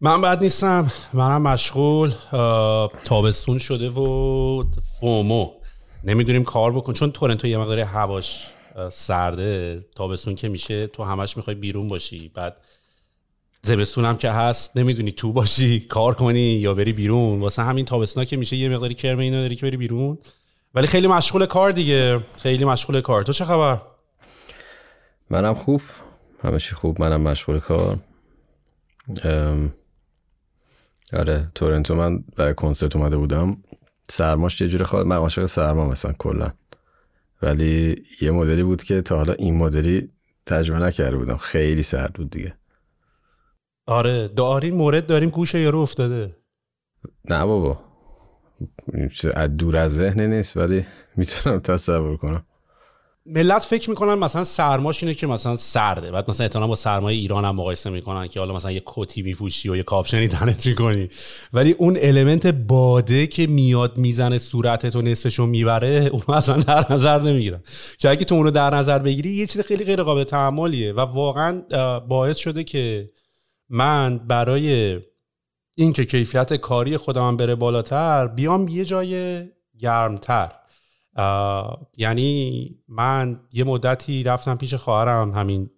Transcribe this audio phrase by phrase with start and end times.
[0.00, 0.92] من بد نیستم.
[1.12, 2.12] منم مشغول.
[3.04, 4.64] تابستون شده و
[5.00, 5.50] فومو.
[6.04, 6.92] نمی‌دونیم کار بکن.
[6.92, 8.46] چون تورنتو یه مقدار هواش
[8.90, 9.80] سرده.
[9.96, 12.28] تابستون که میشه تو همش می‌خوای بیرون باشی.
[12.34, 12.56] بعد
[13.62, 17.40] زمستون هم که هست نمی‌دونی تو باشی کار کنی یا بری بیرون.
[17.40, 20.18] واسه همین تابستونا که میشه یه مقداری کرم اینو داری که بری بیرون.
[20.74, 22.20] ولی خیلی مشغول کار دیگه.
[22.42, 23.22] خیلی مشغول کار.
[23.22, 23.80] تو چه خبر؟
[25.30, 25.82] منم خوب.
[26.42, 27.00] همه خوب.
[27.00, 27.98] منم مشغول کار.
[31.12, 33.56] آره تورنتو من برای کنسرت اومده بودم.
[34.10, 36.52] سرماش یه جوری خواهد من عاشق سرما مثلا کلا.
[37.42, 40.10] ولی یه مدلی بود که تا حالا این مدلی
[40.46, 41.36] تجربه نکرده بودم.
[41.36, 42.54] خیلی سرد بود دیگه.
[43.86, 46.36] آره داریم مورد داریم گوش یارو افتاده.
[47.30, 47.80] نه بابا.
[49.12, 52.46] چیز از دور از ذهن نیست ولی می‌تونم تصور کنم.
[53.30, 56.10] ملت فکر می‌کنن مثلا سرماش اینه که مثلا سرده.
[56.10, 59.68] بعد مثلا احتمالاً با سرمای ایران هم مقایسه می‌کنن که حالا مثلا یه کتی میپوشی
[59.68, 61.08] و یه کاپشنی تنت می‌کنی.
[61.52, 67.20] ولی اون المنت باده که میاد می‌زنه صورتت و نصفشو می‌بره اون اصلا در نظر
[67.20, 67.62] نمی‌گیرن
[67.98, 70.92] که اگه تو اونو در نظر بگیری یه چیز خیلی غیر قابل تحملیه.
[70.92, 71.62] و واقعا
[71.98, 73.10] باعث شده که
[73.68, 74.98] من برای
[75.74, 79.42] اینکه کیفیت کاری خودم بره بالاتر بیام یه جای
[79.78, 80.52] گرمتر.
[81.96, 85.70] یعنی من یه مدتی رفتم پیش خواهرم همین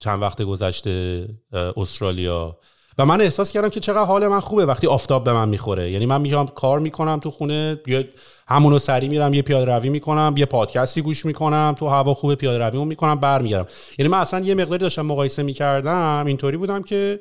[0.00, 2.58] چند وقت گذشته استرالیا.
[2.98, 5.90] و من احساس کردم که چقدر حال من خوبه وقتی آفتاب به من می‌خوره.
[5.90, 8.08] یعنی من میام کار می‌کنم تو خونه یه
[8.48, 12.64] همونو سری میرم یه پیاده روی می‌کنم یه پادکستی گوش می‌کنم تو هوا خوبه پیاده
[12.64, 13.66] روی می‌کنم برمیگردم.
[13.98, 17.20] یعنی من اصلا یه مقداری داشتم مقایسه می‌کردم اینطوری بودم که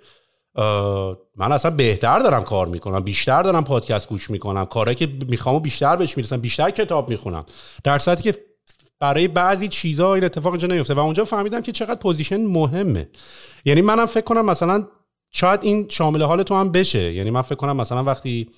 [1.35, 4.66] من اصلا بهتر دارم کار می‌کنم بیشتر دارم پادکست گوش می‌کنم.
[4.66, 7.45] کارهایی که می‌خوام و بیشتر بهش می‌رسم بیشتر کتاب می‌خونم.
[7.84, 8.35] در صورتی که
[9.00, 13.09] برای بعضی چیزا این اتفاق اینجا نمیفته و اونجا فهمیدم که چقدر position مهمه.
[13.66, 14.88] یعنی منم فکر کنم مثلا
[15.31, 17.13] شاید این شامل حال تو هم بشه.
[17.13, 18.50] یعنی من فکر کنم مثلا وقتی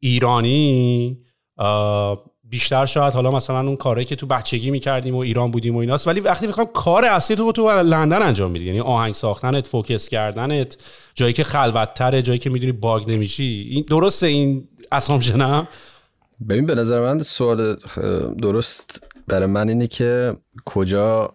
[0.00, 1.18] ایرانی
[2.50, 6.08] بیشتر شاید حالا مثلا اون کارهایی که تو بچگی می‌کردیم و ایران بودیم و ایناست
[6.08, 10.76] ولی وقتی فکر کار اصلی تو تو لندن انجام میدی یعنی آهنگ ساختنت focus کردنت
[11.14, 15.68] جایی که خلوتتره جایی که می‌دونی باگ نمیشی این درسته این اسامشنم
[16.48, 17.76] ببین به نظر من سوال
[18.42, 21.34] درست برای من اینه که کجا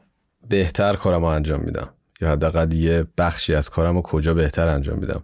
[0.50, 1.90] بهتر کارم رو انجام میدم؟
[2.22, 5.24] یا حداقل یه بخشی از کارم رو کجا بهتر انجام میدم؟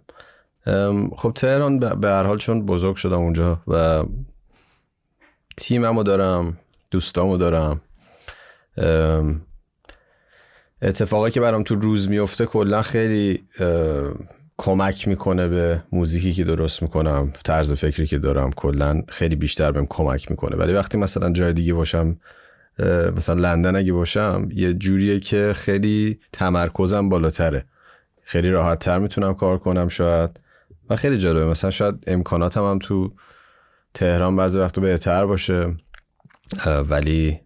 [1.16, 4.04] خب تهران به هر حال چون بزرگ شدم اونجا و
[5.56, 6.58] تیممو دارم
[6.90, 7.80] دوستامو دارم.
[10.82, 13.44] اتفاقی که برام تو روز میفته کلا خیلی
[14.56, 19.86] کمک می‌کنه به موزیکی که درست می‌کنم طرز فکری که دارم کلا خیلی بیشتر بهم
[19.86, 20.56] کمک می‌کنه.
[20.56, 22.16] ولی وقتی مثلا جای دیگه باشم
[23.16, 27.64] مثلا لندن اگه باشم یه جوریه که خیلی تمرکزم بالاتره.
[28.22, 30.40] خیلی راحت تر می‌تونم کار کنم شاید.
[30.90, 33.12] و خیلی جالبه مثلا شاید امکاناتم هم تو
[33.94, 35.74] تهران بعضی وقتا بهتر باشه.
[36.66, 37.40] ولی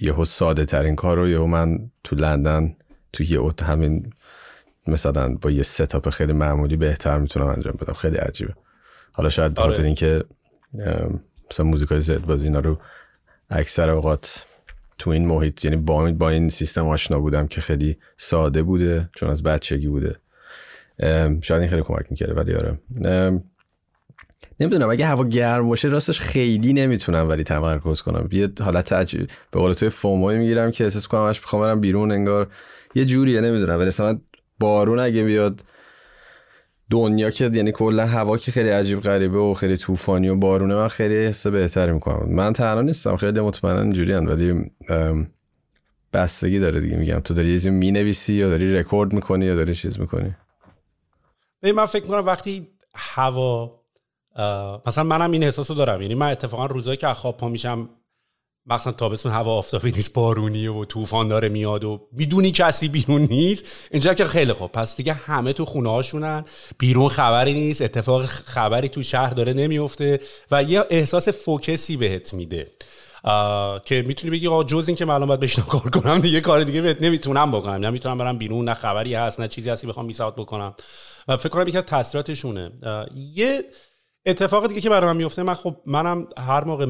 [0.00, 2.76] یهو ساده ترین کار رو یهو من تو لندن
[3.12, 4.12] تو یه اوت همین
[4.86, 7.92] مثلا با یه ستاپ خیلی معمولی بهتر می‌تونم انجام بدم.
[7.92, 8.54] خیلی عجیبه.
[9.12, 9.68] حالا شاید آره.
[9.68, 10.24] خاطر اینکه
[11.50, 12.78] مثلا موزیکای زد بازی اینا رو
[13.50, 14.46] اکثر اوقات
[14.98, 19.10] تو این محیط یعنی با این, با این سیستم آشنا بودم که خیلی ساده بوده
[19.16, 20.16] چون از بچگی بوده.
[21.42, 22.78] شاید این خیلی کمک می‌کرده ولی آره.
[24.62, 28.28] نمی‌دونم اگه هوا گرم باشه راستش خیلی نمی‌تونم ولی تمرکز کنم.
[28.32, 32.12] یه حالت عجیب به قول توی فوموی می‌گیرم که احساس کنم اش بخوام برم بیرون
[32.12, 32.48] انگار
[32.94, 33.78] یه جوریه نمی‌دونم.
[33.78, 34.20] ولی مثلا
[34.60, 35.60] بارون اگه بیاد
[36.90, 40.88] دنیا که یعنی کلا هوا که خیلی عجیب غریبه و خیلی طوفانی و بارونه من
[40.88, 42.34] خیلی حس بهتری می‌کنم.
[42.34, 44.70] من تنها نیستم خیلی مطمئنا اینجوری ولی
[46.12, 46.96] بستگی داره دیگه.
[46.96, 50.34] میگم تو داری یه می‌نویسی یا داری رکورد می‌کنی یا داری چیز می‌کنی.
[51.62, 53.81] من فکر می‌کنم وقتی هوا
[54.86, 56.02] مثلا منم این احساس رو دارم.
[56.02, 57.88] یعنی من اتفاقا روزایی که خواب پا میشم
[58.66, 63.64] مثلا تابستون هوا آفتابی نیست بارونیه و طوفان داره میاد و می‌دونی کسی بیرون نیست.
[63.90, 64.72] اینجا که خیلی خوب.
[64.72, 66.44] پس دیگه همه تو خونه هاشونن
[66.78, 67.82] بیرون خبری نیست.
[67.82, 70.20] اتفاق خبری تو شهر داره نمیفته
[70.50, 72.72] و یه احساس فوکسی بهت میده.
[73.84, 76.82] که می‌تونی بگی آقا جز این که من باید بشینم کار کنم دیگه کار دیگه
[76.82, 77.86] بهت نمی‌تونم بکنم.
[77.86, 80.74] نمی‌تونم برم بیرون نه خبری هست نه چیزی هستی بخوام میساعت بکنم.
[81.28, 82.72] و فکر کنم یکی از تاثیراتشونه.
[83.34, 83.64] یه
[84.26, 86.86] اتفاق دیگه که برای من میفته من خب منم هر موقع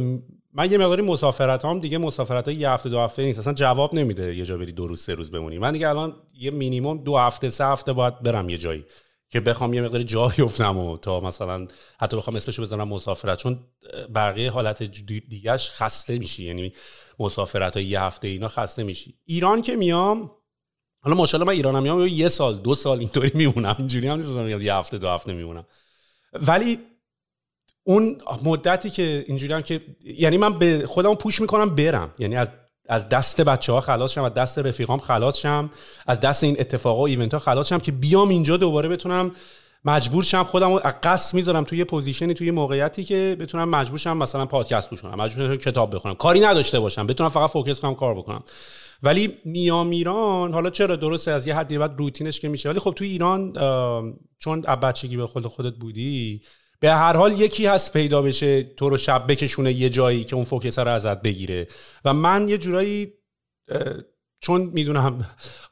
[0.55, 3.94] من یه مقداری مسافرت هم دیگه مسافرت های یه هفته دو هفته نیست اصلا جواب
[3.94, 5.58] نمیده یه جا بری دو روز سه روز بمونی.
[5.58, 8.84] من دیگه الان یه مینیمم دو هفته سه هفته باید برم یه جایی
[9.31, 11.67] که بخوام یه مقداری جا بیفتم و تا مثلا
[11.99, 13.38] حتی بخوام اسمشو بزنم مسافرت.
[13.38, 13.58] چون
[14.14, 16.73] بقیه حالت دیگهش خسته میشی یعنی
[17.19, 19.14] مسافرت های یه هفته اینا خسته میشی.
[19.25, 20.31] ایران که میام
[21.00, 23.76] حالا ماشاءالله من ایرانم میام یه سال دو سال اینطوری میمونم.
[23.78, 25.67] اینجوری هم نیست یه هفته دو هفته میمونم.
[26.32, 26.78] ولی
[27.84, 32.12] اون مدتی که اینجوری هم که یعنی من به خودم push می‌کنم برم.
[32.19, 32.52] یعنی از
[32.88, 35.70] از دست بچه ها خلاص شم از دست رفیقام خلاص شم
[36.06, 39.31] از دست این اتفاقا و event ها خلاص شم که بیام اینجا دوباره بتونم
[39.84, 44.17] مجبور شم خودم رو قصد می‌ذارم توی position ی توی موقعیتی که بتونم مجبور شم
[44.17, 46.14] مثلا پادکست گوش کنم مجبور شم کتاب بخونم.
[46.14, 48.43] کاری نداشته باشم بتونم فقط focus کنم کار بکنم.
[49.02, 52.69] ولی میام ایران حالا چرا درسته از یه حدی بعد روتینش که میشه.
[52.69, 53.52] ولی خب توی ایران
[54.38, 56.43] چون بچگی به خود خودت بودی
[56.82, 60.44] به هر حال یکی هست پیدا بشه تو رو شب بکشونه یه جایی که اون
[60.44, 61.67] فوکس رو ازت بگیره.
[62.05, 63.12] و من یه جورایی
[64.40, 65.26] چون می‌دونم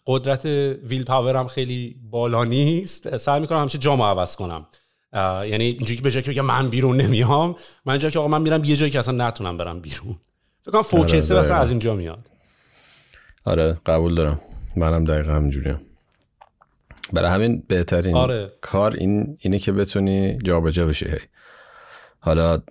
[0.06, 0.44] قدرت
[0.84, 4.66] ویل پاورم خیلی بالا نیست سعی می‌کنم همیشه جامو عوض کنم.
[5.14, 8.76] یعنی اینجوری که جایی که من بیرون نمیام من اینجا که آقا من میرم یه
[8.76, 10.16] جایی که اصلا نتونم برم بیرون.
[10.62, 12.30] فکر کنم فوکسه آره از اینجا میاد.
[13.44, 14.40] آره قبول دارم.
[14.76, 15.78] منم دقیقا همینجوریم.
[17.12, 18.52] برای همین بهترین آره.
[18.60, 21.18] کار این اینه که بتونی جابجا بشی هی.
[22.20, 22.62] حالا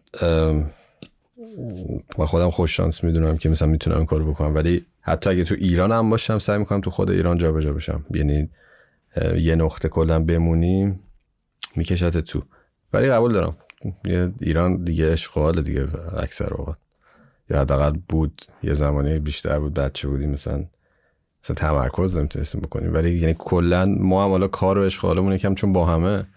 [2.17, 5.55] من خودم خوش شانس می‌دونم که مثلا می‌تونم این کارو بکنم ولی حتی اگه تو
[5.55, 8.05] ایران هم باشم سعی می‌کنم تو خود ایران جابجا بشم.
[8.11, 8.49] یعنی
[9.37, 10.99] یه نقطه کلا بمونیم
[11.75, 12.41] میکشت تو.
[12.93, 13.57] ولی قبول دارم.
[14.05, 15.87] یه ایران دیگه آشغاله دیگه
[16.17, 16.77] اکثر اوقات.
[17.49, 20.65] یا حداقل بود یه زمانی بیشتر بود بچه بودیم مثلا
[21.43, 25.73] مثلا تمرکز نمی‌تونستیم بکنیم ولی یعنی کلا ما هم حالا کار و آشغالمون یکم چون
[25.73, 26.27] با همه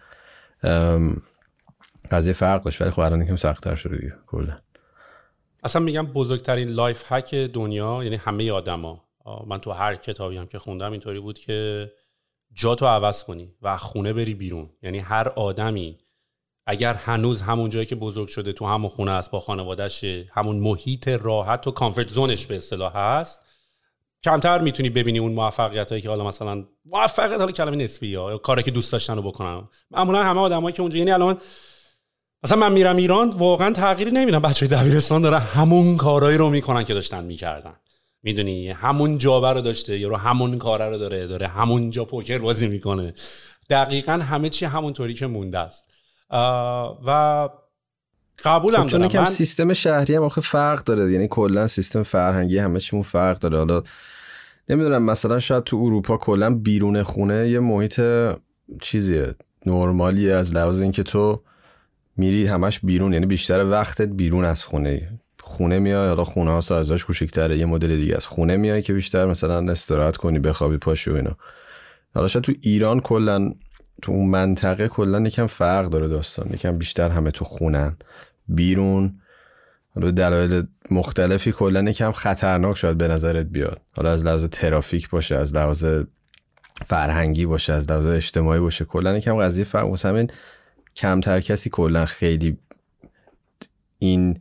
[2.10, 2.82] قضیه فرق داشت.
[2.82, 4.58] ولی خب الان یکم سختتر شده دیگه کلا.
[5.64, 9.04] اصلا میگم بزرگترین life hack دنیا یعنی همه آدما.
[9.46, 11.90] من تو هر کتابی هم که خوندم اینطوری بود که
[12.52, 14.70] جا تو عوض کنی و خونه بری بیرون.
[14.82, 15.98] یعنی هر آدمی
[16.66, 21.08] اگر هنوز همون جایی که بزرگ شده تو همون خونه است با خانوادهش همون محیط
[21.08, 23.42] راحت و کامفورت زونش به اصطلاح هست
[24.24, 28.62] کمتر می‌تونی ببینی اون موفقیت هایی که حالا مثلا موفقیت حالا کلمه نسبی یا کاری
[28.62, 31.38] که دوست داشتن رو بکنم معمولا همه آدمایی که اونجا یعنی الان
[32.44, 34.42] مثلا من میرم ایران واقعا تغییری نمی‌بینم.
[34.42, 37.74] بچه دبیرستان داره همون کارهایی رو می‌کنن که داشتن می‌کردن.
[38.22, 42.38] می‌دونی؟ همون جابه رو داشته یا رو همون کاره رو داره داره همون جا پوکر
[42.38, 43.14] بازی می‌کنه.
[43.70, 45.84] دقیقا همه چی همونطوری که مونده است.
[47.06, 47.48] و
[48.44, 49.24] قبولم خب چون من...
[49.24, 51.12] سیستم شهری هم آخه فرق داره.
[51.12, 53.58] یعنی کلا سیستم فرهنگی همه چیمون فرق داره.
[53.58, 53.82] حالا
[54.68, 58.00] نمی‌دونم مثلا شاید تو اروپا کلا بیرون خونه یه محیط
[58.80, 59.34] چیزیه
[59.66, 61.42] نرمالیه از لحاظ اینکه تو
[62.16, 65.18] میری همش بیرون یعنی بیشتر وقتت بیرون از خونه.
[65.40, 69.26] خونه میای حالا خونه ها سایزاش کوچیک‌تره یه مدل دیگه از خونه میای که بیشتر
[69.26, 71.36] مثلا استراحت کنی بخوابی پاشی و اینا.
[72.14, 73.52] حالا شاید تو ایران کلا
[74.02, 77.96] تو اون منطقه کلا یکم فرق داره داستان یکم بیشتر همه تو خونن.
[78.48, 79.18] بیرون
[79.94, 83.80] حالا دلایل مختلفی کلا یکم خطرناک شاید به نظرت بیاد.
[83.96, 85.86] حالا از لحاظ ترافیک باشه از لحاظ
[86.86, 89.88] فرهنگی باشه از لحاظ اجتماعی باشه کلا یکم قضیه فرق.
[89.88, 90.30] واسه همین
[90.96, 92.58] کمتر کسی کلا خیلی
[93.98, 94.40] این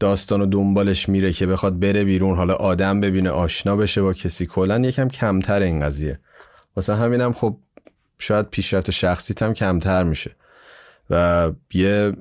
[0.00, 4.46] داستان و دنبالش میره که بخواد بره بیرون حالا آدم ببینه آشنا بشه با کسی
[4.46, 6.18] کلا یکم کمتر این قضیه.
[6.76, 7.56] واسه همینم خب
[8.18, 10.30] شاید پیشرفت شخصی هم کمتر میشه.
[11.10, 12.12] و یه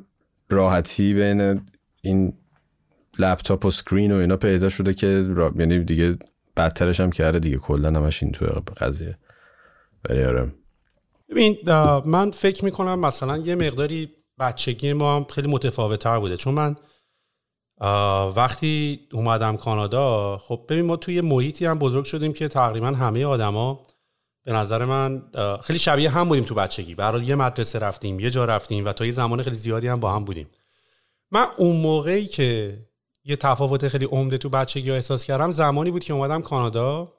[0.49, 1.61] راحتی بین
[2.01, 2.33] این
[3.19, 5.07] لپتاپ و سکرین و اینا پیدا شده که
[5.55, 6.17] یعنی دیگه
[6.57, 7.57] بدترش هم کرده دیگه.
[7.57, 8.47] کلا همش این توی
[8.77, 9.17] قضیه.
[10.09, 10.53] ولی آره.
[11.29, 11.57] ببین
[12.05, 14.09] من فکر می‌کنم مثلا یه مقداری
[14.39, 16.37] بچگی ما هم خیلی متفاوت تر بوده.
[16.37, 16.75] چون من
[18.35, 23.87] وقتی اومدم کانادا خب ببین ما توی محیطی هم بزرگ شدیم که تقریبا همه آدما
[24.43, 25.21] به نظر من
[25.63, 26.95] خیلی شبیه هم بودیم تو بچگی.
[26.95, 30.15] برای یه مدرسه رفتیم یه جا رفتیم و تا یه زمان خیلی زیادی هم با
[30.15, 30.47] هم بودیم.
[31.31, 32.77] من اون موقعی که
[33.27, 35.51] یه تفاوت خیلی عمده تو بچگی احساس کردم.
[35.51, 37.13] زمانی بود که اومدم کانادا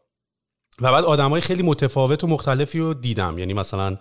[0.81, 3.39] و بعد آدمای خیلی متفاوت و مختلفی رو دیدم.
[3.39, 3.97] یعنی مثلا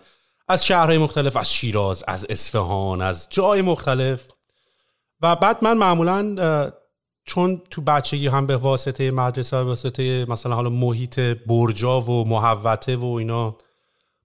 [0.48, 4.28] از شهرهای مختلف از شیراز از اصفهان از جای مختلف.
[5.22, 6.72] و بعد من معمولا
[7.26, 12.96] چون تو بچگی هم به واسطه مدرسه به واسطه مثلا حالا محیط برجا و محوته
[12.96, 13.58] و اینا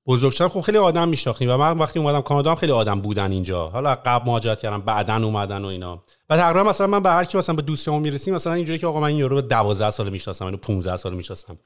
[0.06, 3.32] بزرگ شدم خب خیلی آدم میشناختیم و من وقتی اومدم کانادا هم خیلی آدم بودن
[3.32, 3.68] اینجا.
[3.68, 6.04] حالا قبل مهاجرت کردم بعدا اومدن و اینا.
[6.30, 9.00] و تقریبا مثلا من به هر کی مثلا به دوستمون می‌رسیم مثلا اینجوری که آقا
[9.00, 11.58] من این یورو به 12 سال می‌شناسم اینو 15 سال می‌شناسم.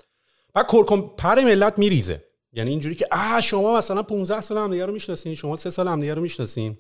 [0.55, 2.25] و کرکم پر ملت میریزه.
[2.53, 5.89] یعنی اینجوری که آ شما مثلا 15 سال هم دیگه رو می‌شناسین شما 3 سال
[5.89, 6.79] هم دیگه رو می‌شناسین.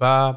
[0.00, 0.34] و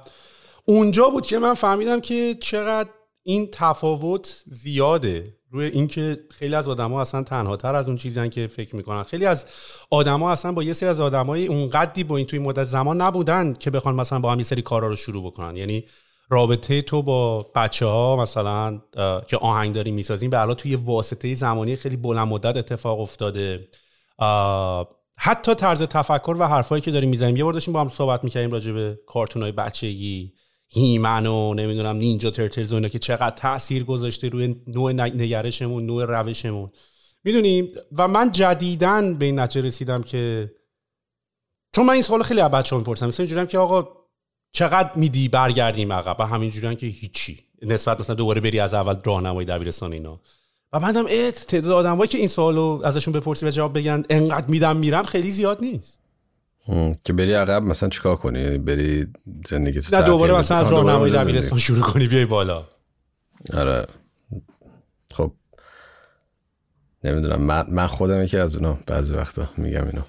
[0.65, 2.89] اونجا بود که من فهمیدم که چقدر
[3.23, 5.36] این تفاوت زیاده.
[5.51, 9.03] روی اینکه خیلی از آدما اصلا تنها تر از اون چیزی که فکر می‌کنن.
[9.03, 9.45] خیلی از
[9.89, 13.71] آدما اصلا با یه سری از آدمای اونقدی با این توی مدت زمان نبودن که
[13.71, 15.55] بخوان مثلا با هم یه سری کارا رو شروع بکنن.
[15.55, 15.83] یعنی
[16.29, 18.81] رابطه تو با بچه ها مثلا
[19.27, 23.67] که آهنگ داریم می‌سازیم به توی واسطه زمانی خیلی بلند مدت اتفاق افتاده.
[25.19, 28.51] حتی طرز تفکر و حرفایی که داریم می‌زنیم یه بار داشتیم با هم صحبت می‌کردیم
[28.51, 30.33] راجع به کارتون های بچگی.
[30.69, 36.71] هیمن و نمی‌دونم نینجا ترتلز و که چقدر تاثیر گذاشته روی نوع نگرشمون نوع روشمون.
[37.23, 40.51] می‌دونیم و من جدیدن به این نتیجه رسیدم که
[41.75, 43.87] چون من این سوال خیلی از بچه‌ها می‌پرسم مثلا اینجوریام که آقا
[44.51, 47.43] چقدر میدی برگردیم عقب؟ و همینجوریان که هیچی.
[47.61, 50.19] نسبت مثلا دوباره بری از اول راهنمای دبیرستان اینا.
[50.73, 54.75] و بعدم ات تعداد آدمایی که این سوالو ازشون بپرسی و جواب بگن انقدر میدم
[54.75, 56.06] میرم خیلی زیاد نیست.
[57.03, 59.07] که بری عقب مثلا چیکار کنی؟ یعنی بری
[59.47, 62.67] زندگی تو نه دوباره مثلا از راهنمای دبیرستان شروع کنی بیای بالا.
[63.53, 63.87] آره.
[65.11, 65.31] خب.
[67.03, 67.41] نمی‌دونم.
[67.41, 68.77] من, من خودم یکی از اونا.
[68.87, 70.01] بعضی وقتا میگم اینو.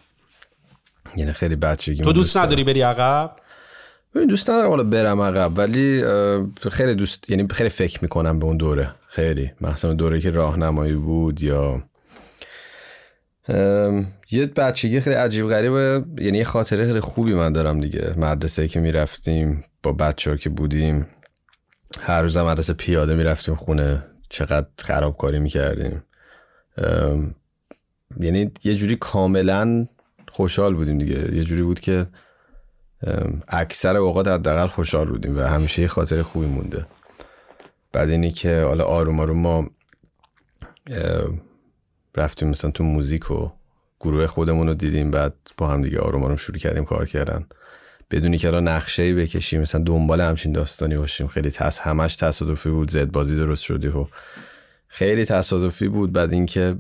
[1.17, 3.37] یعنی خیلی بچگی تو دوست نداری بری عقب؟
[4.15, 6.05] ببین دوست ندارم حالا برم عقب ولی
[6.71, 8.95] خیلی دوست یعنی خیلی فکر می‌کنم به اون دوره.
[9.09, 9.51] خیلی.
[9.61, 11.83] مثلا دوره که راهنمایی بود یا
[14.31, 18.15] یه بچگی خیلی عجیب غریبه یعنی یه خاطره خیلی خوبی من دارم دیگه.
[18.17, 21.07] مدرسه که می‌رفتیم با بچه ها که بودیم
[22.01, 26.03] هر روز مدرسه پیاده می‌رفتیم خونه چقدر خرابکاری می‌کردیم.
[28.21, 29.87] یعنی یه جوری کاملا
[30.33, 31.35] خوشحال بودیم دیگه.
[31.35, 32.07] یه جوری بود که
[33.49, 36.87] اکثر اوقات حداقل خوشحال بودیم و همیشه یه خاطر خوبی مونده.
[37.93, 39.71] بعد اینی که حالا آروم آروم ما
[42.19, 43.51] رفتیم مثلا تو موزیک و
[44.01, 47.47] گروه خودمون رو دیدیم بعد با هم دیگه آروم آروم شروع کردیم کار کردن.
[48.11, 51.27] بدونی که الان نقشه ای بکشیم مثلا دنبال همچین داستانی باشیم.
[51.27, 54.07] خیلی تاس همش تصادفی بود زد بازی درست شدی و
[54.89, 56.13] خیلی تصادفی بود.
[56.13, 56.77] بعد اینکه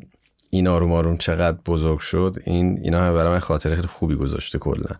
[0.50, 4.96] این آروم آروم چقدر بزرگ شد این اینا برای من خاطر خیلی خوبی گذاشته کلا.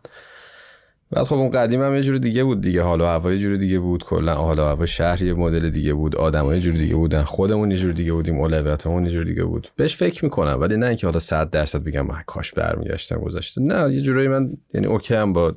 [1.11, 2.83] بعد خب اون قدیم هم یه جور دیگه بود دیگه.
[2.83, 4.05] حالا هوا یه جور دیگه بود.
[4.05, 6.17] کلا حالا هوا شهر یه مدل دیگه بود.
[6.17, 7.23] آدمای یه جور دیگه بودن.
[7.23, 8.39] خودمون یه جور دیگه بودیم.
[8.41, 9.69] اولویتمون یه جور دیگه بود.
[9.77, 10.61] بهش فکر می‌کنم.
[10.61, 14.51] ولی نه اینکه حالا 100 درصد بگم من کاش برمیگشتم گذشته نه یه جورایی من
[14.75, 15.55] یعنی اوکی هم با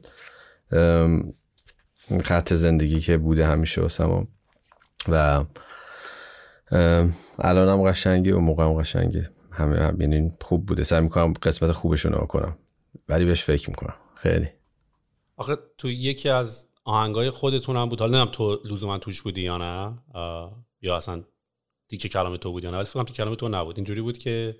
[2.24, 4.28] خط زندگی که بوده همیشه واسم
[5.12, 5.44] و
[7.40, 9.30] الانم قشنگه و موقعم قشنگه.
[9.52, 10.84] همه هم یعنی خوب بوده.
[10.84, 12.58] سعی می‌کنم قسمت خوبش رو کنم.
[13.10, 13.94] ولی بهش فکر می‌کنم.
[14.16, 14.48] خیلی.
[15.42, 18.00] آخه تو یکی از آهنگای خودتون هم بود.
[18.00, 19.98] حالا نمی‌دونم تو لزوما توش بودی یا نه.
[20.82, 21.24] یا اصلا
[21.88, 22.78] دیگه کلام تو بود یا نه.
[22.78, 23.78] ولی فکر تو کلام تو نبود.
[23.78, 24.56] اینجوری بود که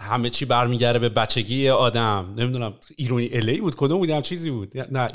[0.00, 2.34] همه چی برمیگره به بچگی آدم.
[2.36, 3.76] نمی‌دونم ایرونی الی بود.
[3.76, 4.78] کدوم بود هم چیزی بود.
[4.78, 5.08] نه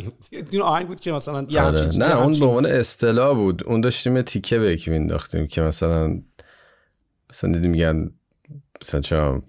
[0.51, 1.97] این آهنگ بود که مثلا یه آره.
[1.97, 3.63] نه اون به عنوان اصطلاح بود.
[3.63, 6.21] اون داشتیم تیکه به یکی مینداختیم که مثلا
[7.29, 8.11] مثلا دیدیم میگن
[8.81, 9.43] مثلا چرا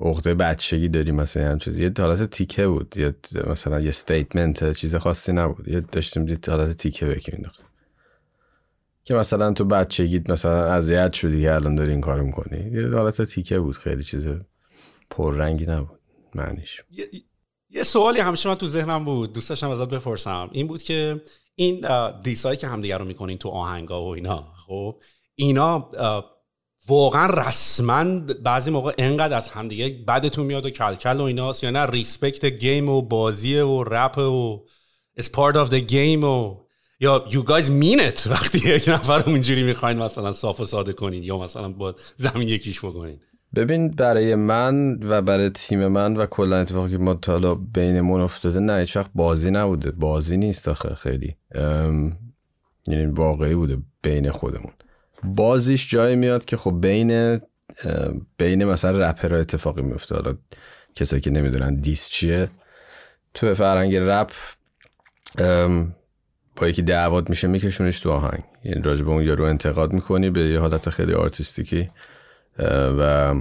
[0.00, 1.84] عقده بچگی داری مثلا هم چیزی.
[1.84, 2.94] یه حالت تیکه بود.
[2.96, 3.14] یا
[3.46, 5.68] مثلا یه استیتمنت چیز خاصی نبود.
[5.68, 7.50] یه داشتیم دید حالت تیکه بکنیم
[9.04, 12.70] که مثلا تو بچگیت مثلا اذیت شدی که الان داری این کارو می‌کنی.
[12.72, 13.76] یه حالت تیکه بود.
[13.76, 14.28] خیلی چیز
[15.10, 16.00] پررنگی نبود.
[16.34, 16.82] معنیش.
[16.90, 17.06] یه,
[17.70, 19.32] یه سوالی همیشه من تو ذهنم بود.
[19.32, 20.48] دوست داشتم ازت بپرسم.
[20.52, 21.22] این بود که
[21.54, 21.86] این
[22.22, 25.00] دیسایی که همدیگه رو می‌کنین تو آهنگا و اینا خب
[25.34, 25.90] اینا
[26.88, 31.86] واقعا رسما بعضی موقع انقدر از همدیگه بدتون میاد و کلکل و اینا یا نه
[31.86, 34.64] ریسپکت گیم و بازی و رپ و
[35.20, 36.56] it's part of the game و
[37.00, 38.26] یا guys mean it.
[38.32, 42.84] وقتی یک نفر اونجوری می‌خواین مثلا صاف و ساده کنین یا مثلا با زمین یکیش
[42.84, 43.20] بکنین.
[43.54, 48.20] ببین برای من و برای تیم من و کلا اتفاقی که ما تا حالا بینمون
[48.20, 49.90] افتاده نه هیچ وقت بازی نبوده.
[49.90, 51.36] بازی نیست آخه خیلی.
[52.88, 54.72] یعنی واقعی بوده بین خودمون.
[55.24, 57.40] بازیش جایی میاد که خب بین
[58.38, 60.14] بین مثلا رپرها اتفاقی میفته.
[60.14, 60.34] حالا
[60.94, 62.50] کسایی که نمی‌دونن diss چیه.
[63.34, 64.30] تو فرهنگ رپ
[66.56, 68.42] با یکی دعوات میشه میکشونش تو آهنگ.
[68.64, 71.90] یعنی راجع به اون یارو انتقاد می‌کنی به یه حالت خیلی artistic ی.
[72.98, 73.34] و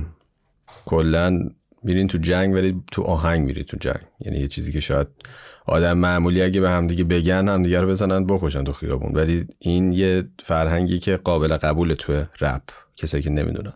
[0.86, 1.50] کلا
[1.88, 4.02] میرین تو جنگ ولی تو آهنگ میری تو جنگ.
[4.20, 5.08] یعنی یه چیزی که شاید
[5.66, 9.12] آدم معمولی اگه به همدیگه بگن همدیگه رو بزنن بکشن تو خیابون.
[9.14, 12.62] ولی این یه فرهنگی که قابل قبول تو رپ
[12.96, 13.74] کسایی که نمی‌دونن.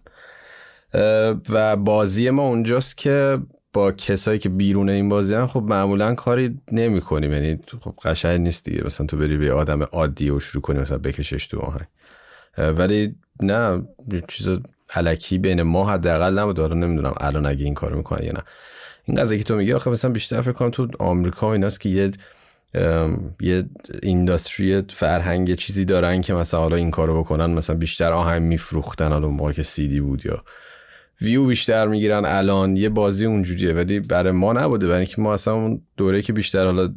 [1.49, 3.39] و بازی ما اونجاست که
[3.73, 8.41] با کسایی که بیرون این بازی هم خب معمولا کاری نمی کنیم یعنی خب قشنگ
[8.41, 8.83] نیست دیگه.
[8.85, 11.87] مثلا تو بری به آدم عادی و شروع کنی مثلا بکشش تو آهنگ.
[12.57, 13.83] ولی نه
[14.27, 14.49] چیز
[14.95, 16.55] علکی بین ما حداقل نبود.
[16.55, 18.43] داره نمی‌دونم الان اگه این کارو می‌کنن یا نه.
[19.05, 22.11] این قضیه که تو میگی آخه مثلا بیشتر فکر کنم تو آمریکا ایناست که یه
[23.41, 23.65] یه
[24.03, 29.11] اینداستری فرهنگ چیزی دارن که مثلا حالا این کارو بکنن مثلا بیشتر آهنگ میفروختن.
[29.11, 30.43] حالا موقع که سیدی بود یا
[31.21, 32.77] ویو بیشتر می‌گیرن الان.
[32.77, 33.73] یه بازی اونجوریه.
[33.73, 34.87] ولی برای ما نبوده.
[34.87, 36.93] برای اینکه ما اصلا اون دوره که بیشتر حالا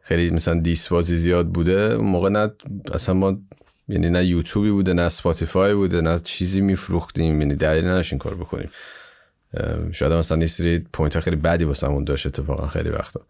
[0.00, 2.50] خیلی مثلا diss بازی زیاد بوده اون موقع نه
[2.94, 3.38] اصلا ما
[3.88, 7.40] یعنی نه یوتیوبی بوده نه Spotify بوده نه چیزی میفروختیم.
[7.40, 8.70] یعنی دلیل نداشت این کار بکنیم.
[9.92, 13.20] شاید مثلا یه سری point خیلی بدی واسه همون داشت اتفاقا خیلی وقتا.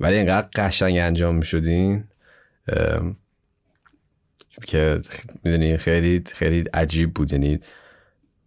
[0.00, 2.04] ولی اینقدر قشنگ انجام می‌شدین
[4.66, 5.00] که
[5.44, 7.32] می‌دونی خیلی خیلی عجیب بود.
[7.32, 7.60] یعنی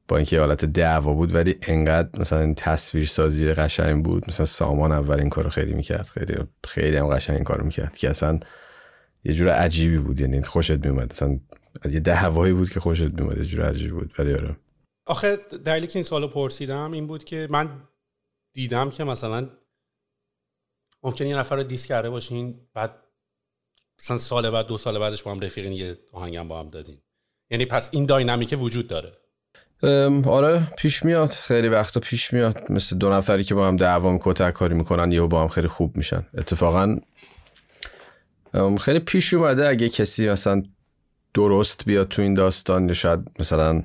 [0.08, 4.24] با اینکه حالت دعوا بود ولی انقدر مثلا تصویر سازی قشنگ بود.
[4.28, 6.06] مثلا سامان اول این کارو خیلی می‌کرد.
[6.06, 6.36] خیلی
[6.68, 8.40] خیلی هم قشنگ این کارو می‌کرد که اصلا
[9.24, 11.40] یه جور عجیبی بود یعنی خوشت میومد مثلا
[11.92, 14.14] یه دعوایی بود که خوشت میومد یه جور عجیبی بود.
[14.20, 14.56] ولی آره.
[15.06, 17.70] آخه دلیلی که این سوالو پرسیدم این بود که من
[18.54, 19.50] دیدم که مثلا
[21.04, 22.96] ممکن یه نفر رو دیس کرده باشین بعد
[24.00, 26.98] مثلا سال بعد دو سال بعدش با هم رفیقین یه آهنگم با هم دادین.
[27.52, 29.12] یعنی پس این داینامیک وجود داره.
[30.26, 31.30] آره پیش میاد.
[31.30, 32.72] خیلی وقتا پیش میاد.
[32.72, 35.98] مثل دو نفری که با هم دعوا کتک کاری می‌کنن یهو با هم خیلی خوب
[35.98, 36.26] میشن.
[36.38, 36.98] اتفاقا
[38.80, 40.64] خیلی پیش اومده اگه کسی مثلا
[41.34, 43.84] درست بیاد تو این داستان شاید مثلا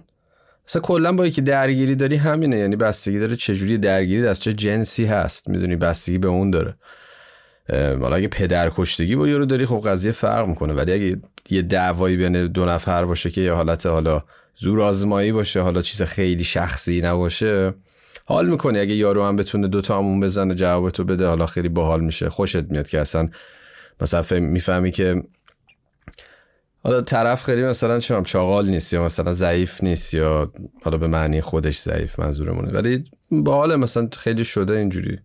[0.66, 5.04] مثلا کلا با یکی درگیری داری همینه یعنی بستگی داره چجوری درگیری از چه جنسی
[5.04, 6.74] هست می‌دونی؟ بستگی به اون داره.
[7.72, 10.72] حالا اگه پدر کشتگی با یارو داری خب قضیه فرق می‌کنه.
[10.72, 14.24] ولی اگه یه دعوایی بین دو نفر باشه که یه حالت حالا
[14.56, 17.74] زور آزمایی باشه حالا چیز خیلی شخصی نباشه
[18.24, 18.78] حال می‌کنی.
[18.78, 22.30] اگه یارو هم بتونه دوتا همون بزنه جوابتو بده حالا خیلی باحال میشه.
[22.30, 23.28] خوشت میاد که اصلا
[24.00, 25.22] مثلا می‌فهمی که
[26.82, 31.40] حالا طرف خیلی مثلا چه چاغال نیست یا مثلا ضعیف نیست یا حالا به معنی
[31.40, 32.72] خودش ضعیف منظورمونه.
[32.72, 35.18] ولی باحال مثلا خیلی شده اینجوری.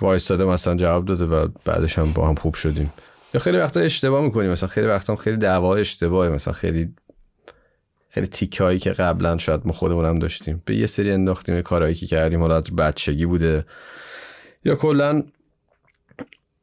[0.00, 2.92] وایستاده مثلا جواب داده و بعدش هم با هم خوب شدیم.
[3.34, 6.94] یا خیلی وقتا اشتباه می‌کنیم مثلا خیلی وقتا هم خیلی دعوا اشتباهه مثلا خیلی
[8.10, 10.62] خیلی تیکایی که قبلا شاید ما خودمونم داشتیم.
[10.64, 13.66] به یه سری انداختیم کارهایی که کردیم حالا بچگی بوده.
[14.64, 15.22] یا کلا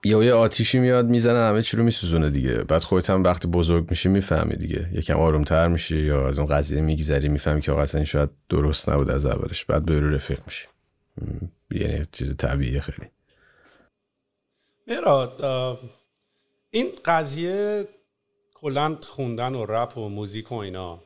[0.05, 2.55] یا یه آتیشی میاد می‌زنه همه چی رو میسوزونه دیگه.
[2.55, 4.89] بعد خودت هم وقتی بزرگ میشی می‌فهمی دیگه.
[4.93, 9.09] یکم آرومتر میشی یا از اون قضیه میگذری می‌فهمی که اصلا این شاید درست نبود
[9.09, 9.65] از اولش.
[9.65, 10.67] بعد به رفیق میشی.
[11.71, 13.07] یعنی چیز طبیعیه خیلی.
[14.87, 15.41] مراد
[16.69, 17.87] این قضیه
[18.53, 21.03] کلا خوندن و رپ و موزیک و اینا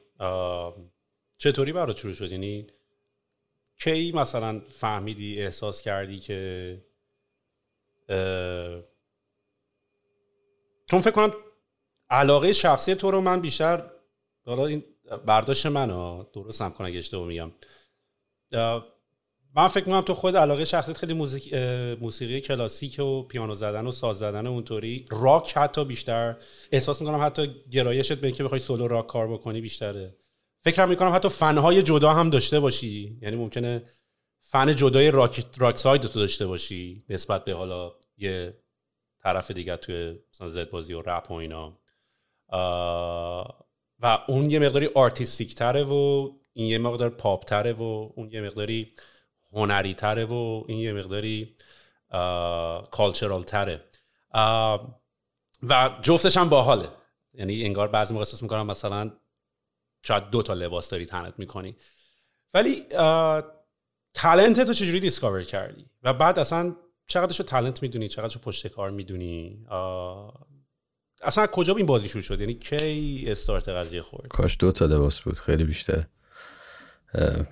[1.38, 2.68] چطوری برات شروع شد؟ یعنی
[3.80, 6.89] کی مثلا فهمیدی احساس کردی که
[10.90, 11.34] چون فکر کنم
[12.10, 13.92] علاقه شخصی تو رو من بیشتر
[14.46, 14.84] حالا این
[15.26, 17.52] برداشت من ها درست هم کنم اگه اشتباه میگم.
[19.56, 23.92] من فکر می‌کنم تو خود علاقه شخصیت خیلی موسیقی, موسیقی کلاسیک و پیانو زدن و
[23.92, 25.06] ساز زدن و اونطوری.
[25.12, 26.36] راک حتی بیشتر.
[26.72, 30.16] احساس می‌کنم حتی گرایشت به اینکه بخوای سولو راک کار بکنی بیشتره.
[30.64, 33.20] فکر می‌کنم حتی فنهای جدا هم داشته باشی.
[33.22, 33.84] یعنی ممکنه
[34.52, 38.58] فن جدای راک, side تو داشته باشی نسبت به حالا یه
[39.24, 41.78] طرف دیگه توی مثلا زد بازی و رپ و اینا.
[44.00, 48.42] و اون یه مقداری artistic تره و این یه مقدار پاپ تره و اون یه
[48.42, 48.94] مقداری
[49.52, 51.56] هنری تره و این یه مقداری
[52.92, 53.84] cultural تره.
[55.64, 56.90] و جفتش هم باحاله.
[57.34, 59.12] یعنی انگار بعضی موقع احساس می‌کنم مثلا
[60.02, 61.76] شاید دو تا لباس داری تنت می‌کنی.
[62.54, 62.86] ولی
[64.14, 66.76] talent تو چجوری discover کردی؟ و بعد اصلا
[67.08, 69.66] چقدرشو talent می‌دونی چقدرشو پشتکار می‌دونی؟
[71.24, 75.20] اصلا کجا این بازی شروع شد؟ یعنی کی استارت قضیه خورد؟ کاش دو تا لباس
[75.20, 76.04] بود خیلی بیشتر.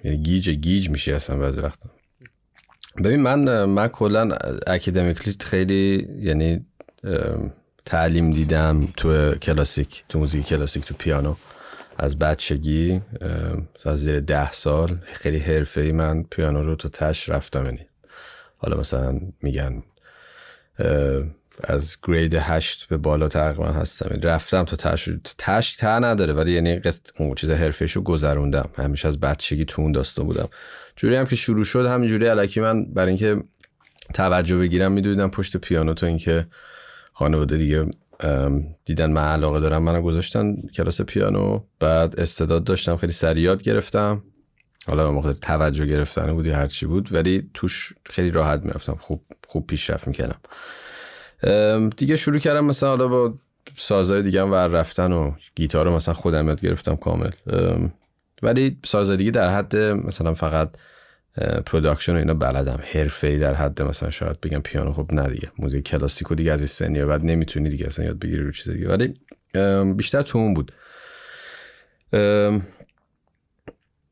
[0.04, 1.90] یعنی گیج گیج میشی اصلا بعضی وقتا.
[3.04, 6.66] ببین من من کلا اکادمیکلی خیلی یعنی
[7.86, 11.36] تعلیم دیدم تو کلاسیک تو موزیک کلاسیک تو پیانو.
[11.98, 13.02] از بچگی
[13.86, 17.88] از زیر ده سال خیلی حرفه ای من پیانو رو تو تش رفتم یعنی
[18.58, 19.84] حالا مثلا میگن
[21.64, 24.08] از گرید هشت به بالا تقریبا هستم.
[24.10, 26.82] یعنی رفتم تا تش تش تا نداره ولی یعنی
[27.20, 28.70] اون چیز حرفه‌ایش رو گذروندم.
[28.76, 30.48] همیشه از بچگی تو اون داستان بودم.
[30.96, 33.44] جوری هم که شروع شد همینجوری علکی من برای اینکه
[34.14, 36.48] توجه بگیرم می‌دونم پشت پیانو تا اینکه
[37.14, 37.86] خانواده دیگه
[38.86, 41.60] دیدن من علاقه دارم منو گذاشتن کلاس پیانو.
[41.80, 44.24] بعد استعداد داشتم خیلی سریع یاد گرفتم.
[44.88, 47.14] حالا به مقدار توجه گرفتن بودی هرچی بود.
[47.14, 48.98] ولی توش خیلی راحت می‌رفتم.
[49.00, 50.40] خوب خوب پیشرفت می‌کردم.
[51.90, 53.34] دیگه شروع کردم مثلا حالا با
[53.76, 57.32] سازهای دیگه هم ور رفتن و گیتار رو مثلا خودم یاد گرفتم کامل.
[58.44, 60.70] ولی سازهای دیگه در حد مثلا فقط
[61.66, 62.80] production و اینا بلدم.
[62.94, 65.52] حرفه در حد مثلا شاید بگم پیانو خب نه دیگه.
[65.60, 67.06] موزیک کلاسیکو دیگه از این سنیه.
[67.06, 68.90] بعد نمی‌تونی دیگه اصلا یاد بگیری رو چیز دیگه.
[68.90, 69.14] ولی
[69.94, 70.72] بیشتر تو اون بود.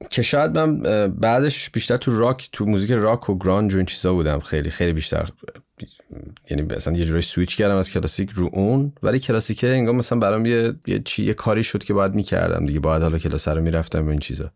[0.09, 4.13] که شاید من بعدش بیشتر تو راک تو موزیک راک و grunge و این چیزا
[4.13, 4.39] بودم.
[4.39, 5.29] خیلی خیلی بیشتر
[6.49, 8.93] یعنی مثلا یه جوری سویچ کردم از کلاسیک رو اون.
[9.03, 11.23] ولی کلاسیکه انگار مثلا برام یه یه, چی...
[11.23, 12.79] یه کاری شد که باید می‌کردم دیگه.
[12.79, 14.51] باید حالا کلاس رو می‌رفتم به این چیزا.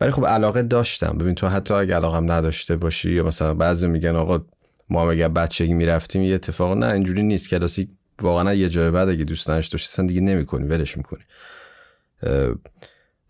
[0.00, 1.18] ولی خب علاقه داشتم.
[1.18, 4.44] ببین تو حتی اگه علاقه هم نداشته باشی یا مثلا بعضی میگن آقا
[4.90, 7.48] ما اگه بچگی می‌رفتیم یه اتفاق نه اینجوری نیست.
[7.48, 7.88] کلاسیک
[8.22, 10.68] واقعا یه جای بعد اگه دوست نداشتی دیگه نمی‌کنی.
[10.68, 11.22] ولش می‌کنی.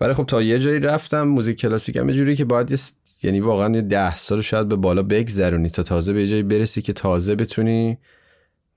[0.01, 2.81] ولی خب تا یه جایی رفتم موزیک کلاسیک هم جوری که باید
[3.23, 6.93] یعنی واقعا یه ده سال شاید به بالا بگذرونی تا تازه به جایی برسی که
[6.93, 7.99] تازه بتونی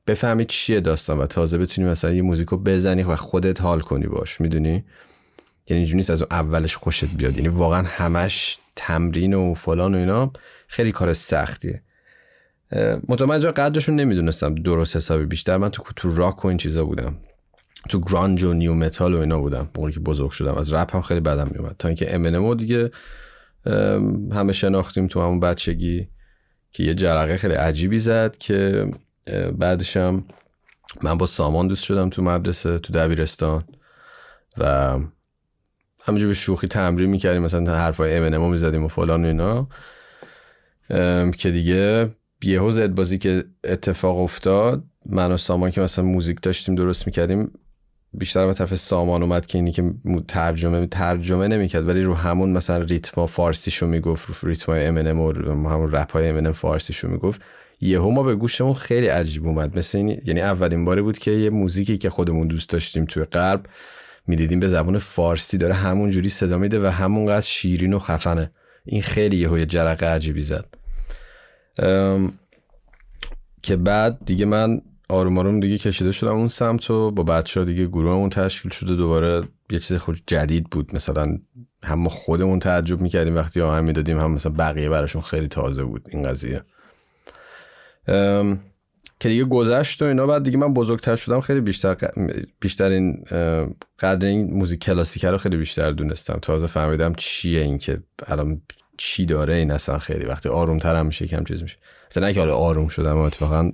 [0.07, 4.41] بفهمی چیه داستان و تازه بتونی مثلا یه موزیکو بزنی و خودت حال کنی باش.
[4.41, 4.83] می‌دونی؟
[5.67, 7.35] یعنی اینجوری نیست از اولش خوشت بیاد.
[7.35, 10.31] یعنی واقعا همش تمرین و فلان و اینا
[10.67, 11.81] خیلی کار سختیه.
[13.07, 15.57] متوجه قدرشون نمی‌دونستم درست حسابی بیشتر.
[15.57, 17.17] من تو تو راک و این چیزا بودم.
[17.89, 19.69] تو گرانج و نیو متال و اینا بودم.
[19.77, 20.55] موقعی که بزرگ شدم.
[20.55, 22.91] از رپ هم خیلی بدم میومد تا اینکه امنمو دیگه
[24.31, 26.07] همه شناختیم تو همون بچگی
[26.71, 28.87] که یه جرقه خیلی عجیبی زد که
[29.57, 30.23] بعدشم
[31.01, 33.63] من با سامان دوست شدم تو مدرسه تو دبیرستان.
[34.57, 34.99] و
[36.05, 39.67] همینجور به شوخی تمرین می‌کردیم مثلا حرفای امنمو می‌زدیم و فلان و اینا.
[41.31, 42.09] که دیگه
[42.43, 44.83] یهو زد بازی که اتفاق افتاد.
[45.05, 47.51] من و سامان که مثلا موزیک داشتیم درست می‌کردیم.
[48.13, 49.93] بیشتر به طرف سامان اومد که اینی که
[50.27, 55.91] ترجمه ترجمه نمی‌کرد ولی رو همون مثلا ریتما فارسیشو می‌گفت رو ریتما ام و همون
[55.91, 57.41] رپ های ام فارسیشو می‌گفت.
[57.81, 59.77] یهو ما به گوشمون خیلی عجیب اومد.
[59.77, 63.65] مثل این یعنی اولین باری بود که یه موزیکی که خودمون دوست داشتیم توی غرب
[64.31, 68.51] می‌دیدیم به زبان فارسی داره همون جوری صدا میده و همونقدر شیرین و خفنه.
[68.85, 70.65] این خیلی یه جرقه عجیبی زد.
[73.63, 77.65] که بعد دیگه من آروم آروم دیگه کشیده شدم اون سمت و با بچه ها
[77.65, 80.95] دیگه گروهمون تشکیل شده دوباره یه چیز خود جدید بود.
[80.95, 81.37] مثلا
[81.83, 86.05] هم خودمون تعجب می‌کردیم وقتی آهنگ می‌دادیم هم مثلا بقیه براشون خیلی تازه بود.
[86.09, 86.61] این قضیه.
[89.21, 91.97] که دیگه گذشت و اینا بعد دیگه من بزرگتر شدم خیلی بیشتر
[92.59, 93.23] بیشتر این
[93.99, 96.39] قدر این موزیک کلاسیک رو خیلی بیشتر دونستم.
[96.41, 98.61] تازه فهمیدم چیه این که الان
[98.97, 101.77] چی داره این اصلا خیلی وقتی آروم ترم میشه کم چیز میشه.
[102.11, 103.71] مثلا نه که آروم شدم و اتفاقا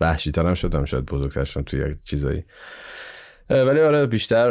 [0.00, 2.44] وحشی ترم شدم شاید بزرگتر شدم توی چیزایی.
[3.50, 4.50] ولی آره بیشتر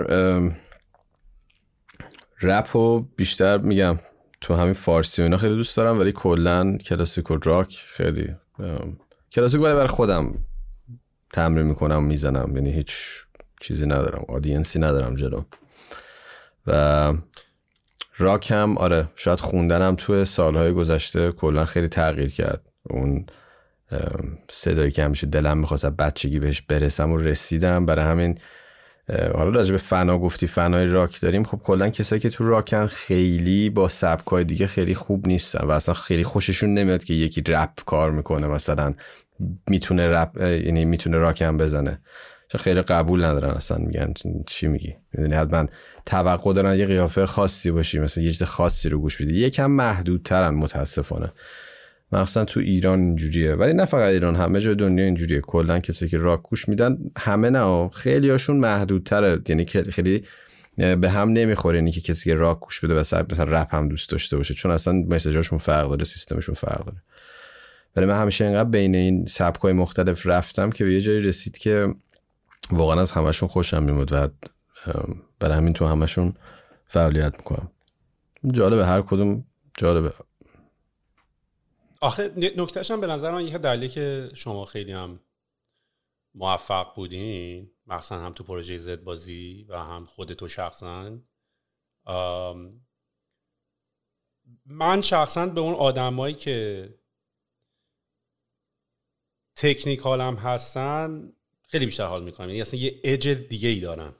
[2.41, 3.97] رپ و بیشتر میگم
[4.41, 8.35] تو همین فارسی و اینا خیلی دوست دارم ولی کلا کلاسیک و راک خیلی
[9.31, 10.33] کلاسیک ولی برای خودم
[11.33, 12.55] تمرین می‌کنم می‌زنم.
[12.55, 12.95] یعنی هیچ
[13.61, 15.43] چیزی ندارم آدینسی ندارم جلو.
[16.67, 17.13] و
[18.17, 22.61] راک هم آره شاید خوندنم توی سالهای گذشته کلا خیلی تغییر کرد.
[22.83, 23.25] اون
[24.49, 27.85] صدایی که همیشه دلم می‌خواست بچگی بهش برسم و رسیدم.
[27.85, 28.39] برای همین
[29.09, 31.43] حالا راجع به فنا گفتی فنای راک داریم.
[31.43, 35.93] خب کلا کسایی که تو راکن خیلی با سبکای دیگه خیلی خوب نیستن و اصلا
[35.93, 38.93] خیلی خوششون نمیاد که یکی رپ کار می‌کنه مثلا
[39.67, 41.99] می‌تونه رپ یعنی می‌تونه راکن بزنه.
[42.47, 44.13] چون خیلی قبول ندارن اصلا میگن
[44.47, 45.65] چی میگی؟ می‌دونی حتما
[46.05, 49.33] توقع دارن یه قیافه خاصی باشی مثلا یه چیز خاصی رو گوش بدی.
[49.33, 51.33] یکم محدودترن متاسفانه.
[52.11, 53.53] مخصوصا تو ایران اینجوریه.
[53.53, 55.41] ولی نه فقط ایران همه جای دنیا اینجوریه.
[55.41, 59.41] کلا کسی که راک گوش میدن همه نه خیلی هاشون محدودتره.
[59.49, 60.23] یعنی خیلی
[60.77, 64.09] به هم نمی‌خوره یعنی که کسی که راک گوش بده مثلا مثلا رپ هم دوست
[64.09, 64.53] داشته باشه.
[64.53, 66.97] چون اصلا مسیجاشون فرق داره سیستمشون فرق داره.
[67.95, 71.95] ولی من همیشه اینقدر بین این سبکای مختلف رفتم که به یه جایی رسید که
[72.71, 74.27] واقعا از همشون خوشم میمود و
[75.39, 76.33] برای همین تو همشون
[76.87, 77.71] فعالیت می‌کنم.
[78.51, 79.43] جالبه هر کدوم
[79.77, 80.11] جالبه.
[82.05, 85.19] آخه نکتهش هم به نظر من یه دلیلی که شما خیلی هم
[86.35, 91.19] موفق بودین مخصوصا هم تو پروژه زد بازی و هم خود تو شخصا.
[94.65, 96.89] من شخصا به اون آدمایی که
[99.55, 102.49] technical هم هستن خیلی بیشتر حال می‌کنم.
[102.49, 104.15] یعنی اصلا یه اج دیگه ای دارن.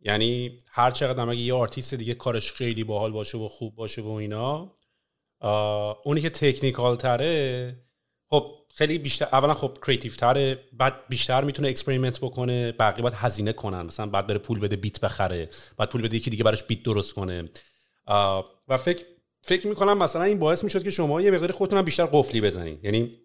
[0.00, 4.08] یعنی هر چقدر اگه یه آرتیست دیگه کارش خیلی باحال باشه و خوب باشه و
[4.08, 4.79] اینا
[6.04, 7.76] اونی که technical تره
[8.30, 13.52] خب خیلی بیشتر اولا خب creative تره بعد بیشتر می‌تونه experiment بکنه بقیه باید هزینه
[13.52, 13.82] کنن.
[13.82, 17.14] مثلا بعد بره پول بده beat بخره بعد پول بده یکی دیگه براش بیت درست
[17.14, 17.48] کنه.
[18.68, 19.04] و فکر
[19.42, 23.16] فکر می‌کنم مثلا این باعث می‌شد که شما یه مقدار خودتون بیشتر قفلی بزنین یعنی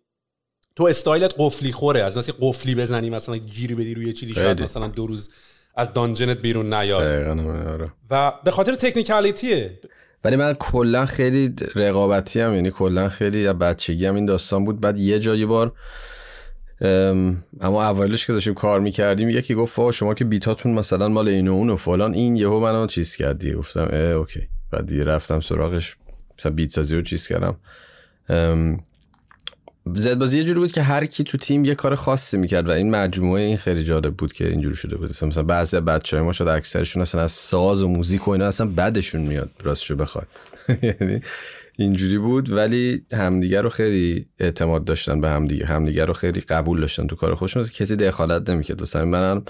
[0.75, 2.03] تو استایلت قفلی خوره.
[2.03, 5.29] از اینکه قفلی بزنی مثلا گیری بدی روی چیزی شاید مثلا دو روز
[5.75, 7.03] از دانجنت بیرون نیاد.
[7.03, 7.91] آره.
[8.09, 9.79] و به خاطر تکنیکالیتیه.
[10.25, 14.81] ولی من کلا خیلی رقابتی هم یعنی کلا خیلی بچگی هم این داستان بود.
[14.81, 15.73] بعد یه جایی بار
[17.61, 21.47] اما اولش که داشتیم کار می‌کردیم یکی گفت آقا شما که بیتاتون مثلا مال این
[21.47, 24.47] و اون و فلان این یهو منو چیز کردی گفتم اه اوکی.
[24.71, 25.95] بعد دیگه رفتم سراغش
[26.39, 27.55] مثلا بیت سازی رو چیز کردم.
[29.93, 32.71] زد بازی یه جوری بود که هر کی تو تیم یه کار خاصی می‌کرد و
[32.71, 35.09] این مجموعه این خیلی جالب بود که اینجوری شده بود.
[35.09, 39.21] مثلا بعضی بچهای ما شده اکثرشون اصلا از ساز و موزیک و اینا اصلا بدشون
[39.21, 40.25] میاد راستشو بخوای
[41.01, 41.21] یعنی
[41.77, 45.65] اینجوری بود ولی همدیگه رو خیلی اعتماد داشتن به همدیگه.
[45.65, 47.63] همدیگه رو خیلی قبول داشتن تو کار خودشون.
[47.63, 48.81] کسی دخالت نمی‌کرد.
[48.81, 49.43] مثلا منم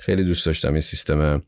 [0.00, 1.42] خیلی دوست داشتم این سیستم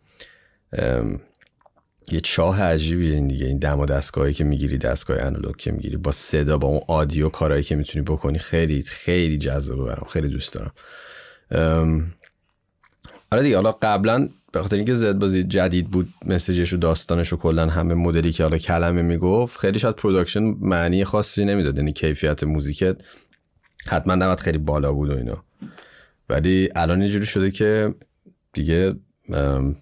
[2.13, 3.47] یه چاه عجیبیه این دیگه.
[3.47, 7.29] این دم و دستگاهی که می‌گیری دستگاه آنالوگ که می‌گیری با صدا با اون audio
[7.29, 10.73] کارهایی که می‌تونی بکنی خیلی خیلی جذابه برام خیلی دوست دارم.
[13.33, 17.33] آره دیگه حالا قبلا به خاطر اینکه زد بازی جدید بود message ش و داستانش
[17.33, 21.77] و کلا همه مدلی که حالا کلمه می‌گفت خیلی شاید production معنی خاصی نمی‌داد.
[21.77, 22.97] یعنی کیفیت موزیکت
[23.87, 25.45] حتما نباید خیلی بالا بود و اینا.
[26.29, 27.95] ولی الان اینجوری شده که
[28.53, 28.95] دیگه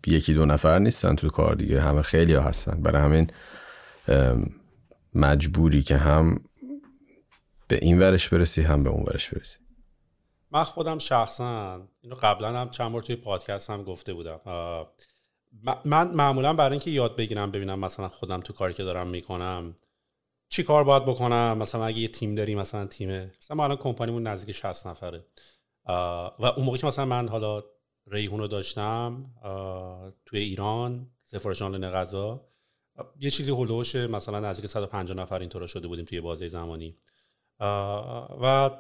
[0.07, 1.81] یکی دو نفر نیستن تو کار دیگه.
[1.81, 2.83] همه خیلی ها هستن.
[2.83, 3.31] برای همین
[5.15, 6.41] مجبوری که هم
[7.69, 9.59] به این ورش برسی هم به اون ورش برسی.
[10.51, 14.41] من خودم شخصا اینو قبلا هم چند بار توی پادکست هم گفته بودم.
[15.85, 19.75] من معمولا برای اینکه یاد بگیرم ببینم مثلا خودم تو کاری که دارم می‌کنم
[20.49, 24.27] چی کار باید بکنم؟ مثلا اگه یه تیم داری مثلا تیمه مثلا ما الان کمپانیمون
[24.27, 25.25] نزدیک 60 نفره.
[26.39, 27.63] و اون موقع که مثلا من حالا
[28.07, 29.31] ریحون رو داشتم
[30.27, 32.49] توی ایران سفارش آنلاین غذا
[33.21, 36.97] یه چیزی هلوش مثلا نزدیک 150 نفر اینطور شده بودیم توی بازه زمانی.
[38.43, 38.71] و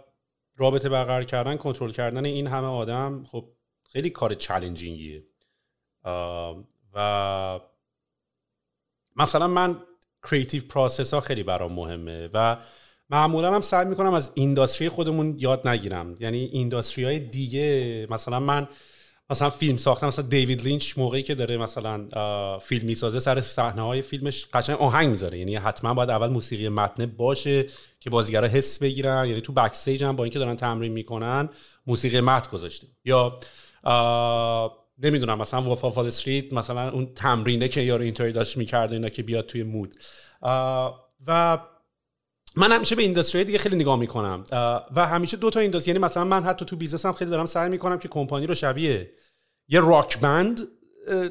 [0.56, 3.52] رابطه برقرار کردن کنترل کردن این همه آدم خب
[3.92, 5.24] خیلی کار چالنجینگیه.
[6.94, 7.60] و
[9.16, 9.76] مثلا من
[10.22, 12.56] creative process ها خیلی برام مهمه و
[13.10, 16.14] معمولا هم سعی می‌کنم از industry خودمون یاد نگیرم.
[16.20, 18.68] یعنی industry های دیگه مثلا من
[19.30, 22.08] مثلا فیلم ساختن مثلا دیوید لینچ موقعی که داره مثلا
[22.58, 25.38] فیلم می‌سازه سر صحنه های فیلمش قشنگ آهنگ می‌ذاره.
[25.38, 27.66] یعنی حتما باید اول موسیقی متن باشه
[28.00, 29.26] که بازیگرا حس بگیرن.
[29.26, 31.48] یعنی تو back هم با اینکه دارن تمرین می‌کنن
[31.86, 32.86] موسیقی متن گذاشته.
[33.04, 33.40] یا
[34.98, 39.08] نمی‌دونم مثلا Wolf of Wall Street مثلا اون تمرینه که یارو اینطوری داشت می‌کرده اینا
[39.08, 39.96] که بیاد توی mood.
[41.26, 41.58] و
[42.56, 44.44] من همیشه به industry دیگه خیلی نگاه می‌کنم.
[44.96, 47.70] و همیشه دو تا industry یعنی مثلا من حتی تو business م خیلی دارم سعی
[47.70, 49.10] می‌کنم که کمپانی رو شبیه
[49.68, 50.60] یه rock band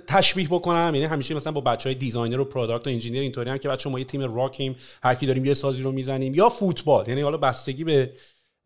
[0.07, 0.91] تشبیه بکنم.
[0.95, 3.89] یعنی همیشه مثلا با بچه های designer و product و engineer اینطوری هم که بچه
[3.89, 6.33] ما یه تیم راکیم هر کی داریم یه سازی رو می‌زنیم.
[6.33, 7.07] یا فوتبال.
[7.07, 8.13] یعنی حالا بستگی به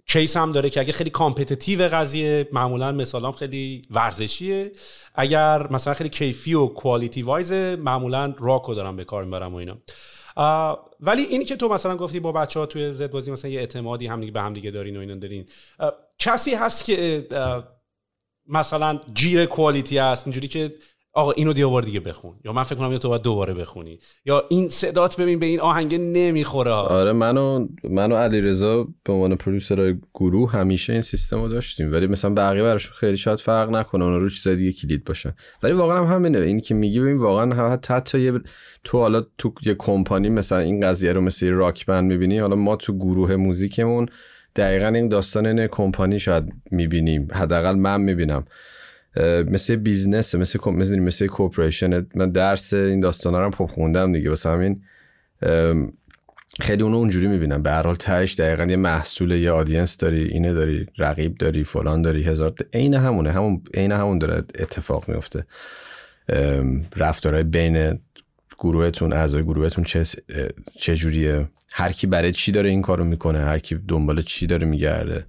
[0.07, 4.71] case هم داره که اگه خیلی competitive قضیه معمولا مثلا خیلی ورزشیه.
[5.15, 9.77] اگر مثلا خیلی کیفی و quality wise معمولا راکو دارم به کار می‌برم و اینا.
[10.99, 14.07] ولی اینی که تو مثلا گفتی با بچه ها توی زد بازی مثلا یه اعتمادی
[14.07, 15.45] هم به هم دیگه دارین و اینا دارین.
[16.19, 17.27] کسی هست که
[18.47, 20.75] مثلا جیر quality هست اینجوری که
[21.17, 22.35] آقا اینو دیگه دیگه بخون.
[22.45, 23.99] یا من فکر کنم تو باید دوباره بخونی.
[24.25, 29.95] یا این صدات ببین به این آهنگ نمی‌خوره آره منو منو علیرضا به عنوان producer
[30.13, 31.91] گروه همیشه این سیستم رو داشتیم.
[31.91, 35.33] ولی مثلا بقیه براش خیلی شاید فرق نکنه اون رو چیزای دیگه کیلید باشن.
[35.63, 36.39] ولی واقعا هم همینه.
[36.39, 38.33] این که میگی ببین واقعا حتی حتی یه
[38.83, 42.75] تو حالا تو یه کمپانی مثلا این قضیه رو مثل rock band می‌بینی حالا ما
[42.75, 44.09] تو گروه موزیکمون
[44.55, 47.27] دقیقا این داستان این کمپانی شاید می‌بینیم.
[47.31, 48.45] حداقل من می‌بینم.
[49.51, 54.29] مثل business مثل مثل مثل corporation من درس این داستانا رو خب خوندم دیگه.
[54.29, 54.81] واسه همین
[56.59, 57.63] خیلی اونو اونجوری می‌بینم.
[57.63, 62.01] به هر حال تهش دقیقا یه محصول یه آدینس داری اینه داری رقیب داری فلان
[62.01, 63.31] داری هزار عین همونه.
[63.31, 65.45] همون عین همون داره اتفاق میفته
[66.95, 67.99] رفتارهای بین
[68.59, 70.03] گروهتون اعضای گروهتون چه
[70.79, 74.67] چه جوریه؟ هر کی برای چی داره این کارو می‌کنه؟ هر کی دنبال چی داره
[74.67, 75.25] میگرده؟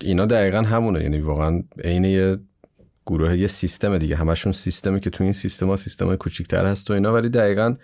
[0.00, 1.02] اینا دقیقا همونه.
[1.02, 2.38] یعنی واقعا عین یه
[3.06, 4.16] گروه یه سیستم دیگه.
[4.16, 7.14] همشون سیستمی که تو این سیستم ها سیستم های کوچیکتر هست و اینا.
[7.14, 7.76] ولی دقیقا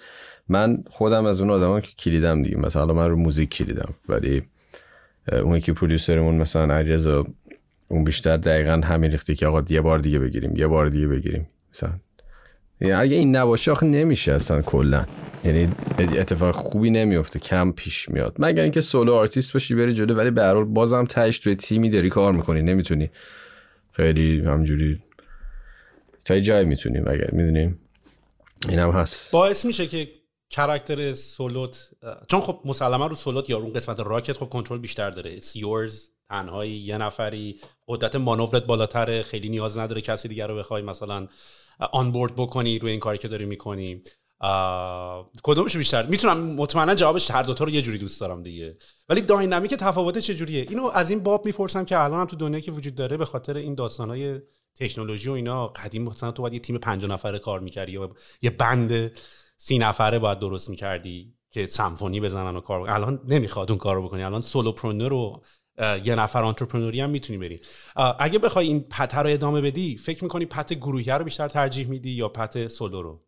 [0.48, 2.56] من خودم از اون آدم که کلیدم دیگه.
[2.56, 3.94] مثلا من رو موزیک کلیدم.
[4.08, 4.42] ولی
[5.32, 7.26] اون که producer مون مثلا علیرضا
[7.88, 11.48] اون بیشتر دقیقا همین ریختی که آقا یه بار دیگه بگیریم یه بار دیگه بگیریم.
[11.74, 11.92] مثلا
[12.82, 15.06] یعنی اگه این نباشه آخه نمیشه اصلا کلا.
[15.44, 15.68] یعنی
[15.98, 18.36] اتفاق خوبی نمیفته کم پیش میاد.
[18.38, 22.08] مگر اینکه solo artist باشی بری جلو ولی به هر بازم تهش توی تیمی داری
[22.08, 23.10] کار می‌کنی نمی‌تونی.
[23.92, 25.02] خیلی همجوری
[26.24, 27.78] تا جای می‌تونیم اگر می‌دونیم
[28.68, 29.32] اینم هست.
[29.32, 30.08] باعث میشه که
[30.50, 31.90] character solo ت
[32.28, 35.40] چون خب مسلما رو سولوت یا اون قسمت راکت خب کنترل بیشتر داره.
[35.40, 37.56] سیورز تنهایی یه نفری.
[37.88, 41.28] قدرت مانورت بالاتره خیلی نیاز نداره کسی دیگر رو بخوای مثلا
[41.92, 44.00] onboard بکنی روی این کاری که داری می‌کنی.
[45.42, 48.76] کدومش بیشتر؟ می‌تونم مطمئنا جوابش هر دوتا رو یه جوری دوست دارم دیگه.
[49.08, 52.72] ولی dynamic تفاوت چجوریه؟ اینو از این باب می‌پرسم که الان هم تو دنیا که
[52.72, 54.40] وجود داره به خاطر این داستانهای
[54.74, 58.10] تکنولوژی و اینا قدیم مثلا تو باید یه تیم 50 نفره کار می‌کردی یا
[58.42, 59.12] یه بند
[59.56, 64.22] سی نفره باید درست می‌کردی که سمفونی بزنن و کار الان نمی‌خواد اون کارو بکنی.
[64.22, 65.42] الان سولوپرونر رو
[65.78, 67.60] یه نفر آنترپرنوری هم می‌تونی بری.
[68.18, 72.10] اگه بخوای این پته رو ادامه بدی فکر می‌کنی پت گروهی رو بیشتر ترجیح میدی
[72.10, 73.20] یا پت سولو رو؟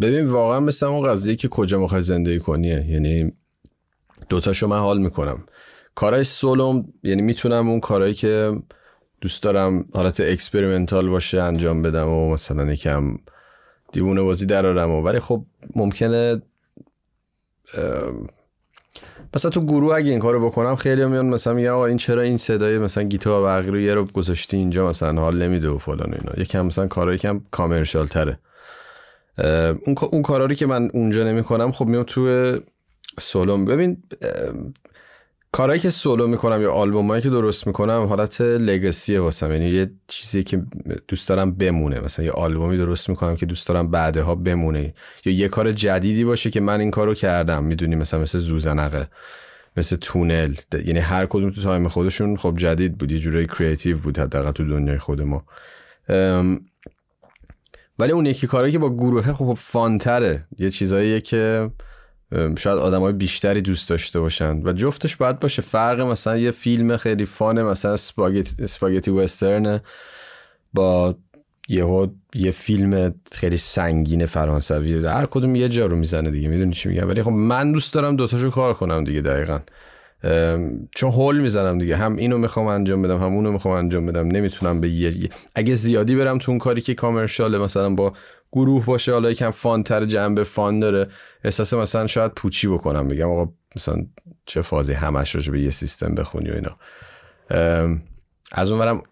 [0.00, 3.32] ببین واقعا مثل اون قضیه که کجا می‌خوای زندگی کنیه یعنی
[4.28, 5.44] دوتاشو من حال می‌کنم.
[5.94, 8.62] کارهای سولو یعنی می‌تونم اون کارهایی که
[9.20, 13.18] دوست دارم حالت experimental باشه انجام بدم و مثلا یکم
[13.92, 16.42] دیوونه بازی درارم و ولی خب ممکنه
[19.34, 22.36] مثلا تو گروه اگه این کارو بکنم خیلی میان مثلا میگن آقا این چرا این
[22.36, 26.14] صدای مثلا گیتار و رو یه رو گذاشتی اینجا مثلا حال نمیده و فلان و
[26.20, 26.32] اینا.
[26.36, 28.38] یکم مثلا کارایی کم commercial تره.
[29.86, 32.56] اون اون کارا که من اونجا نمی‌کنم خب میام تو
[33.20, 34.02] سولو ببین
[35.52, 39.52] کارهایی که سولو می‌کنم یا آلبومایی که درست می‌کنم حالت legacy ه واسم.
[39.52, 40.62] یعنی یه چیزی که
[41.08, 42.00] دوست دارم بمونه.
[42.00, 44.94] مثلا یه آلبومی درست می‌کنم که دوست دارم بعدها بمونه.
[45.24, 47.64] یا یه کار جدیدی باشه که من این کارو کردم.
[47.64, 49.08] می‌دونی مثلا مثل ذوزنقه
[49.76, 50.54] مثل تونل.
[50.84, 53.12] یعنی هر کدوم تو time خودشون خب جدید بود.
[53.12, 55.44] یه جورایی creative بود حداقل تو دنیای خود ما.
[57.98, 60.46] ولی اون یکی کاری که با گروهه خب fun تره.
[60.58, 61.70] یه چیزاییه که
[62.58, 64.62] شاید های بیشتری دوست داشته باشن.
[64.64, 65.62] و جفتش باید باشه.
[65.62, 67.92] فرق مثلا یه فیلم خیلی فانه مثلا
[68.58, 69.80] اسپاگتی وسترن
[70.74, 71.14] با
[71.68, 75.06] یه یه فیلم خیلی سنگین فرانسوی.
[75.06, 76.48] هر کدوم یه جا رو می‌زنه دیگه.
[76.48, 79.60] می‌دونی چی میگم؟ ولی خب من دوست دارم دوتاشو کار کنم دیگه دقیقا.
[80.94, 81.96] چون هول می‌زنم دیگه.
[81.96, 84.28] هم اینو می‌خوام انجام بدم هم اونو می‌خوام انجام بدم.
[84.28, 88.12] نمی‌تونم به یه اگه زیادی برم تو اون کاری که کامرشاله مثلا با
[88.52, 91.10] گروه باشه حالا یکم fun تر جنبه fun داره.
[91.44, 94.06] احساس مثلا شاید پوچی بکنم بگم آقا مثلا
[94.46, 96.76] چه فازی همش راجع به یه سیستم بخونی و اینا.
[98.52, 99.02] از اونورم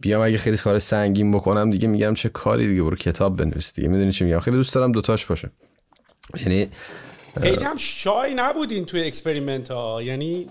[0.00, 3.88] بیام اگه خیلی کار سنگین بکنم دیگه میگم چه کاری دیگه برو کتاب بنویس دیگه.
[3.88, 5.50] می‌دونی چی میگم؟ خیلی دوست دارم دوتاش باشه
[6.36, 6.68] یعنی
[7.40, 10.46] خیلی هم shy نبودین توی experiment ها یعنی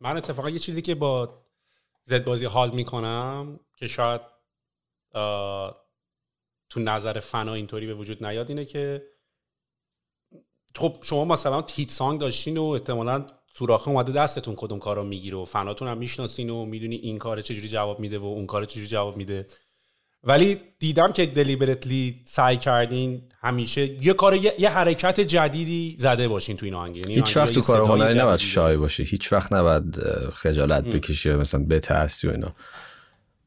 [0.00, 1.42] من اتفاقا یه چیزی که با
[2.02, 4.20] زدبازی حال می‌کنم که شاید
[6.70, 9.02] تو نظر فنا اینطوری به وجود نیاد اینه که
[10.74, 15.44] خب شما مثلا هیت سانگ داشتین و احتمالا سوراخ اومده دستتون کدوم کارو می‌گیره و
[15.44, 19.16] فناتون هم می‌شناسین و می‌دونی این کار چجوری جواب میده و اون کار چجوری جواب
[19.16, 19.46] میده.
[20.24, 26.66] ولی دیدم که دلیبرتلی سعی کردین همیشه یه کار یه, حرکت جدیدی زده باشین تو
[26.66, 26.96] این آهنگ.
[26.96, 29.98] یعنی هیچ وقت تو کار هنری نباید شای باشی هیچ وقت نباید
[30.32, 32.54] خجالت بکشی مثلا بترسی و اینا.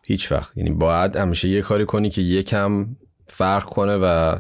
[0.08, 0.58] هیچ وقت.
[0.58, 2.96] یعنی باید همیشه یه کاری کنی که یکم
[3.32, 4.36] فرق کنه و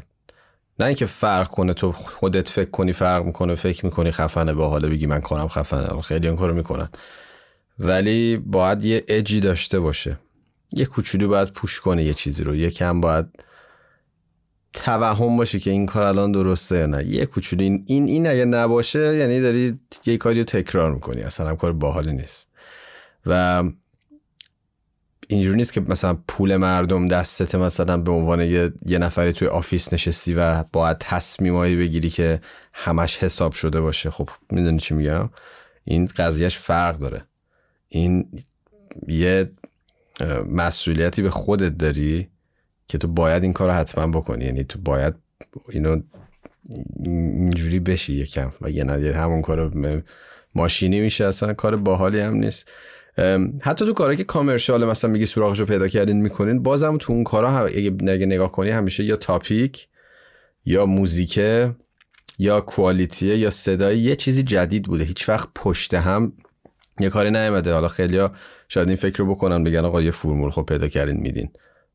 [0.80, 4.90] نه اینکه فرق کنه تو خودت فکر کنی فرق می‌کنه فکر می‌کنی خفنه با حالا
[4.90, 6.02] بگی من کنم خفنه.
[6.02, 6.90] خیلی اون کارو می‌کنن.
[7.80, 10.20] ولی باید یه اجی داشته باشه.
[10.74, 12.56] یه کوچولو باید پوش کنه یه چیزی رو.
[12.56, 13.26] یکم باید
[14.74, 17.06] توهم باشه که این کار الان درسته نه.
[17.06, 21.22] یه کوچولو این این اگه نباشه یعنی داری یه کاری رو تکرار می‌کنی.
[21.22, 22.50] اصلا هم کار باحالی نیست.
[23.26, 23.64] و
[25.32, 29.94] اینجوری نیست که مثلا پول مردم دستت مثلا به عنوان یه, یه نفری توی آفیس
[29.94, 32.42] نشستی و باید تصمیمایی بگیری که
[32.74, 34.10] همش حساب شده باشه.
[34.10, 35.30] خب می‌دونی چی میگم؟
[35.84, 37.24] این قضیهش فرق داره.
[37.90, 38.32] این
[39.08, 39.52] یه
[40.52, 42.30] مسئولیتی به خودت داری
[42.88, 44.46] که تو باید این کار حتما بکنی.
[44.46, 45.14] یعنی تو باید
[45.70, 46.02] اینو
[47.06, 48.52] اینجوری بشی یکم.
[48.62, 49.72] و یه نه همون کار
[50.56, 52.72] ماشینی میشه اصلا کار باحالی هم نیست.
[53.62, 57.52] حتی تو کاری که کامرشال مثلا میگی سوراخشو پیدا کردین می‌کنین بازم تو اون کارا
[57.52, 57.66] هم
[58.08, 59.88] اگه نگاه کنی همیشه یا تاپیک
[60.66, 61.76] یا موزیکه
[62.40, 65.04] یا کوالیتیه یا صدای یه چیزی جدید بوده.
[65.04, 66.34] هیچ وقت پشت هم
[67.00, 67.74] یه کاری نیومده.
[67.74, 68.32] حالا خیلیا
[68.70, 71.50] شاید این فکر رو بکنن بگن آقا یه فرمول خب پیدا کردین میدین.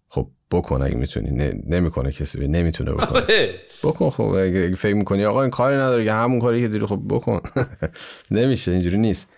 [0.08, 1.52] خب بکن اگه می‌تونی.
[1.66, 3.22] نمی‌کنه کسی نمی‌تونه بکنه.
[3.22, 3.54] آره.
[3.84, 7.00] بکن خب اگه فکر می‌کنی آقا این کاری نداره که همون کاری که داری خب
[7.08, 7.40] بکن.
[8.30, 9.30] نمیشه اینجوری نیست.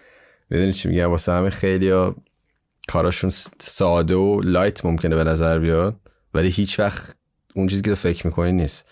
[0.51, 2.16] می‌دونی چی میگم؟ واسه همه خیلی ها
[2.88, 3.30] کاراشون
[3.61, 6.01] ساده و لایت ممکنه به نظر بیاد
[6.34, 7.16] ولی هیچ وقت
[7.55, 8.90] اون چیزی که تو فکر می‌کنی نیست.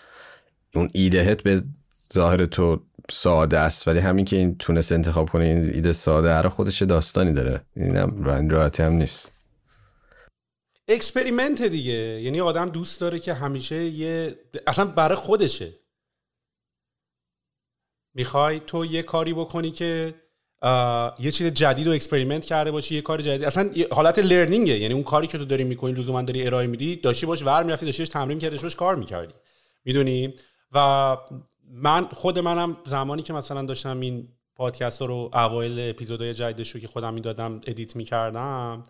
[0.75, 1.63] اون ایدهت به
[2.13, 6.49] ظاهر تو ساده است ولی همین که این تونست انتخاب کنه این ایده ساده هر
[6.49, 7.65] خودش داستانی داره.
[7.75, 9.31] اینم راحتی هم نیست.
[10.87, 11.93] experiment دیگه.
[11.93, 15.73] یعنی آدم دوست داره که همیشه یه اصلا برای خودشه.
[18.13, 20.13] می‌خوای تو یه کاری بکنی که
[21.19, 23.43] یه چیز جدید رو experiment کرده باشی یه کار جدید.
[23.43, 26.95] اصلا حالت learning ه یعنی اون کاری که تو داری می‌کنی لزوما داری ارائه میدی
[26.95, 29.33] داشتی باش ور می‌رفتی داشتیش تمرین کردی باش کار می‌کردی.
[29.85, 30.33] می‌دونی؟
[30.71, 31.17] و
[31.71, 36.87] من خود منم زمانی که مثلا داشتم این پادکست رو اوایل اپیزودهای جدیدش رو که
[36.87, 38.83] خودم می‌دادم edit می‌کردم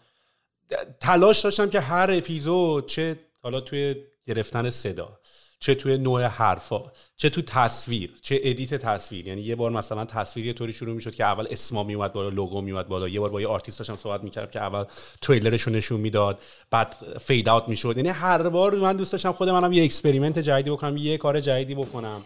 [0.99, 3.95] تلاش داشتم که هر اپیزود چه حالا توی
[4.27, 5.19] گرفتن صدا.
[5.65, 6.83] چه توی نوع حرفا
[7.17, 9.27] چه تو تصویر چه edit تصویر.
[9.27, 12.61] یعنی یه بار مثلا تصویر یه طوری شروع می‌شد که اول اسما میومد بالا لوگو
[12.61, 13.07] میومد بالا.
[13.07, 14.83] یه بار با یه آرتیست داشتم صحبت می‌کردم که اول
[15.21, 16.39] تریلرش رو نشون می‌داد
[16.71, 17.97] بعد fade out می‌شد.
[17.97, 21.75] یعنی هر بار من دوست داشتم خود منم یه experiment جدیدی بکنم یه کار جدیدی
[21.75, 22.25] بکنم.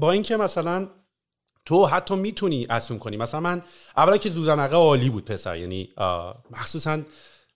[0.00, 0.88] با اینکه مثلا
[1.64, 3.16] تو حتی می‌تونی assume کنی.
[3.16, 3.62] مثلا من
[3.96, 5.88] اولا که ذوزنقه عالی بود پسر یعنی
[6.50, 6.98] مخصوصا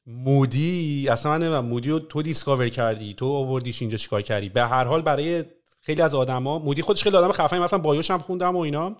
[0.06, 4.84] مودی اصلا من مودی رو تو discover کردی تو آوردیش اینجا چیکار کردی؟ به هر
[4.84, 5.44] حال برای
[5.80, 8.96] خیلی از آدما مودی خودش خیلی آدم خفنی مثلا bio ش هم خوندم و اینا.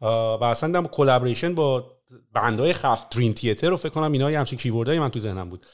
[0.00, 1.86] و اصلا دم collaboration با
[2.34, 5.20] band های خفن Dream Theater رو فکر کنم اینا یه همچین keyword های من تو
[5.20, 5.66] ذهنم بود.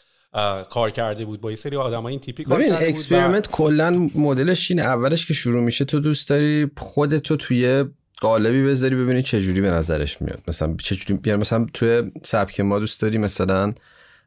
[0.70, 4.82] کار کرده بود با یه سری آدمای این تیپی کار ببین experiment کلا مدلش اینه.
[4.82, 7.84] اولش که شروع میشه تو دوست داری خودتو توی
[8.20, 10.42] قالبی بذاری ببینی چه جوری به نظرش میاد.
[10.48, 13.74] مثلا چه جوری یعنی مثلا توی سبک ما دوست داری مثلا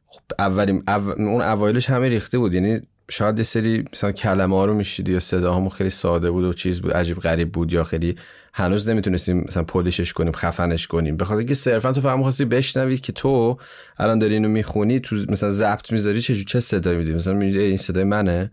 [0.07, 0.83] خب اولین
[1.17, 2.53] اون اوایلش همه ریخته بود.
[2.53, 2.81] یعنی
[3.11, 6.81] شاید یه سری مثلا کلمه ها رو میشیدی یا صداهامون خیلی ساده بود و چیز
[6.81, 8.15] بود عجیب غریب بود یا خیلی
[8.53, 11.17] هنوز نمی‌تونستیم مثلا پولیشش کنیم خفنش کنیم.
[11.17, 13.57] به خاطر اینکه صرفا تو فهم خواستی بشنوی که تو
[13.97, 17.77] الان داری اینو می‌خونی تو مثلا ضبط می‌ذاری چه چه صدایی میدی؟ مثلا میدی این
[17.77, 18.51] صدای منه.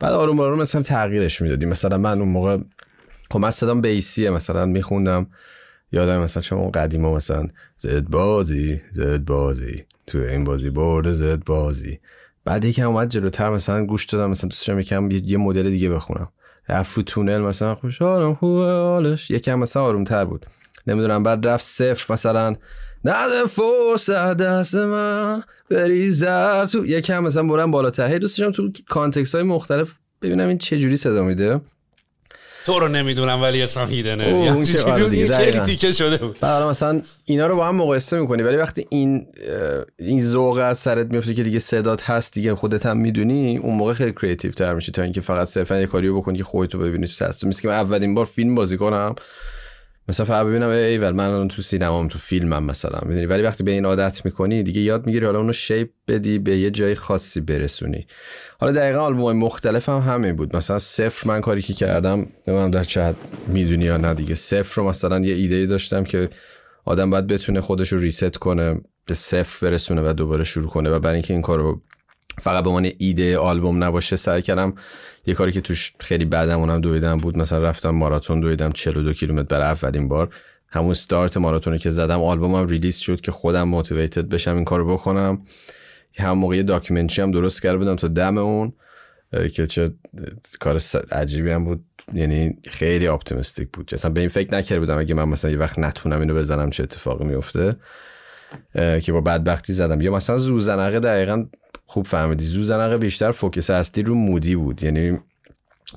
[0.00, 1.66] بعد آروم آروم مثلا تغییرش می‌دادی.
[1.66, 2.58] مثلا من اون موقع
[3.30, 5.26] خب من صدام بیسیه مثلا میخوندم.
[5.92, 9.84] یادم مثلا اون قدیما مثلا زد بازی زد بازی.
[10.06, 11.98] تو این بازی برده زد بازی.
[12.44, 16.28] بعد یکم اومد جلوتر مثلا گوش دادم مثلا دوستشم یکم یه مدل دیگه بخونم.
[16.68, 19.30] رفت تونل مثلا خوشحالم خوبه حالش.
[19.30, 20.46] یکم مثلا آرومتر بود.
[20.86, 22.56] نمی‌دونم بعد رفت صفر مثلا
[23.04, 28.18] نده فرصت دست من بریزر تو یکم مثلا برم بالاتر.
[28.18, 31.60] دوست داشتم تو context های مختلف ببینم این چه جوری صدا میده.
[32.66, 36.44] تو رو نمی‌دونم ولی اسم Hidden ه آره خیلی تیکه شده بود.
[36.44, 39.26] مثلا اینا رو با هم مقایسه می‌کنی ولی وقتی این
[39.98, 43.92] این ذوق از سرت میفته که دیگه صدات هست دیگه خودت هم می‌دونی اون موقع
[43.92, 47.26] خیلی creative تر میشی تا اینکه فقط صرفا یه کاریو بکنی که خودتو ببینی تو
[47.26, 49.14] تصویر مثل که من اولین بار فیلم بازی کنم.
[50.08, 52.98] مثلا فقط ببینم ای ول من تو سینمام تو فیلمم مثلا.
[53.02, 56.58] می‌دونی؟ ولی وقتی به این عادت می‌کنی دیگه یاد می‌گیری حالا اونو shape بدی به
[56.58, 58.06] یه جای خاصی برسونی.
[58.60, 60.56] حالا دقیقا آلبوم مختلف هم همین بود.
[60.56, 63.14] مثلا صفر من کاری که کردم نمی‌دونم در چه
[63.48, 64.34] می‌دونی یا نه دیگه.
[64.34, 66.30] صفر رو مثلا یه ایده داشتم که
[66.84, 70.90] آدم باید بتونه خودش رو reset کنه به صفر برسونه و دوباره شروع کنه.
[70.90, 71.82] و برای اینکه این کارو
[72.40, 74.74] فقط به عنوان ایده آلبوم نباشه سعی کردم
[75.26, 79.66] یه کاری که توش خیلی بعدمونم دویدم بود مثلا رفتم ماراتون دویدم 42 کیلومتر برای
[79.66, 80.34] اولین بار.
[80.68, 85.42] همون استارت ماراتونی که زدم آلبومم release شد که خودم motivated بشم این کارو بکنم.
[86.18, 88.72] همون موقع documentary هم درست کرده بودم تا دم اون
[89.52, 89.90] که چه
[90.60, 90.80] کار
[91.12, 91.84] عجیبی هم بود.
[92.14, 93.90] یعنی خیلی optimistic بود.
[93.92, 96.82] اصلا به این فکر نکرده بودم اگه من مثلا یه وقت نتونم اینو بزنم چه
[96.82, 97.76] اتفاقی میفته
[99.02, 100.00] که با بدبختی زدم.
[100.00, 101.46] یا مثلا ذوزنقه دقیقا
[101.86, 102.44] خوب فهمیدی.
[102.44, 104.82] ذوزنقه بیشتر focus هستی رو مودی بود.
[104.82, 105.18] یعنی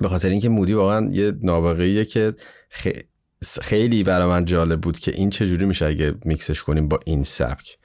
[0.00, 2.34] به خاطر اینکه مودی واقعا یه نابغه‌ایه که
[3.62, 7.78] خیلی برای من جالب بود که این چجوری میشه اگه میکسش کنیم با این سبک.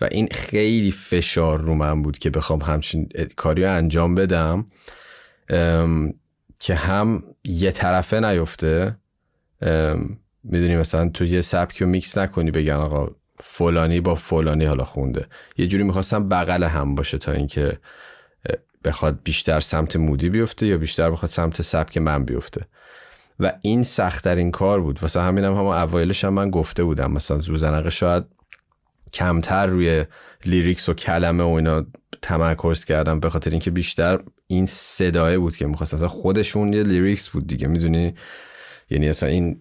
[0.00, 4.66] و این خیلی فشار رو من بود که بخوام همچین کاری رو انجام بدم
[6.60, 8.98] که هم یه طرفه نیفته.
[10.44, 15.26] می‌دونی مثلا تو یه سبک رو میکس نکنی بگن آقا فلانی با فلانی حالا خونده.
[15.56, 17.78] یه جوری می‌خواستم بغل هم باشه تا اینکه
[18.84, 22.64] بخواد بیشتر سمت مودی بیفته یا بیشتر بخواد سمت سبک من بیفته.
[23.40, 25.02] و این سختترین کار بود.
[25.02, 27.12] واسه همینم هم, اوایلش هم من گفته بودم.
[27.12, 28.24] مثلا زوزنقه شاید
[29.12, 30.04] کمتر روی
[30.46, 31.86] lyrics و کلمه و اینا
[32.22, 33.20] تمرکز کردم.
[33.20, 35.94] به خاطر اینکه بیشتر این صدای بود که می‌خواست.
[35.94, 37.68] اصلا خودشون یه lyrics بود دیگه.
[37.68, 38.14] می‌دونی؟
[38.90, 39.60] یعنی اصلا این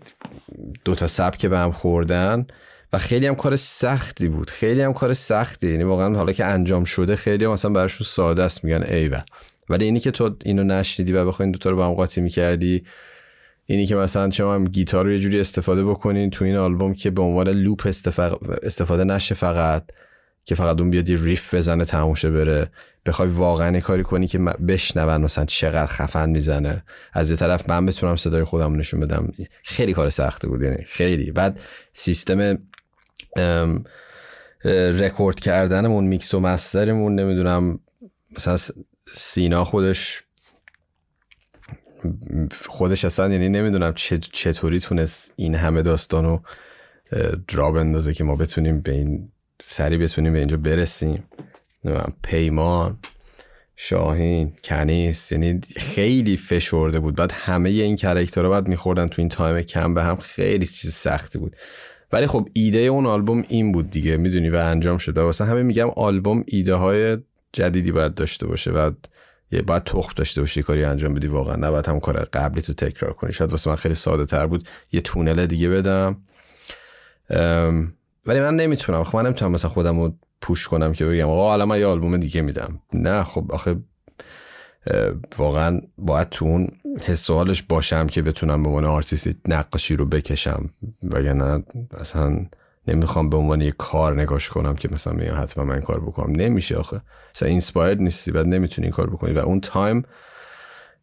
[0.86, 2.48] دوتا سبک به هم خوردن.
[2.94, 4.50] و خیلی هم کار سختی بود.
[4.50, 5.72] خیلی هم کار سختی.
[5.72, 9.22] یعنی واقعا حالا که انجام شده خیلی هم مثلا براشون ساده است میگن ایول
[9.70, 12.84] ولی اینی که تو اینو نشنیدی و بخوای این دوتا رو با هم قاطی می‌کردی
[13.66, 17.10] اینی که مثلا چه هم گیتار رو یه جوری استفاده بکنین تو این آلبوم که
[17.10, 17.88] به عنوان loop
[18.64, 19.84] استفاده نشه فقط
[20.46, 22.72] که فقط اون بیاد riff بزنه تموم شه بره.
[23.06, 26.84] بخوای واقعا کاری کنی که بشنون مثلا چقدر خفن می‌زنه.
[27.14, 29.32] از یه طرف من بتونم صدای خودم نشون بدم.
[29.64, 31.32] خیلی کار سخته بود یعنی خیلی.
[31.32, 31.60] بعد
[31.94, 32.58] سیستم
[35.00, 37.80] رکورد کردنمون میکس و master مون نمی‌دونم
[38.36, 38.58] مثلا
[39.14, 40.24] سینا خودش
[42.66, 43.94] خودش اصلا یعنی نمی‌دونم
[44.34, 46.42] چطوری تونست این همه داستان رو
[47.48, 49.32] راه بندازه که ما بتونیم به این
[49.64, 51.24] سری بتونیم به اینجا برسیم.
[52.24, 53.00] پیمان
[53.76, 57.16] شاهین کنیس یعنی خیلی فشرده بود.
[57.16, 60.94] بعد همه این character ها بعد میخوردن تو این time کم به هم خیلی چیز
[60.94, 61.56] سختی بود.
[62.12, 65.22] ولی خب ایده اون آلبوم این بود دیگه می‌دونی و انجام شده.
[65.22, 67.18] واسه همه میگم آلبوم ایده های
[67.54, 68.92] جدیدی باید داشته باشه و
[69.52, 71.56] یه باید تخم داشته باشی کاری انجام بدی واقعا.
[71.56, 73.34] نباید هم کار قبلی تو تکرار کنی.
[73.34, 76.18] شاید واسه من خیلی ساده تر بود یه تونل دیگه بدم.
[78.26, 79.04] ولی من نمی‌تونم.
[79.04, 82.18] خب من نمی‌تونم مثلا خودم رو پوش کنم که بگم آقا حالا من یه آلبوم
[82.18, 82.80] دیگه میدم.
[82.94, 83.76] نه خب آخه
[85.38, 86.68] واقعا باید تو اون
[87.04, 87.30] حس
[87.68, 90.70] باشم که بتونم به عنوان آرتیستی نقاشی رو بکشم.
[91.04, 91.64] وگرنه
[92.00, 92.46] اصلا
[92.88, 96.36] نمی‌خوام به عنوان یه کار نگاش کنم که مثلا میگم حتما من کار بکنم.
[96.36, 97.02] نمیشه آخه.
[97.36, 99.34] مثلا inspire نیستی بعد نمی‌تونی این کار بکنی.
[99.34, 100.04] و اون تایم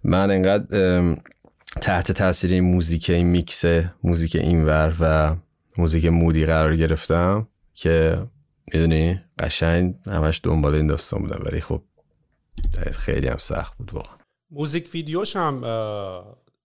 [0.04, 1.16] من انقدر
[1.80, 3.64] تحت تاثیر این موزیک این میکس
[4.04, 5.36] موزیک اینور و
[5.78, 8.18] موزیک مودی قرار گرفتم که
[8.74, 11.42] می‌دونی قشنگ همش دنبال این داستان بودم.
[11.44, 11.82] ولی خب
[12.92, 14.16] خیلی هم سخت بود واقعا.
[14.50, 15.64] موزیک ویدیوش هم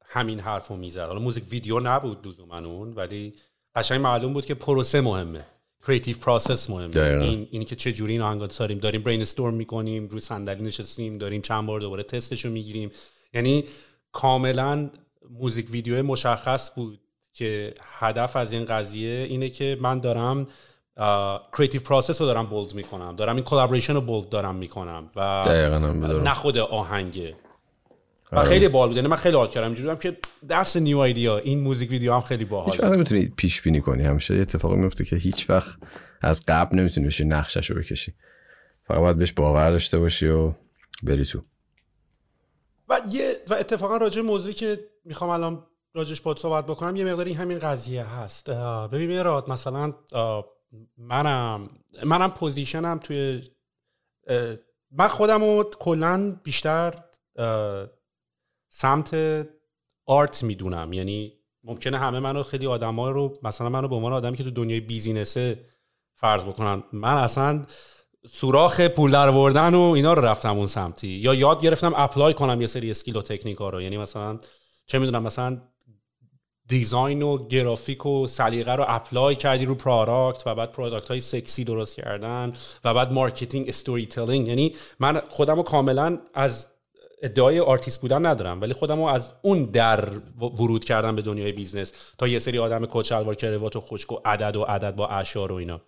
[0.05, 1.07] همین حرف رو می‌زد.
[1.07, 3.33] حالا موزیک ویدیو نبود من اون ولی
[3.75, 5.45] قشنگ معلوم بود که پروسه مهمه.
[5.87, 6.97] creative process مهمه.
[6.97, 11.41] این اینی که چه جوری این آهنگا داریم داریم brainstorm می‌کنیم روی صندلی نشستیم داریم
[11.41, 12.91] چند بار دوباره تستش رو می‌گیریم.
[13.33, 13.63] یعنی
[14.11, 14.89] کاملا
[15.29, 16.99] موزیک ویدیو مشخص بود
[17.33, 20.47] که هدف از این قضیه اینه که من دارم
[21.57, 23.15] creative process رو دارم bold می‌کنم.
[23.15, 25.49] دارم این collaboration رو bold دارم می‌کنم و
[26.23, 27.35] نه خود آهنگه
[28.31, 28.47] و آره.
[28.47, 28.97] خیلی باحال بود.
[28.97, 29.67] یعنی من خیلی حال کردم.
[29.67, 30.17] اینجوری که
[30.49, 34.03] دست new idea این موزیک ویدیو هم خیلی باحال هیچ وقت نمی‌تونی پیش بینی کنی.
[34.03, 35.75] همیشه یه اتفاقی میفته که هیچ وقت
[36.21, 38.13] از قبل نمی‌تونی بشی نقشش رو بکشی.
[38.83, 40.53] فقط باید بهش باور داشته باشی و
[41.03, 41.41] بری تو.
[42.89, 47.33] و یه و اتفاقا راجع موضوعی که می‌خوام الان راجش با صحبت بکنم یه مقداری
[47.33, 48.49] همین قضیه هست.
[48.91, 49.93] ببین راد مثلا
[50.97, 51.69] منم
[52.03, 53.41] منم پوزیشنم توی
[54.91, 56.93] من خودم رو کلا بیشتر
[58.69, 59.17] سمت
[60.05, 60.93] art می‌دونم.
[60.93, 64.79] یعنی ممکنه همه منو خیلی آدمای رو مثلا منو به عنوان آدمی که تو دنیای
[64.79, 65.65] business ه
[66.15, 66.83] فرض بکنن.
[66.93, 67.65] من اصلا
[68.29, 69.29] سوراخ پول در
[69.75, 71.07] و اینا رو رفتم اون سمتی.
[71.07, 73.81] یا یاد گرفتم apply کنم یه سری skill و تکنیک ها رو.
[73.81, 74.39] یعنی مثلا
[74.85, 75.61] چه می‌دونم مثلا
[76.69, 81.63] design و گرافیک و سلیقه رو apply کردی رو product و بعد product های سکسی
[81.63, 82.53] درست کردن
[82.83, 86.67] و بعد marketing storytelling یعنی من خودم رو کاملا از
[87.21, 90.09] ادعای آرتیست بودن ندارم ولی خودم رو از اون در
[90.39, 94.19] ورود کردم به دنیای business تا یه سری آدم کت شلوار کروات و خشک و
[94.25, 95.81] عدد و عدد با اشعار و اینا.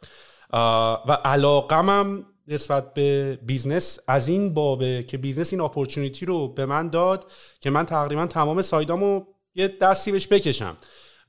[1.07, 6.89] و علاقمم نسبت به business از این بابه که business این opportunity رو به من
[6.89, 9.23] داد که من تقریبا تمام side امو
[9.55, 10.77] یه دستی بهش بکشم.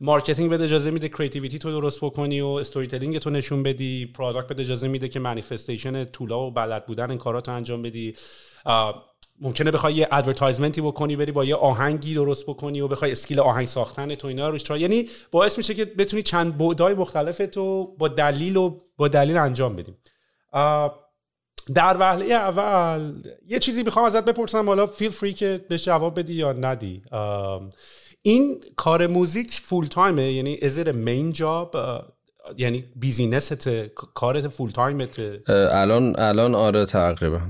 [0.00, 4.06] marketing بده اجازه میده creativity تو درست بکنی و storytelling تو نشون بدی.
[4.06, 8.14] product بده اجازه میده که manifestation طولا و بلد بودن این کاراتو انجام بدی.
[9.40, 13.40] ممکنه بخوای یه advertisement ی بکنی بری با یه آهنگی درست بکنی و بخوای skill
[13.40, 18.08] آهنگ ساختن تو اینا روش یعنی باعث میشه که بتونی چند بعدای مختلف تو با
[18.08, 19.98] دلیل و با دلیل انجام بدیم
[21.74, 24.66] در وهله اول یه چیزی می‌خوام ازت بپرسم.
[24.66, 27.02] حالا feel free که بهش جواب بدی یا ندی.
[28.22, 31.76] این کار موزیک full-time ه یعنی از main job
[32.56, 33.68] یعنی business ت
[34.14, 37.40] کارت full-time ت الان الان آره تقریبا.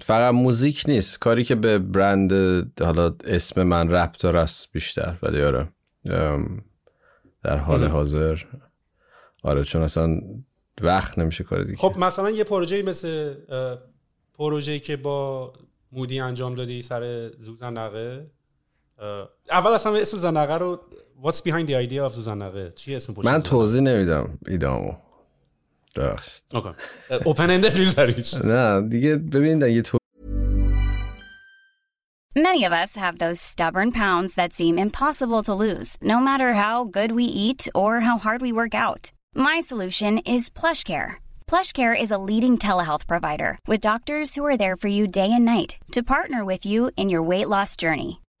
[0.00, 1.18] فقط موزیک نیست.
[1.18, 2.32] کاری که به برند
[2.80, 5.68] حالا اسم من رپتور است بیشتر ولی آره.
[7.42, 8.42] در حال حاضر.
[9.42, 10.20] آره چون اصلا
[10.80, 11.76] وقت نمیشه کار دیگه.
[11.76, 13.34] خب مثلا یه پروژه مثل
[14.38, 15.52] پروژه‌ای که با
[15.92, 18.26] مودی انجام دادی سر زوزن نقه؟
[19.51, 20.79] اول اصلا اسم زنقه رو
[21.23, 24.93] What's behind the idea of زنقه چی اسم پشت من توضیح نمیدم ایدامو
[25.95, 26.43] ببخشید
[27.25, 29.97] اوپن اندد میذاریش نه دیگه ببین یه تو
[32.35, 36.75] Many of us have those stubborn pounds that seem impossible to lose, no matter how
[36.97, 39.03] good we eat or how hard we work out.
[39.33, 41.11] My solution is PlushCare.
[41.51, 45.45] PlushCare is a leading telehealth provider with doctors who are there for you day and
[45.45, 48.21] night to partner with you in your weight loss journey.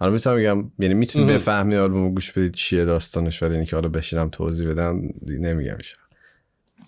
[0.00, 4.28] حالا می‌تونم بگم یعنی می‌تونی بفهمی آلبوم گوش بدید چیه داستانش ولی اینکه حالا بشینم
[4.28, 5.76] توضیح بدم نمیگم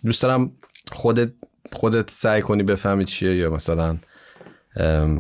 [0.05, 0.53] دوست دارم
[0.93, 1.33] خودت
[1.73, 3.99] خودت سعی کنی بفهمی چیه یا مثلا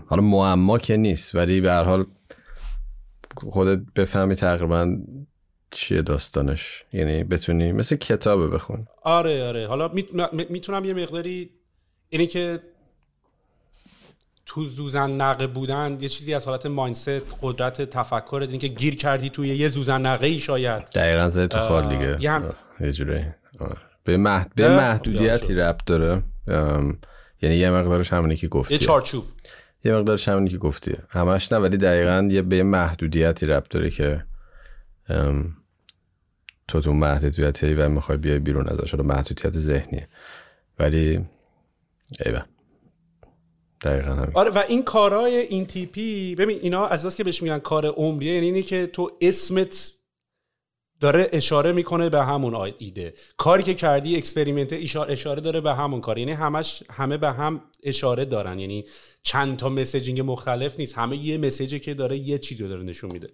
[0.07, 2.07] حالا معما که نیست ولی به هر حال
[3.37, 4.97] خودت بفهمی تقریبا
[5.71, 6.85] چیه داستانش.
[6.93, 8.87] یعنی بتونی مثل کتابه بخون.
[9.03, 9.67] آره آره.
[9.67, 9.93] حالا
[10.51, 11.51] می‌تونم یه مقداری
[12.09, 12.61] اینی که
[14.51, 17.09] تو زوزن نقه بودن یه چیزی از حالت ماینست
[17.43, 20.83] قدرت تفکر این که گیر کردی توی یه زوزن نقه ای شاید.
[20.83, 22.17] دقیقا زده تو خال دیگه.
[22.21, 22.53] یه هم...
[22.81, 23.25] یه جوری.
[24.05, 24.53] به, محد...
[24.55, 26.23] به محدودیتی ربط داره.
[27.43, 28.75] یعنی یه مقدارش همونی که گفتی.
[28.75, 29.25] یه چارچوب.
[29.85, 30.97] یه مقدارش همونی که گفتی.
[31.09, 34.25] همش نه ولی دقیقا یه به محدودیتی ربط داره که
[35.09, 35.57] ام...
[36.69, 38.95] تو تو محدودیتی و می‌خوای بیای بیرون ازش.
[38.95, 40.09] رو محدودیت ذهنیه.
[40.79, 41.25] ولی
[42.25, 42.43] ایوه.
[43.83, 44.31] دقیقا همین.
[44.35, 48.47] آره و این کارهای این تیپی ببین اینا از که بهش میگن کار عمریه یعنی
[48.47, 49.93] اینی که تو اسمت
[51.01, 53.15] داره اشاره می‌کنه به همون ایده.
[53.37, 54.73] کاری که کردی experiment
[55.09, 56.19] اشاره داره به همون کار.
[56.19, 58.59] یعنی همش همه به هم اشاره دارن.
[58.59, 58.85] یعنی
[59.23, 60.99] چند تا messaging مختلف نیست.
[60.99, 63.29] همه یه message ی که داره یه چیزی داره نشون میده.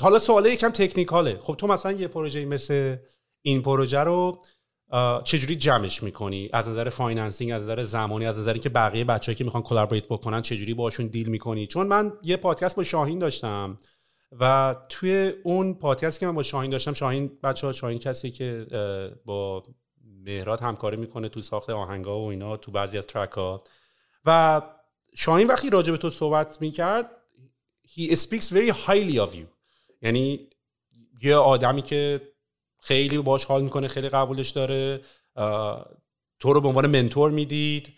[0.00, 1.38] حالا سواله یکم technical ه.
[1.42, 2.96] خب تو مثلا یه پروژه مثل
[3.42, 4.42] این پروژه رو
[5.24, 9.44] چجوری جمعش می‌کنی؟ از نظر financing از نظر زمانی از نظر که بقیه بچه‌ای که
[9.44, 13.76] می‌خوان collaborate بکنن چجوری باشون deal می‌کنی؟ چون من یه پادکست با شاهین داشتم
[14.40, 18.66] و توی اون پادکست که من با شاهین داشتم شاهین بچه ها شاهین کسی که
[19.24, 19.62] با
[20.24, 23.64] مهرات همکاری می‌کنه تو ساخت آهنگا و اینا تو بعضی از ترک ها
[24.24, 24.62] و
[25.14, 27.10] شاهین وقتی راجع به تو صحبت می‌کرد
[27.88, 29.46] he speaks very highly of you.
[30.02, 30.48] یعنی
[31.22, 32.20] یه آدمی که
[32.80, 35.00] خیلی باش حال می‌کنه خیلی قبولش داره.
[36.40, 37.88] تو رو به عنوان منتور می‌دید.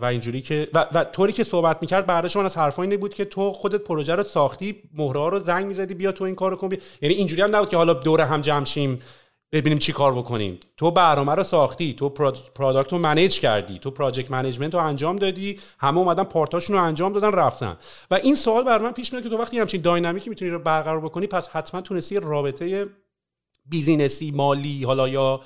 [0.00, 3.14] و اینجوری که و, و طوری که صحبت می‌کرد بعدش من از حرفا اینه بود
[3.14, 6.68] که تو خودت پروژه رو ساختی مهره رو زنگ می‌زدی بیا تو این کارو کن
[7.02, 8.98] یعنی اینجوری هم نبود که حالا دور هم جمع شیم
[9.52, 10.60] ببینیم چی کار بکنیم.
[10.76, 12.08] تو برنامه رو ساختی تو
[12.54, 16.82] product رو manage کردی تو project management رو انجام دادی همه اومدن part اشون رو
[16.82, 17.76] انجام دادن رفتن.
[18.10, 20.58] و این سوال بر من پیش میاد که تو وقتی همچین dynamic ی می‌تونی رو
[20.58, 22.86] برقرار بکنی پس حتما تونستی رابطه
[23.66, 25.40] business ی مالی حالا یا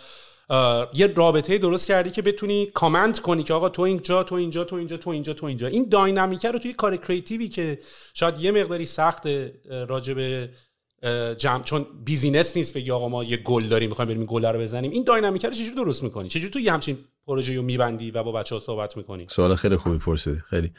[0.95, 4.77] یه رابطه درست کردی که بتونی کامنت کنی که آقا تو اینجا تو اینجا تو
[4.77, 5.67] اینجا تو اینجا تو اینجا.
[5.67, 7.79] این dynamic ه رو توی کار creative ی که
[8.15, 9.29] شاید یه مقداری سخت
[9.71, 10.49] راجب
[11.39, 14.91] جمع چون بیزینس نیست بگی آقا ما یه گل داریم می‌خوایم بریم گل رو بزنیم.
[14.91, 18.33] این داینامیکه رو چجوری درست می‌کنی؟ چجوری تو یه همچین پروژه رو میبندی و با
[18.33, 20.41] بچه ها صحبت می‌کنی؟ سوال خیلی خوبی پرسیدی.
[20.51, 20.73] خیلی.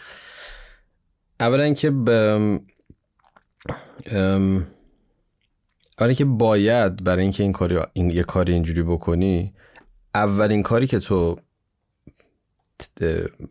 [1.39, 1.91] اولا که
[5.99, 9.53] برای که باید برای اینکه این کاری این یه کاری اینجوری بکنی
[10.15, 11.39] اولین کاری که تو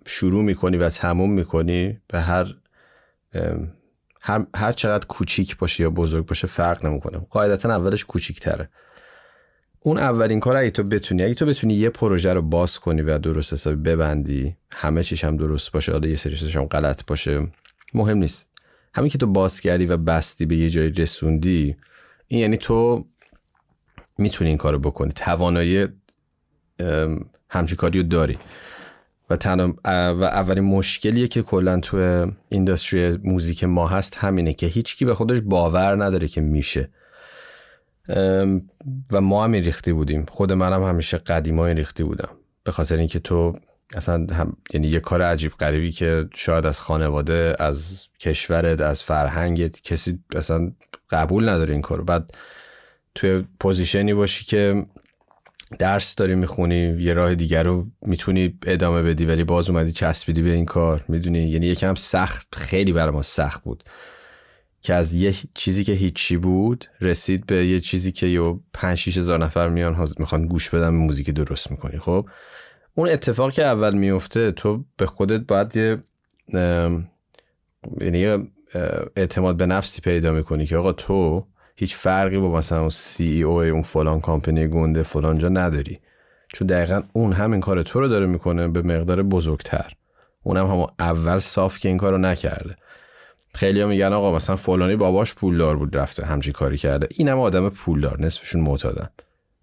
[0.07, 2.55] شروع می‌کنی و تموم می‌کنی به هر
[4.21, 7.19] هر, هر چقدر کوچیک باشه یا بزرگ باشه فرق نمی‌کنه.
[7.19, 8.69] قاعدتا اولش کوچیک تره
[9.81, 13.19] اون اولین کار اگه تو بتونی اگه تو بتونی یه پروژه رو باز کنی و
[13.19, 17.49] درست حسابی ببندی همه چیش هم درست باشه حالا یه سریش هم غلط باشه
[17.95, 18.47] مهم نیست.
[18.95, 21.77] همین که تو باز کردی و بستی به یه جایی رسوندی
[22.29, 23.05] این یعنی تو
[24.19, 25.13] می‌تونی این کارو بکنی.
[25.13, 25.89] توانایی
[27.51, 28.39] همچی کاری داری.
[29.31, 29.37] و,
[29.85, 35.41] و اولین مشکلیه که کلا تو اینداستری موزیک ما هست همینه که هیچکی به خودش
[35.41, 36.91] باور نداره که میشه.
[39.13, 40.27] و ما هم ریختی بودیم.
[40.29, 42.29] خود منم همیشه قدیما ریختی بودم.
[42.65, 43.59] به خاطر اینکه تو
[43.95, 49.83] اصلا هم یعنی یه کار عجیب غریبی که شاید از خانواده از کشورت از فرهنگت
[49.83, 50.73] کسی اصلا
[51.11, 52.05] قبول نداره این کارو.
[52.05, 52.31] بعد
[53.15, 54.87] توی position ی باشی که
[55.79, 60.51] درس داری می‌خونی یه راه دیگر رو می‌تونی ادامه بدی ولی باز اومدی چسبیدی به
[60.51, 61.05] این کار.
[61.09, 63.85] می‌دونی؟ یعنی یکم سخت خیلی برای ما سخت بود
[64.81, 69.19] که از یه چیزی که هیچی بود رسید به یه چیزی که یه پنج شیش
[69.19, 71.99] هزار نفر میان می‌خوان گوش بدن موزیک درست می‌کنی.
[71.99, 72.29] خب؟
[72.99, 75.99] اون اتفاق که اول میفته تو به خودت باید یه
[78.01, 78.51] یعنی
[79.17, 81.47] اعتماد به نفسی پیدا می‌کنی که آقا تو
[81.77, 86.01] هیچ فرقی با مثلا اون سی او اون فلان کامپنی گنده فلان جا نداری.
[86.53, 89.93] چون دقیقا اون همین کار تو رو داره می‌کنه به مقدار بزرگتر.
[90.43, 92.77] اونم هم, هم اول صاف که این کارو نکرده.
[93.55, 97.09] خیلی میگن آقا مثلا فلانی باباش پولدار بود رفته همچی کاری کرده.
[97.11, 99.09] این هم آدم پولدار نصفشون معتادن.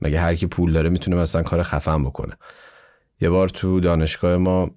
[0.01, 2.33] مگه هر کی پول داره می‌تونه مثلا کار خفن بکنه؟
[3.22, 4.72] یه بار تو دانشگاه ما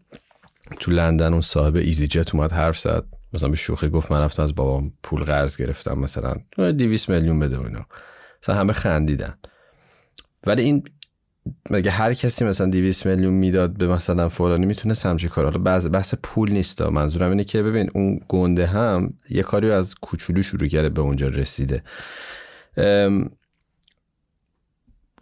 [0.80, 3.05] تو لندن اون صاحب ایزی جت اومد حرف زد.
[3.32, 6.34] مثلا به شوخی گفت من رفتم از بابام پول قرض گرفتم مثلا.
[6.59, 7.86] 200 میلیون بده و اینا.
[8.43, 9.39] مثلا همه خندیدن.
[10.47, 10.82] ولی این
[11.70, 15.86] مگه هر کسی مثلا 200 میلیون می‌داد به مثلا فلانی می‌تونه همچین کار حالا بحث
[15.86, 16.82] بحث پول نیست.
[16.82, 21.28] منظورم اینه که ببین اون گنده هم یه کاری از کوچولو شروع کرده به اونجا
[21.28, 21.82] رسیده.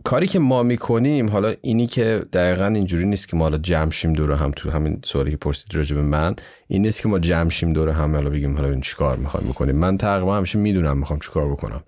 [0.04, 4.32] کاری که ما می‌کنیم حالا اینی که دقیقا اینجوری نیست که ما حالا جمشیم دور
[4.32, 6.36] هم تو همین سوالی که پرسید راجع به من
[6.68, 9.76] این نیست که ما جمشیم دور هم حالا بگیم حالا این چیکار می‌خوایم بکنیم.
[9.76, 11.82] من تقریبا همیشه می‌دونم می‌خوام چیکار بکنم.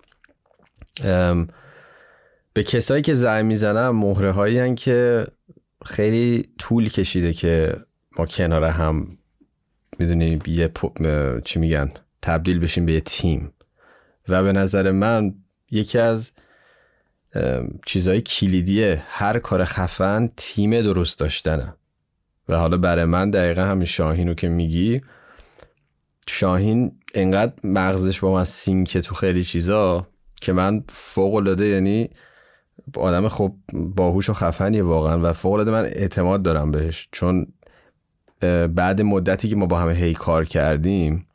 [2.53, 5.27] به کسایی که زنگ می‌زنم مهره هایی که
[5.85, 7.73] خیلی طول کشیده که
[8.17, 9.17] ما کنار هم
[9.99, 10.71] می‌دونی یه
[11.45, 11.91] چی میگن
[12.21, 13.53] تبدیل بشیم به یه تیم.
[14.29, 15.33] و به نظر من
[15.71, 16.31] یکی از
[17.85, 21.73] چیزای کلیدیه هر کار خفن تیم درست داشتنه.
[22.49, 25.01] و حالا برای من دقیقا همین شاهین رو که میگی
[26.27, 30.07] شاهین انقدر مغزش با من سینکه تو خیلی چیزا
[30.41, 32.09] که من فوق العاده یعنی
[32.95, 37.09] آدم خب باهوش و خفنیه واقعا و فوق العاده من اعتماد دارم بهش.
[37.11, 37.47] چون
[38.75, 41.27] بعد مدتی که ما با همه هی کار کردیم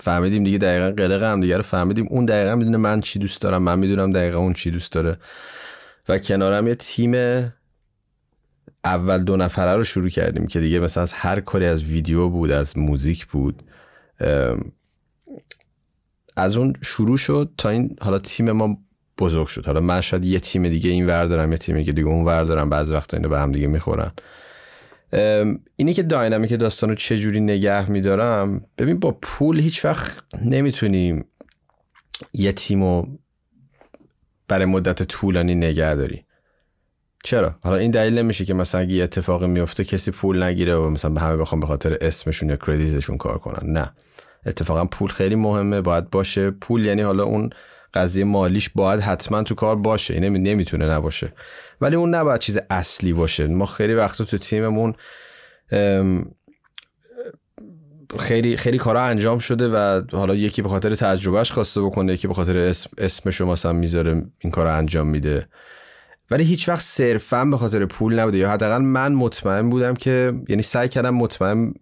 [0.00, 2.06] فهمیدیم دیگه دقیقا قلق هم دیگه رو فهمیدیم.
[2.10, 3.62] اون دقیقا می‌دونه من چی دوست دارم.
[3.62, 5.16] من می‌دونم دقیقا اون چی دوست داره.
[6.08, 7.14] و کنارم یه تیم
[8.84, 12.50] اول دو نفره رو شروع کردیم که دیگه مثلا از هر کاری از ویدیو بود
[12.50, 13.62] از موزیک بود
[16.36, 18.78] از اون شروع شد تا این حالا تیم ما
[19.18, 19.66] بزرگ شد.
[19.66, 22.44] حالا من شاید یه تیم دیگه این ور دارم یه تیم که دیگه اون ور
[22.44, 22.70] دارم.
[22.70, 24.12] بعضی وقتا اینو به هم دیگه می‌خورن.
[25.76, 31.24] اینی که داینامیک داستان رو چجوری نگه میدارم ببین با پول هیچ وقت نمی‌تونیم
[32.32, 33.08] یه تیم رو
[34.48, 36.24] برای مدت طولانی نگه داری.
[37.24, 40.90] چرا؟ حالا این دلیل نمیشه که مثلا اگه یه اتفاقی میفته کسی پول نگیره و
[40.90, 43.72] مثلا به همه بخوام به خاطر اسمشون یا کردیتشون کار کنن.
[43.72, 43.92] نه.
[44.46, 46.50] اتفاقا پول خیلی مهمه باید باشه.
[46.50, 47.50] پول یعنی حالا اون
[47.94, 50.14] قضیه مالیش باید حتما تو کار باشه.
[50.14, 51.32] این نمی‌تونه نباشه.
[51.80, 53.46] ولی اون نباید چیز اصلی باشه.
[53.46, 54.94] ما خیلی وقتا تو تیممون
[58.18, 62.34] خیلی خیلی کارا انجام شده و حالا یکی به خاطر تجربهش خواسته بکنه یکی به
[62.34, 65.48] خاطر اسم اسمشو مثلا می‌ذاره این کار انجام میده.
[66.30, 68.38] ولی هیچ وقت صرفا به خاطر پول نبوده.
[68.38, 71.74] یا حداقل من مطمئن بودم که یعنی سعی کردم مطمئن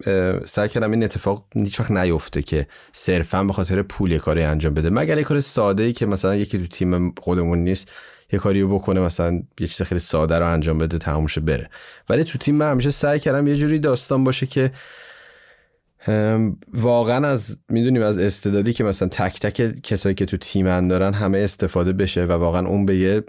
[0.45, 4.75] سعی کردم این اتفاق هیچ وقت نیفته که صرفا به خاطر پول یه کاری انجام
[4.75, 4.91] بده.
[4.91, 7.91] مگر یه کار ساده ای که مثلا یکی تو تیم خودمون نیست
[8.33, 11.71] یه کاری رو بکنه مثلا یه چیز خیلی ساده رو انجام بده تمومش بره.
[12.09, 14.73] ولی تو تیم من همیشه سعی کردم یه جوری داستان باشه که
[16.75, 21.39] واقعا از می‌دونیم از استعدادی که مثلا تک تک کسایی که تو تیم دارن همه
[21.39, 23.25] استفاده بشه و واقعا اون به یه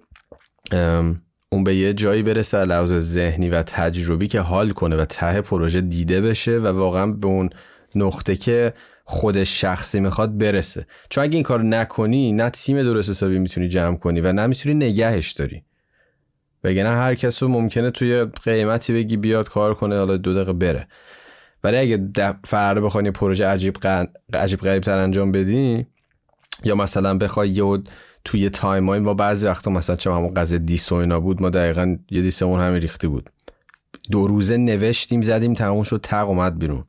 [1.51, 5.82] اون به یه جایی برسه لحاظ ذهنی و تجربی که حال کنه و ته پروژه
[5.82, 7.49] دیده بشه و واقعا به اون
[7.95, 10.86] نقطه که خود شخصی می‌خواد برسه.
[11.09, 14.76] چون اگه این کار نکنی نه تیم درست حسابی می‌تونی جمع کنی و نه می‌تونی
[14.76, 15.63] نگهش داری.
[16.63, 20.88] نه هر کس ممکنه توی قیمتی بگی بیاد کار کنه حالا دو دقیقه بره.
[21.63, 22.09] ولی اگه
[22.43, 23.78] فردا بخوای پروژه عجیب
[24.34, 25.86] عجیب غریب تر انجام بدی
[26.63, 27.63] یا مثلا بخوای یه
[28.26, 31.97] توی time ما بعضی وقتا مثلا چه همون قضیه diss و اینا بود ما دقیقا
[32.11, 33.30] یه diss اون همین ریختی بود.
[34.11, 36.84] دو روزه نوشتیم زدیم تموم شد تق اومد بیرون.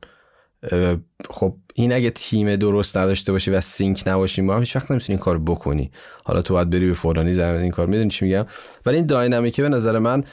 [1.29, 5.23] خب این اگه تیم درست نداشته باشی و sync نباشیم ما هیچ وقت نمی‌تونی این
[5.23, 5.91] کار بکنی.
[6.23, 8.45] حالا تو باید بری به فلانی زمین این کار می‌دونی چی میگم؟
[8.85, 10.23] ولی این داینامیکه به نظر من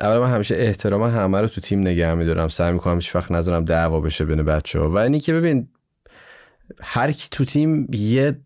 [0.00, 2.48] اول من همیشه احترام همه رو تو تیم نگه میدارم.
[2.48, 5.68] سعی می‌کنم هیچ وقت نذارم دعوا بشه بین بچه ها و اینی که ببین
[6.80, 8.36] هر کی تو تیم یه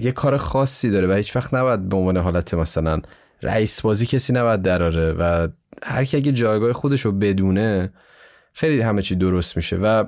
[0.00, 3.00] یه کار خاصی داره و هیچ وقت نباید به عنوان حالت مثلا
[3.42, 5.48] رئیس بازی کسی نباید دراره و
[5.82, 7.92] هر کی اگه جایگاه خودش رو بدونه
[8.52, 10.04] خیلی همه چی درست میشه و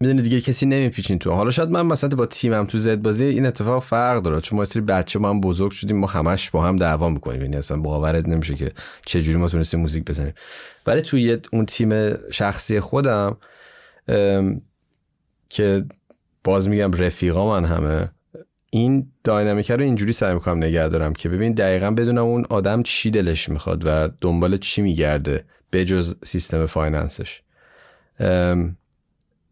[0.00, 1.30] می‌دونی دیگه کسی نمیپیچین تو.
[1.30, 4.40] حالا شاید من مثلا با تیمم تو زد بازی این اتفاق فرق داره.
[4.40, 7.42] چون ما سری بچه ما هم بزرگ شدیم ما همش با هم دعوا می‌کنیم.
[7.42, 8.72] یعنی اصلا باورت نمیشه که
[9.06, 10.34] چه جوری ما تونستیم موزیک بزنیم.
[10.86, 13.36] ولی توی اون تیم شخصی خودم
[15.50, 15.84] که
[16.44, 18.10] باز میگم رفیقا من همه
[18.74, 23.10] این داینامیک رو اینجوری سعی می‌کنم نگه دارم که ببین دقیقا بدونم اون آدم چی
[23.10, 27.40] دلش می‌خواد و دنبال چی میگرده بجز سیستم finance ش.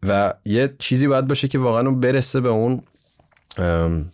[0.03, 2.81] و یه چیزی باید باشه که واقعا اون برسه به اون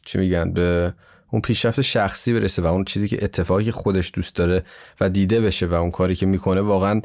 [0.06, 0.94] چی میگن به
[1.32, 4.64] اون پیشرفت شخصی برسه و اون چیزی که اتفاقی خودش دوست داره
[5.02, 7.02] و دیده بشه و اون کاری که می‌کنه واقعا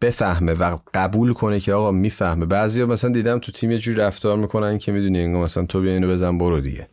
[0.00, 2.46] بفهمه و قبول کنه که آقا می‌فهمه.
[2.46, 5.92] بعضیا مثلا دیدم تو تیم یه جوری رفتار می‌کنن که می‌دونی انگار مثلا تو بیا
[5.92, 6.88] اینو بزن برو دیگه.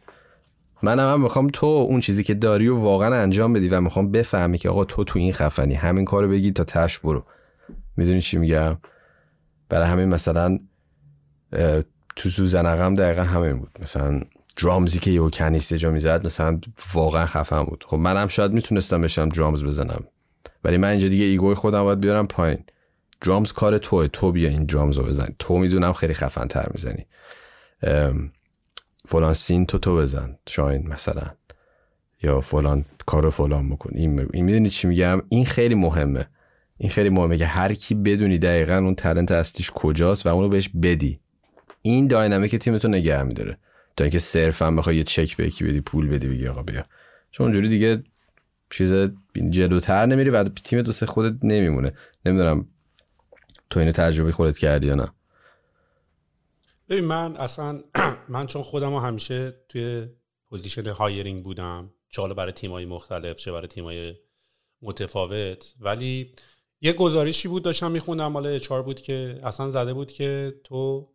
[0.83, 4.57] منم هم می‌خوام تو اون چیزی که داری و واقعا انجام بدی و می‌خوام بفهمی
[4.57, 5.73] که آقا تو تو این خفنی.
[5.73, 7.25] همین کارو بگی تا تش برو.
[7.97, 8.77] می‌دونی چی میگم؟
[9.69, 10.59] برای همین مثلا
[12.15, 13.71] تو زوزنقم دقیقا همین بود.
[13.81, 14.21] مثلا
[14.57, 16.59] درامزی که یه کنیسته جا می‌زد مثلا
[16.93, 17.83] واقعا خفن بود.
[17.87, 20.03] خب منم شاید می‌تونستم بشم درامز بزنم.
[20.63, 22.63] ولی من اینجا دیگه ایگوی خودم باید بیارم پایین.
[23.21, 24.07] درامز کار توه.
[24.07, 25.27] تو بیا این درامز رو بزن.
[25.39, 27.05] تو می‌دونم خیلی خفن تر می‌زنی
[29.07, 30.37] فلان سین تو تو بزن.
[30.47, 31.31] شاین مثلا.
[32.23, 33.89] یا فلان کار فلان بکن.
[33.93, 36.27] این, این می‌دونی چی میگم؟ این خیلی مهمه.
[36.77, 40.69] این خیلی مهمه که هر کی بدونی دقیقا اون talent اصلیش کجاست و اونو بهش
[40.69, 41.19] بدی.
[41.81, 43.57] این dynamic تیمتو نگه میداره.
[43.97, 46.85] تا اینکه صرفا بخوای یه چک به یکی بدی پول بدی بگی آقا بیا.
[47.31, 48.03] چون اونجوری دیگه
[48.69, 48.93] چیز
[49.49, 51.93] جلوتر نمیری و تیم دوست خودت نمیمونه.
[52.25, 52.67] نمی‌دونم
[53.69, 55.07] تو اینو تجربه خودت کردی یا نه.
[56.91, 57.83] ببین من اصلا
[58.29, 60.07] من چون خودم همیشه توی
[60.49, 64.15] position hiring بودم چه برای تیمای مختلف چه برای تیمای
[64.81, 66.35] متفاوت ولی
[66.81, 71.11] یه گزارشی بود داشتم میخوندم مال اچار بود که اصلا زده بود که تو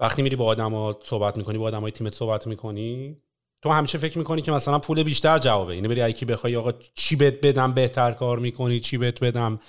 [0.00, 3.22] وقتی میری با آدما صحبت می‌کنی با آدمای تیمت صحبت می‌کنی
[3.62, 5.74] تو همیشه فکر می‌کنی که مثلا پول بیشتر جوابه.
[5.74, 9.60] اینو بری یکی بخوای آقا چی بهت بدم بهتر کار می‌کنی؟ چی بهت بدم؟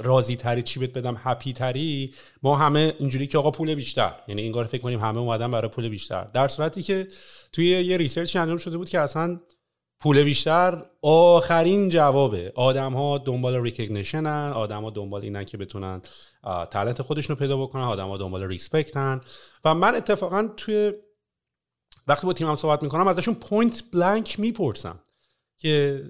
[0.00, 4.14] راضی تری چی بهت بدم؟ هپی تری ما همه اینجوری که آقا پول بیشتر.
[4.28, 6.24] یعنی این فکر کنیم همه اومدن برای پول بیشتر.
[6.24, 7.08] در صورتی که
[7.52, 9.40] توی یه research انجام شده بود که اصلا
[10.00, 12.52] پول بیشتر آخرین جوابه.
[12.54, 16.02] آدم ها دنبال recognition هن آدم ها دنبال اینن که بتونن
[16.70, 18.96] talent خودشون رو پیدا بکنن آدم ها دنبال respect
[19.64, 20.92] و من اتفاقا توی
[22.06, 25.00] وقتی با تیمم صحبت می‌کنم ازشون point blank می‌پرسم
[25.58, 26.02] که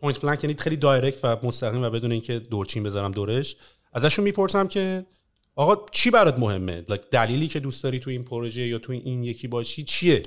[0.00, 3.56] point blank یعنی خیلی direct و مستقیم و بدون اینکه دورچین بذارم دورش
[3.92, 5.06] ازشون می‌پرسم که
[5.54, 6.80] آقا چی برات مهمه؟
[7.10, 10.22] دلیلی که دوست داری تو این پروژه یا تو این یکی باشی چیه؟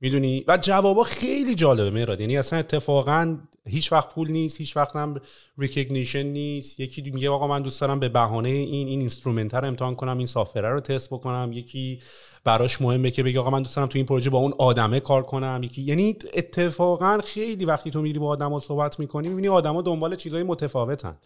[0.00, 4.96] می‌دونی؟ و جوابا خیلی جالبه مهراد یعنی اصلا اتفاقا هیچ وقت پول نیست هیچ وقت
[4.96, 5.20] هم
[5.58, 6.80] recognition نیست.
[6.80, 10.26] یکی میگه آقا من دوست دارم به بهانه این این instrument رو امتحان کنم این
[10.26, 11.50] software رو تست بکنم.
[11.52, 12.00] یکی
[12.46, 15.22] براش مهمه که بگه آقا من دوست دارم تو این پروژه با اون آدمه کار
[15.22, 15.60] کنم.
[15.64, 20.42] یکی یعنی اتفاقا خیلی وقتی تو میری با آدما صحبت می‌کنی می‌بینی آدما دنبال چیزای
[20.42, 21.16] متفاوتن.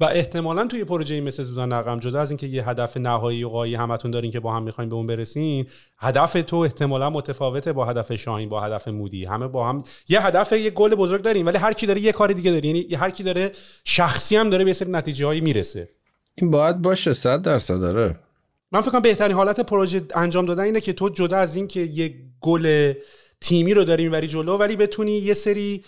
[0.00, 3.74] و احتمالا توی پروژه مثل سوزان نقم جدا از اینکه یه هدف نهایی و قایی
[3.74, 5.66] همتون دارین که با هم می‌خواین به اون برسین
[5.98, 9.24] هدف تو احتمالا متفاوته با هدف شاهین با هدف مودی.
[9.24, 12.32] همه با هم یه هدف یه گل بزرگ داریم ولی هر کی داره یه کار
[12.32, 12.66] دیگه داره.
[12.66, 13.52] یعنی هر کی داره
[13.84, 15.88] شخصی هم داره به سری نتیجه می‌رسه.
[16.34, 18.16] این باید باشه 100 درصد داره
[18.72, 21.80] من فکر کنم بهترین حالت پروژه انجام دادن اینه که تو جدا از این که
[21.80, 22.92] یه گل
[23.40, 25.84] تیمی رو داری می‌بری جلو ولی بتونی یه سری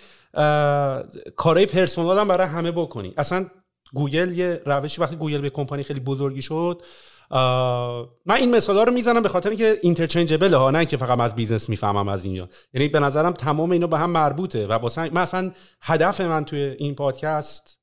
[1.37, 3.15] کارهای personal هم برای همه بکنی.
[3.17, 3.47] اصلا
[3.95, 6.83] گوگل یه روشی وقتی گوگل به کمپانی خیلی بزرگی شد
[8.27, 11.35] من این مثال ها رو می‌زنم به خاطر اینکه interchangeable ها نه که فقط از
[11.35, 12.49] business می‌فهمم از اینجا.
[12.75, 15.51] یعنی به نظرم تمام اینا به هم مربوطه و واسه من اصلا
[15.83, 17.82] هدف من توی این پادکست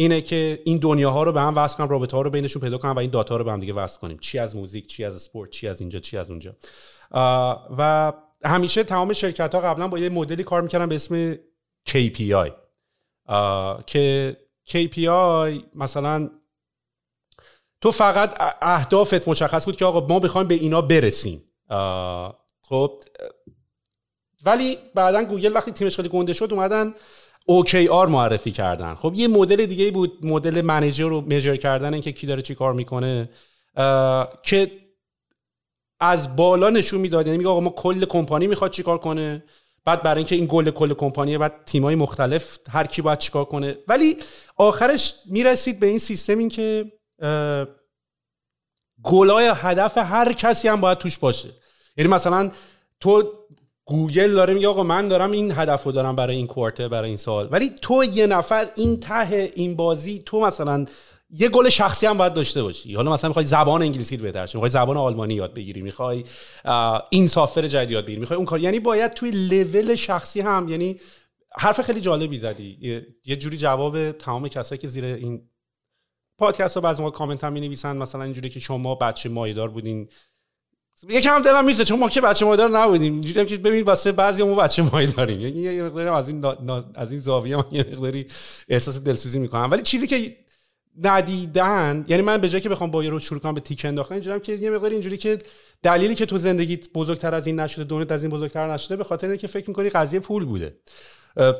[0.00, 2.92] اینه که این دنیاها رو به هم وصل کنم رابطه ها رو بینشون پیدا کنم
[2.92, 4.18] و این data رو به هم دیگه وصل کنیم.
[4.18, 6.56] چی از music چی از اسپورت چی از اینجا چی از اونجا.
[7.78, 8.12] و
[8.44, 11.34] همیشه تمام شرکت ها قبلا با یه مدلی کار می‌کردن به اسم
[11.88, 12.50] KPI
[13.86, 14.36] که
[14.68, 16.30] KPI مثلا
[17.80, 21.44] تو فقط اهدافت مشخص بود که آقا ما بخوایم به اینا برسیم.
[22.62, 23.02] خب
[24.44, 26.94] ولی بعدا گوگل وقتی تیمش خیلی گنده شد اومدن
[27.50, 28.94] OKR معرفی کردن.
[28.94, 32.72] خب یه مدل دیگه بود مدل منیجر رو میجر کردن اینکه کی داره چی کار
[32.72, 33.30] می‌کنه
[34.42, 34.70] که
[36.00, 37.26] از بالا نشون می‌داد.
[37.26, 39.44] یعنی میگه آقا ما کل کمپانی می‌خواد چیکار کنه؟
[39.84, 43.76] بعد برای اینکه این گل کل کمپانی بعد تیمای مختلف هر کی باید چیکار کنه.
[43.88, 44.16] ولی
[44.56, 46.92] آخرش می‌رسید به این سیستم این که
[49.02, 51.48] گلای هدف هر کسی هم باید توش باشه.
[51.96, 52.50] یعنی مثلا
[53.00, 53.39] تو
[53.90, 57.16] گوگل داره میگه آقا من دارم این هدف رو دارم برای این کوارتر برای این
[57.16, 57.48] سال.
[57.50, 60.84] ولی تو یه نفر این ته این بازی تو مثلا
[61.30, 62.94] یه گل شخصی هم باید داشته باشی.
[62.94, 66.24] حالا مثلا می‌خوای زبان انگلیسی رو بهتر می‌خوای زبان آلمانی یاد بگیری می‌خوای
[67.10, 68.60] این سافر جدید یاد بگیری می‌خوای اون کار.
[68.60, 71.00] یعنی باید توی لول شخصی هم یعنی
[71.58, 72.78] حرف خیلی جالبی زدی.
[73.24, 75.42] یه جوری جواب تمام کسایی که زیر این
[76.38, 80.08] پادکست رو بعضی ما کامنت هم نویسن مثلا اینجوری که شما بچه مایدار بودین.
[81.08, 83.12] یکم هم دلم میزه چون ما که بچه مایدار نبودیم.
[83.12, 86.44] اینجوری که ببین واسه بعضی ما بچه مایداریم یعنی یه مقداری از این
[86.94, 88.26] از این زاویه من یه مقداری
[88.68, 89.70] احساس دلسوزی می‌کنم.
[89.70, 90.36] ولی چیزی که
[91.02, 94.14] ندیدن یعنی من به جای که بخوام با یه رو شروع کنم به تیکه انداختن
[94.14, 95.38] اینجوریام که یه مقدار اینجوری که
[95.82, 99.28] دلیلی که تو زندگیت بزرگتر از این نشده دونت از این بزرگتر نشده به خاطر
[99.28, 100.76] اینکه فکر می‌کنی قضیه پول بوده.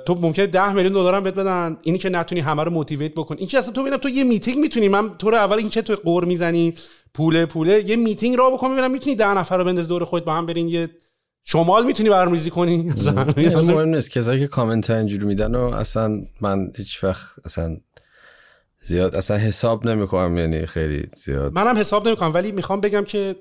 [0.07, 1.77] تو ممکنه 10 میلیون دلار هم بهت بدن.
[1.83, 4.59] اینی که نتونی همه رو motivate بکنی این که اصلا تو ببینم تو یه میتینگ
[4.59, 4.89] می‌تونی.
[4.89, 6.75] من تو رو اول این که تو غر می‌زنی
[7.15, 10.35] پوله پوله یه میتینگ را بکن ببینم می‌تونی 10 نفر رو بنداز دور خودت با
[10.35, 10.91] هم برین یه
[11.45, 12.91] شمال می‌تونی برنامه‌ریزی کنی.
[12.91, 14.11] اصلا مهم نیست.
[14.11, 17.77] کسایی که کامنت اینجوری میدن و اصلا من هیچ وقت اصلا
[18.81, 21.53] زیاد اصلا حساب نمی‌کنم یعنی خیلی زیاد.
[21.53, 23.37] منم حساب نمی‌کنم ولی می‌خوام بگم که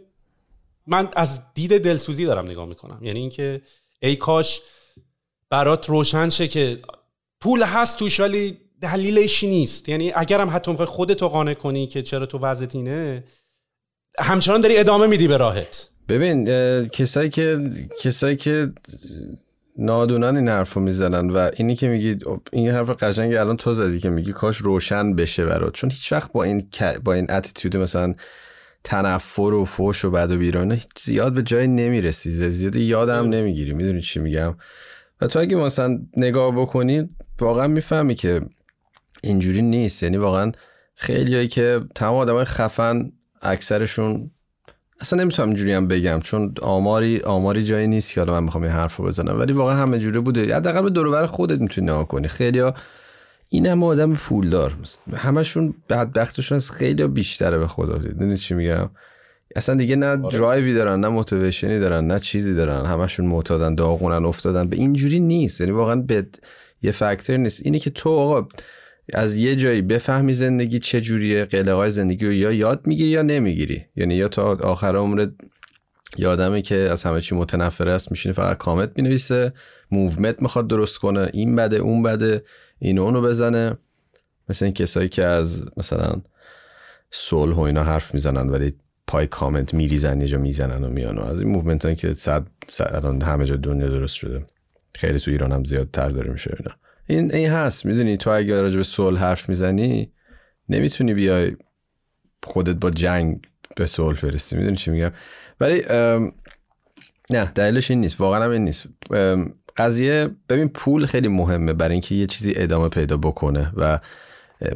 [0.87, 2.99] من از دید دلسوزی دارم نگاه می‌کنم.
[3.01, 3.61] یعنی اینکه
[3.99, 4.61] ای کاش
[5.49, 6.77] برات روشن شه که
[7.41, 9.89] پول هست توش ولی دلیلش نیست.
[9.89, 13.23] یعنی اگرم حتی می‌خوای خودتو قانع کنی که چرا تو وضعت اینه
[14.19, 15.89] همچنان داری ادامه میدی به راهت.
[16.09, 16.45] ببین
[16.87, 17.71] کسایی که
[18.01, 18.71] کسایی که
[19.77, 22.17] نادونن این حرف رو می‌زنن و اینی که میگی
[22.51, 25.73] این حرف قشنگی الان تو زدی که میگی کاش روشن بشه برات.
[25.73, 26.69] چون هیچ وقت با این
[27.03, 28.15] با این اتیتود مثلا
[28.83, 32.31] تنفر و فوش و بد و بیرانه زیاد به جای نمی‌رسی.
[32.31, 33.73] زیاد یادم نمی‌گیری.
[33.73, 34.55] می‌دونی چی میگم؟
[35.21, 37.09] و تو اگه مثلا نگاه بکنی
[37.39, 38.41] واقعا می‌فهمی که
[39.21, 40.03] اینجوری نیست.
[40.03, 40.51] یعنی واقعا
[40.95, 43.11] خیلیایی که تمام آدمای خفن
[43.41, 44.31] اکثرشون
[45.01, 48.73] اصلا نمی‌تونم اینجوری هم بگم چون آماری آماری جایی نیست که حالا من بخوام این
[48.73, 49.39] حرفو بزنم.
[49.39, 50.55] ولی واقعا همه جوری بوده.
[50.55, 52.27] حداقل به دور خودت می‌تونی نگاه کنی.
[52.27, 52.73] خیلیا
[53.49, 54.75] این هم آدم پولدار.
[55.15, 57.97] همشون بدبختشون از خیلی بیشتره به خدا.
[57.97, 58.89] دیدی چی میگم؟
[59.55, 60.37] اصلا دیگه نه آره.
[60.37, 62.85] درایوی دارن نه موتیویشنی دارن نه چیزی دارن.
[62.85, 64.69] همشون معتادن داغونن افتادن.
[64.69, 65.61] به اینجوری نیست.
[65.61, 66.27] یعنی واقعا به
[66.81, 67.61] یه فکتور نیست.
[67.65, 68.47] اینی که تو آقا
[69.13, 73.85] از یه جایی بفهمی زندگی چه جوریه قلقای زندگی رو یا یاد می‌گیری یا نمی‌گیری.
[73.95, 75.31] یعنی یا تا آخر عمرت
[76.17, 79.53] یادمه که از همه چی متنفر است میشینه فقط کامنت می‌نویسه
[79.91, 82.43] movement می‌خواد درست کنه این بده اون بده
[82.79, 83.77] اینو اونو بزنه.
[84.49, 86.21] مثل این کسایی که از مثلا
[87.11, 88.73] صلح و اینا حرف می‌زنن ولی
[89.09, 92.47] پای کامنت میریزن یه جا می‌زنن و میان از این movement هایی که صد
[92.79, 94.45] الان همه جا دنیا درست شده.
[94.95, 96.75] خیلی تو ایران هم زیاد تر داره میشه اینا.
[97.07, 100.11] این این هست می‌دونی؟ تو اگه راجع به صلح حرف می‌زنی
[100.69, 101.55] نمی‌تونی بیای
[102.43, 103.41] خودت با جنگ
[103.75, 104.57] به صلح برسی.
[104.57, 105.11] می‌دونی چی میگم؟
[105.59, 105.83] ولی
[107.29, 108.21] نه دلیلش این نیست.
[108.21, 108.87] واقعا هم این نیست.
[109.77, 113.99] قضیه ببین پول خیلی مهمه برای اینکه یه چیزی ادامه پیدا بکنه و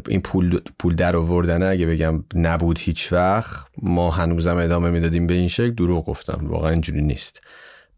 [0.07, 5.33] این پول پول در آوردن اگه بگم نبود هیچ وقت ما هنوزم ادامه می‌دادیم به
[5.33, 6.39] این شکل دروغ گفتم.
[6.47, 7.41] واقعا اینجوری نیست.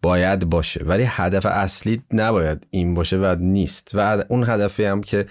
[0.02, 0.84] باید باشه.
[0.84, 3.92] ولی هدف اصلی نباید این باشه و نیست.
[3.94, 5.26] و اون هدفی هم که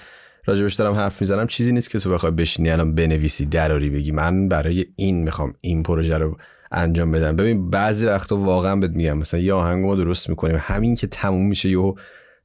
[0.46, 4.12] راجبش دارم حرف می‌زنم چیزی نیست که تو بخوای بشینی الان بنویسی دراری بگی.
[4.12, 6.36] من برای این می‌خوام این پروژه رو
[6.72, 7.36] انجام بدم.
[7.36, 11.46] ببین بعضی وقتا واقعا بهت میگم مثلا یه آهنگ ما درست می‌کنیم همین که تموم
[11.46, 11.94] میشه یهو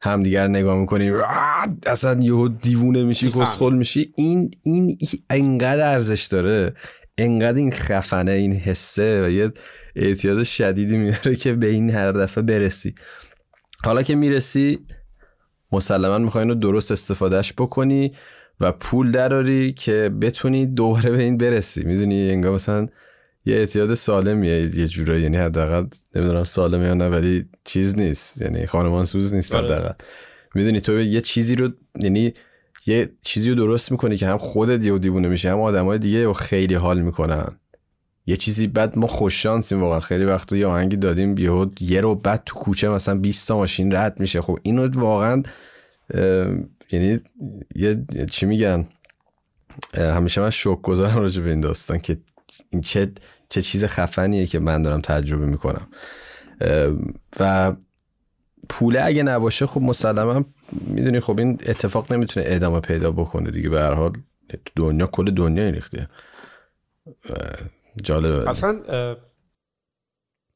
[0.02, 1.12] همدیگر نگاه می‌کنی
[1.86, 4.14] اصلا یهو دیوونه میشی کسخل میشی.
[4.16, 4.98] این این
[5.30, 6.74] انقدر ارزش داره
[7.18, 9.52] انقدر این خفنه این حسه و یه
[9.96, 12.96] اعتیاد شدیدی میاره که به این هر دفعه برسی.
[13.84, 14.80] حالا که می‌رسی
[15.72, 18.14] مسلما می‌خوای اینو درست استفادهش بکنی
[18.60, 21.84] و پول دراری که بتونی دوباره به این برسی.
[21.84, 22.88] می‌دونی انگار مثلا
[23.50, 25.24] یه اعتیاد سالمیه یه جورایی.
[25.24, 25.86] یعنی حداقل
[26.16, 28.42] نمی‌دونم سالمه یا نه ولی چیز نیست.
[28.42, 29.66] یعنی خانمان سوز نیست آره.
[29.66, 29.94] حداقل.
[30.56, 31.70] می‌دونی تو یه چیزی رو
[32.00, 32.34] یعنی
[32.86, 36.34] یه چیزی رو درست می‌کنی که هم خودت یه دیوونه میشه هم آدمای دیگه و
[36.34, 37.60] خیلی حال می‌کنن.
[38.26, 40.00] یه چیزی بعد ما خوش شانسیم واقعا.
[40.00, 43.96] خیلی وقت یه آهنگی دادیم یهو یه رو بعد تو کوچه مثلا 20 تا ماشین
[43.96, 44.42] رد میشه.
[44.42, 45.44] خب اینو واقعا
[46.92, 47.20] یعنی
[47.76, 48.88] یه چی میگن؟
[49.94, 52.18] همیشه من شوک گذارم راجع به این داستان که
[52.70, 53.12] این چه
[53.50, 55.88] چه چیز خفنیه که من دارم تجربه می‌کنم.
[57.40, 57.74] و
[58.70, 63.70] پوله اگه نباشه خب مسلما می‌دونی خب این اتفاق نمی‌تونه ادامه پیدا بکنه دیگه.
[63.70, 64.14] به هر حال
[64.76, 66.10] دنیا کل دنیا ریخته.
[68.04, 68.50] جالبه.
[68.50, 68.82] اصلا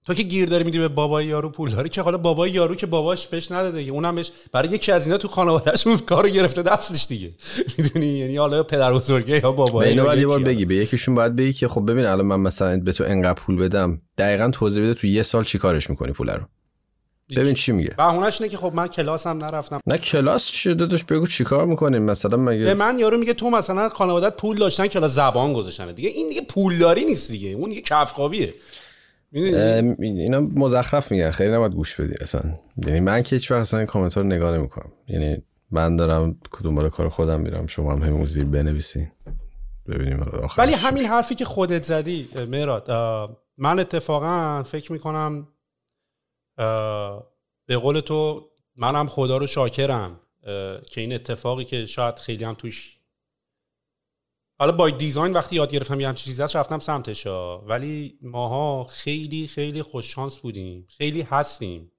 [0.06, 2.86] تو که گیر داری میدی به بابای یارو پول داری که حالا بابای یارو که
[2.86, 3.92] باباش بهش نداده دیگه.
[3.92, 7.30] اونم بهش برای یکی از اینا تو خانوادهش اون کارو گرفته دستش دیگه.
[7.78, 11.36] می‌دونی؟ یعنی حالا پدر بزرگه یا بابای اینو بعد یه بار بگی به یکیشون باید
[11.36, 14.94] بگی که خب ببین الان من مثلا به تو انقدر پول بدم دقیقا توضیح بده
[14.94, 16.42] تو یه سال چی کارش می‌کنی پول رو.
[17.36, 17.94] ببین چی میگه.
[17.98, 19.80] بهونهش اینه که خب من کلاسم نرفتم.
[19.88, 23.90] نه کلاس چی داداش؟ بگو چیکار می‌کنیم مثلا به مگه من یارو میگه تو مثلا
[23.90, 27.50] خانوادت پول داشتن کلاس زبان گذاشتن دیگه این دیگه پولداری نیست دیگه.
[27.50, 28.06] اون دیگه؟ ام،
[29.34, 31.32] اینا مزخرف میگن.
[31.32, 32.42] خیلی نباید گوش بدی اصلا.
[32.88, 34.92] یعنی من که هیچ وقت اصلا این کامنت رو نگاه نمی‌کنم.
[35.08, 39.12] یعنی من دارم کدوم بار کار خودم میرم شما هم همین زیر بنویسین.
[39.88, 42.92] ببینیم آخرش ولی همین حرفی که خودت زدی مراد
[43.58, 45.48] من اتفاقا فکر می‌کنم
[47.68, 50.20] به قول تو منم خدا رو شاکرم
[50.92, 52.93] که این اتفاقی که شاید خیلی هم توش
[54.64, 57.28] حالا با دیزاین وقتی یاد گرفتم یه همچین چیزی رفتم سمتش.
[57.68, 60.88] ولی ماها خیلی خیلی خوششانس بودیم.
[60.98, 61.92] خیلی هستیم.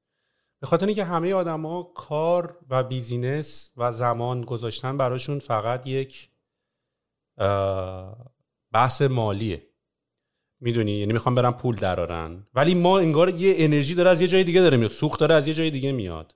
[0.61, 6.29] به خاطر اینکه همه آدما کار و بیزینس و زمان گذاشتن براشون فقط یک
[8.73, 9.67] بحث مالیه.
[10.61, 14.45] می‌دونی؟ یعنی می‌خوام برم پول درارن ولی ما انگار یه انرژی داره از یه جای
[14.45, 14.91] دیگه داره میاد.
[14.91, 16.35] سوخت داره از یه جای دیگه میاد.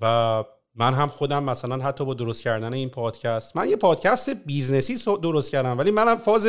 [0.00, 0.44] و
[0.74, 4.96] من هم خودم مثلا حتی با درست کردن این پادکست من یه پادکست business ی
[5.22, 6.46] درست کردم ولی منم فاز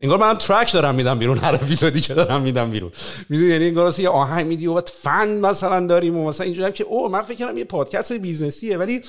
[0.00, 2.92] انگار منم track دارم میدم بیرون هر اپیزودی که دارم میدم بیرون.
[3.28, 6.72] می‌دونی؟ یعنی انگار یه آهنگ میدی و بعد فن مثلا داریم و مثلا اینجوری هم
[6.72, 9.02] که او من فکر کنم یه پادکست business یه ولی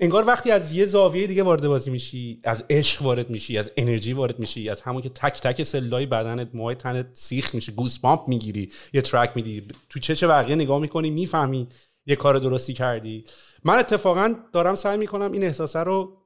[0.00, 4.12] انگار وقتی از یه زاویه دیگه وارد بازی میشی از عشق وارد میشی از انرژی
[4.12, 8.70] وارد میشی از همون که تک تک سلولای بدنت موهای تنت سیخ میشه goosebump می‌گیری
[8.92, 9.62] یه track میدی.
[9.88, 11.68] تو چه چه بقیه نگاه می‌کنی می‌فهمی
[12.06, 13.24] یه کار درستی کردی.
[13.64, 16.16] من اتفاقا دارم سعی می‌کنم این احساسه رو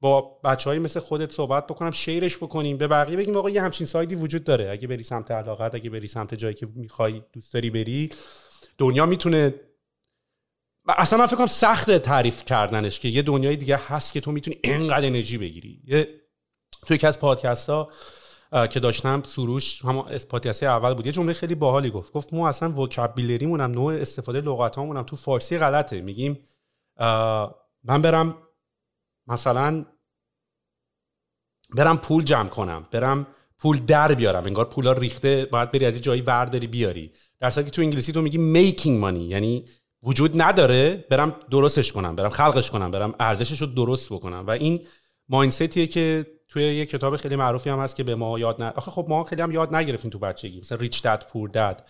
[0.00, 2.76] با بچه مثل خودت صحبت بکنم شیرش بکنیم.
[2.76, 4.70] به بقیه بگیم آقا یه همچین سایدی وجود داره.
[4.70, 8.08] اگه بری سمت علاقت اگه بری سمت جایی که می‌خوای دوست داری بری
[8.78, 9.54] دنیا می‌تونه
[10.88, 15.06] اصلا من فکر سخت تعریف کردنش که یه دنیای دیگه هست که تو می‌تونی انقدر
[15.06, 15.82] انرژی بگیری.
[15.86, 16.08] یه
[16.86, 17.90] تو یکی از پادکست ها
[18.70, 21.06] که داشتم سروش همون پادکست اول بود.
[21.06, 22.12] یه جمله خیلی باحالی گفت.
[22.12, 26.00] گفت ما اصلا وکابیلریمون هم نوع استفاده لغت هم تو فارسی غلطه.
[26.00, 26.48] میگیم
[27.84, 28.34] من برم
[29.26, 29.86] مثلا
[31.70, 33.26] برم پول جمع کنم برم
[33.58, 37.12] پول در بیارم انگار پولا ریخته باید بری از یه جایی ورداری بیاری.
[37.40, 39.64] در که تو انگلیسی تو میگی making money یعنی
[40.02, 44.44] وجود نداره برم درستش کنم برم خلقش کنم برم ارزشش رو درست بکنم.
[44.46, 44.80] و این
[45.28, 48.90] مایندستیه که توی یه کتاب خیلی معروفی هم هست که به ما یاد نه آخه
[48.90, 51.88] خب ما خیلی هم یاد نگرفتیم تو بچگی مثلا ریچ داد پور داد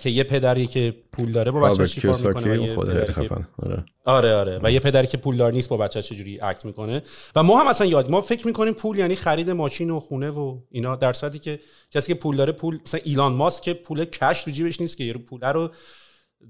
[0.00, 3.48] که یه پدری که پول داره با بچه‌ش چیکار می‌کنه خود خفن.
[3.62, 3.84] آره.
[4.04, 4.60] آره آره.
[4.62, 7.02] و یه پدری که پولدار نیست با بچه چجوری اکت می‌کنه.
[7.36, 10.58] و ما هم اصلا یاد ما فکر می‌کنیم پول یعنی خرید ماشین و خونه و
[10.70, 11.60] اینا در صورتی که
[11.90, 15.04] کسی که پول داره پول مثلا ایلان ماسک که پول کش تو جیبش نیست که
[15.04, 15.70] یه پول رو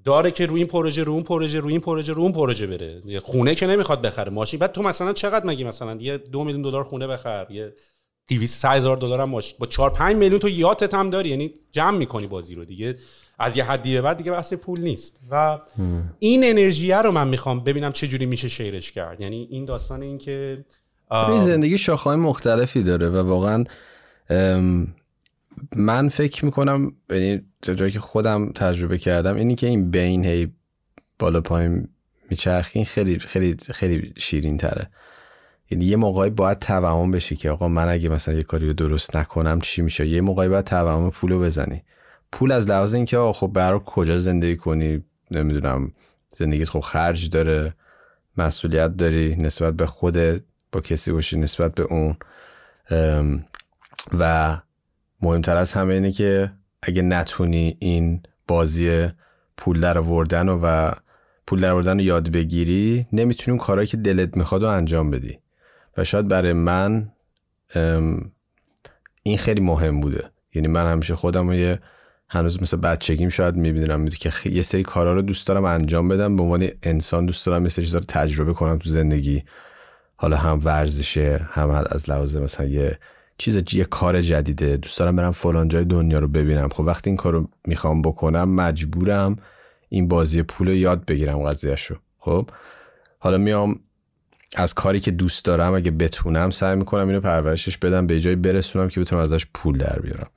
[0.05, 3.20] داره که روی این پروژه رو اون پروژه روی این پروژه رو اون پروژه بره.
[3.20, 4.31] خونه که نمی‌خواد بخره.
[4.31, 7.72] ماشین بعد تو مثلا چقدر مگی مثلا یه دو میلیون دلار خونه بخر؟ یه
[8.29, 11.29] 200 هزار دلار هم با 4 5 میلیون تو یاتت هم داری.
[11.29, 12.97] یعنی جمع می‌کنی بازی رو دیگه.
[13.39, 15.20] از یه حدی به بعد دیگه بحث پول نیست.
[15.31, 15.59] و
[16.18, 19.20] این انرژی رو من می‌خوام ببینم چه جوری میشه شیرش کرد.
[19.20, 20.64] یعنی این داستان این که
[21.11, 23.64] این زندگی شاخه‌های مختلفی داره و واقعا
[25.76, 30.49] من فکر می‌کنم یعنی جایی که خودم تجربه کردم اینی که این بین هی
[31.18, 31.89] بالا پایین
[32.31, 34.91] میچرخین خیلی خیلی خیلی شیرین تره
[35.71, 39.16] یعنی یه موقعی باید توهم بشی که آقا من اگه مثلا یه کاری رو درست
[39.16, 41.83] نکنم چی میشه؟ یه موقعی باید توهم پولو بزنی.
[42.33, 45.93] پول از لحاظ اینکه آقا خب برای کجا زندگی کنی؟ نمی‌دونم.
[46.37, 47.75] زندگیت خب خرج داره
[48.37, 50.43] مسئولیت داری نسبت به خودت
[50.73, 52.16] با کسی باشی نسبت به اون.
[54.19, 54.57] و
[55.23, 56.53] مهمتر از همه اینه که
[56.83, 59.09] اگه نتونی این بازی
[59.57, 60.93] پول در آوردن و, و
[61.47, 65.39] پول در آوردن رو یاد بگیری نمی‌تونی اون کارهایی که دلت می‌خواد رو انجام بدی.
[65.99, 67.13] و شاید برای من
[69.23, 70.31] این خیلی مهم بوده.
[70.55, 71.81] یعنی من همیشه خودم رو یه
[72.29, 76.37] هنوز مثل بچگیم شاید می‌بینم که خی- یه سری کارها رو دوست دارم انجام بدم.
[76.37, 79.43] به عنوان انسان دوست دارم یه سری چیزا رو تجربه کنم تو زندگی.
[80.16, 82.99] حالا هم ورزشه هم از لحاظ مثلا یه
[83.39, 84.77] چیز یه کار جدیده.
[84.77, 86.69] دوست دارم برم فلان جای دنیا رو ببینم.
[86.69, 89.37] خب وقتی این کار رو می‌خوام بکنم مجبورم
[89.89, 92.51] این بازی پول رو یاد بگیرم قضیهش رو خب؟
[93.19, 93.81] حالا میام
[94.57, 98.89] از کاری که دوست دارم اگه بتونم سعی می‌کنم اینو پرورشش بدم به جایی برسونم
[98.89, 100.31] که بتونم ازش پول در بیارم.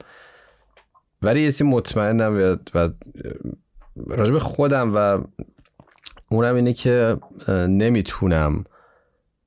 [1.22, 2.90] ولی یه مطمئنم و,
[4.08, 5.24] راجب خودم و
[6.30, 7.18] اونم اینه که
[7.50, 8.64] نمی‌تونم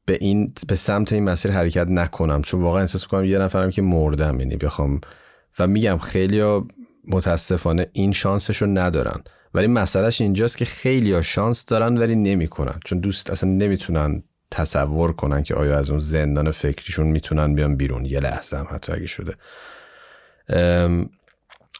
[0.07, 2.43] به این به سمت این مسیر حرکت نکنم.
[2.43, 5.01] چون واقعا احساس کنم یه نفرم که مردم یعنی بخوام
[5.59, 6.61] و میگم خیلی
[7.09, 9.23] متاسفانه این شانسش رو ندارن.
[9.55, 12.81] ولی مسئلهش اینجاست که خیلی ها شانس دارن ولی نمی‌کنن.
[12.85, 18.05] چون دوست اصلا نمی‌تونن تصور کنن که آیا از اون زندان فکریشون می‌تونن بیان بیرون.
[18.05, 19.35] یه لحظه هم حتی اگه شده.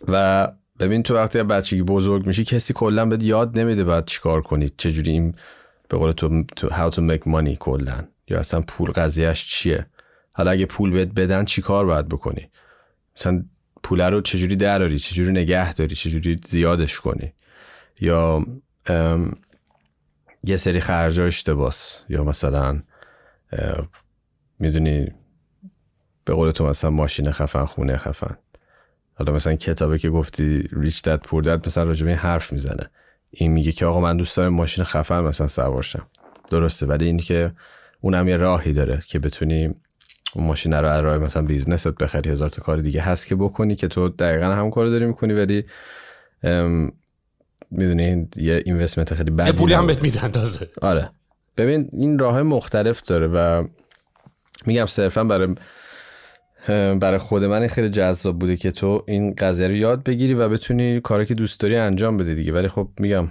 [0.09, 0.49] و
[0.81, 5.11] ببین تو وقتی بچگی بزرگ میشی کسی کلا بهت یاد نمیده بعد چیکار کنی؟ چجوری
[5.11, 5.35] این
[5.89, 9.87] به قول تو how to make money کلا؟ یا اصلا پول قضیهش چیه؟
[10.33, 12.51] حالا اگه پول بهت بدن چیکار باید بکنی؟
[13.17, 13.45] مثلا
[13.83, 17.33] پول رو چجوری دراری؟ چجوری نگه داری؟ چجوری زیادش کنی؟
[18.01, 18.47] یا
[20.47, 22.05] یه سری خرجا اشتباس.
[22.09, 22.83] یا مثلا
[24.59, 25.13] می‌دونی
[26.25, 28.37] به قول تو مثلا ماشین خفن خونه خفن.
[29.15, 32.91] حالا مثلا کتابه که گفتی ریچ داد پور داد مثلا راجبه این حرف می‌زنه.
[33.31, 36.07] این میگه که آقا من دوست دارم ماشین خفن مثلا سوارشم
[36.51, 37.53] درسته ولی این که
[38.01, 39.75] اونم یه راهی داره که بتونی
[40.35, 42.31] اون ماشین رو راه مثلا بیزنست بخری.
[42.31, 45.65] هزار تا کار دیگه هست که بکنی که تو دقیقا هم کار داری می‌کنی ولی
[47.79, 50.69] می‌دونی یه اینوستمنت خیلی بدی پولی هم بهت میدن تازه.
[50.83, 51.11] آره.
[51.57, 53.65] ببین این راه مختلف داره و
[54.67, 55.55] میگم صرفا برای
[57.01, 61.01] برای خود من خیلی جذاب بوده که تو این قضیه رو یاد بگیری و بتونی
[61.01, 62.53] کاری که دوست داری انجام بده دیگه.
[62.53, 63.29] ولی خب میگم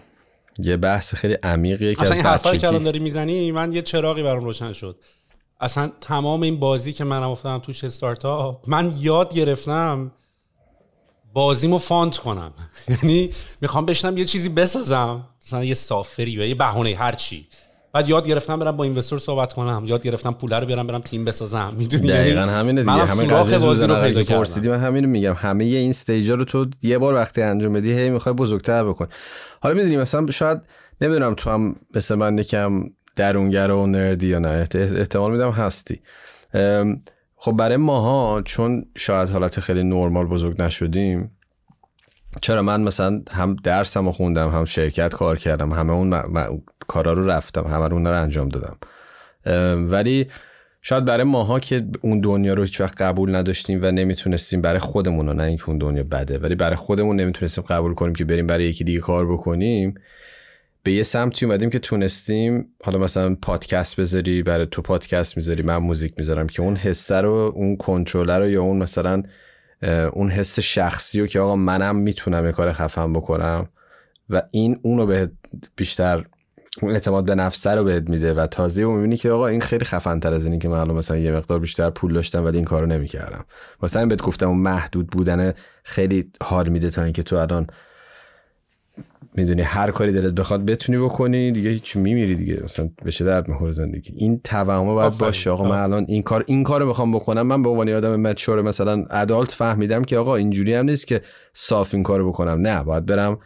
[0.60, 4.24] یه بحث خیلی عمیقیه که اصلا این حرفایی که الان داری می‌زنی من یه چراغی
[4.24, 4.96] برام روشن شد.
[5.60, 10.12] اصلا تمام این بازی که منم افتادم توش استارتاپ من یاد گرفتم
[11.34, 12.54] بازیمو فانت کنم.
[13.04, 13.30] یعنی
[13.62, 15.26] می‌خوام بشنم یه چیزی بسازم.
[15.46, 17.48] مثلا یه سافری و یه بهونه هر چی.
[17.94, 19.84] بعد یاد گرفتم برم با اینوستر صحبت کنم.
[19.86, 21.74] یاد گرفتم پول رو بیارم برم تیم بسازم.
[21.80, 23.06] می‌دونی؟ دقیقاً یعنی همینه دیگه.
[23.06, 24.72] همه قضیه بازی رو پیدا کردم.
[24.72, 25.34] من همینو میگم.
[25.34, 29.08] همه این استیجا رو تو یه بار وقتی انجام بدی هی می‌خوای بزرگتر بکن.
[29.62, 30.62] حالا می‌دونی مثلا شاید
[31.02, 32.84] نمی‌دونم تو هم مثل من یکم
[33.16, 34.68] درونگر و نردی یا نه.
[34.76, 36.00] احتمال میدم هستی.
[37.44, 41.32] خب برای ماها چون شاید حالت خیلی نرمال بزرگ نشدیم
[42.42, 46.24] چرا من مثلا هم درسم رو خوندم هم شرکت کار کردم همه اون
[46.88, 48.78] کارا رو رفتم همه رو رو انجام دادم.
[49.90, 50.28] ولی
[50.82, 55.30] شاید برای ماها که اون دنیا رو هیچ وقت قبول نداشتیم و نمی‌تونستیم برای خودمون
[55.30, 58.84] نه اینکه اون دنیا بده ولی برای خودمون نمی‌تونستیم قبول کنیم که بریم برای یکی
[58.84, 59.96] دیگه کار بکنیم
[60.84, 65.78] به یه سمتی اومدیم که تونستیم حالا مثلا پادکست بذاری برای تو پادکست می‌ذاری من
[65.78, 69.24] موزیک می‌ذارم که اون حسه رو اون کنترلر رو یا اون مثلا
[70.14, 73.70] اون حس شخصی رو که آقا منم می‌تونم یه کار خفن بکنم
[74.30, 75.32] و این اونو به
[75.76, 76.26] بیشتر
[76.82, 80.20] اون اعتماد به نفسه رو بهت میده و تازه می‌بینی که آقا این خیلی خفن
[80.20, 83.46] تر از اینی که من مثلا یه مقدار بیشتر پول داشتم ولی این کارو نمی‌کردم.
[83.84, 85.54] مثلا بهت گفتم اون محدود بودن
[85.84, 87.68] خیلی حال میده تا اینکه تو الان
[89.36, 92.62] می‌دونی هر کاری دلت بخواد بتونی بکنی دیگه هیچ میمیری دیگه.
[92.64, 95.50] مثلا بشه درد می‌خوره زندگی؟ این توهم باید باشه.
[95.50, 97.42] آقا من الان این کار این کارو می‌خوام بکنم.
[97.42, 101.22] من به عنوان آدم mature مثلا adult فهمیدم که آقا اینجوری هم نیست که
[101.54, 102.62] صاف این کارو بکنم.
[102.68, 103.40] نه باید برم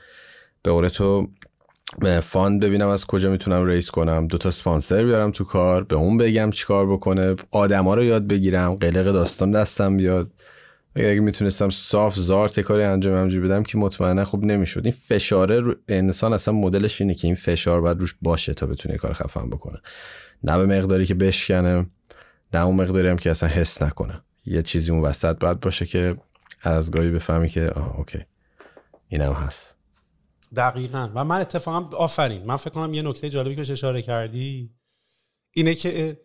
[0.63, 1.27] به قول تو
[2.21, 4.27] fund ببینم از کجا می‌تونم raise کنم.
[4.27, 7.35] دو تا سپانسر بیارم تو کار به اون بگم چیکار بکنه.
[7.51, 8.75] آدما رو یاد بگیرم.
[8.75, 10.31] قلق داستان دستم بیاد.
[11.05, 14.81] اگه می‌تونستم صاف زارت کاری انجام همجوری بدم که مطمئنا خوب نمی‌شد.
[14.85, 18.97] این فشاره رو انسان اصلا مدلش اینه که این فشار باید روش باشه تا بتونه
[18.97, 19.81] کار خفن بکنه.
[20.43, 21.85] نه به مقداری که بشکنه
[22.53, 24.21] نه اون مقداری هم که اصلا حس نکنه.
[24.45, 26.17] یه چیزی اون وسط باید باشه که
[26.61, 28.19] از گاهی بفهمی که آه اوکی.
[29.07, 29.77] اینم هست.
[30.55, 31.09] دقیقا.
[31.15, 32.43] و من اتفاقا آفرین.
[32.43, 34.71] من فکر کنم یه نکته جالبی که اشاره کردی
[35.51, 36.17] اینه که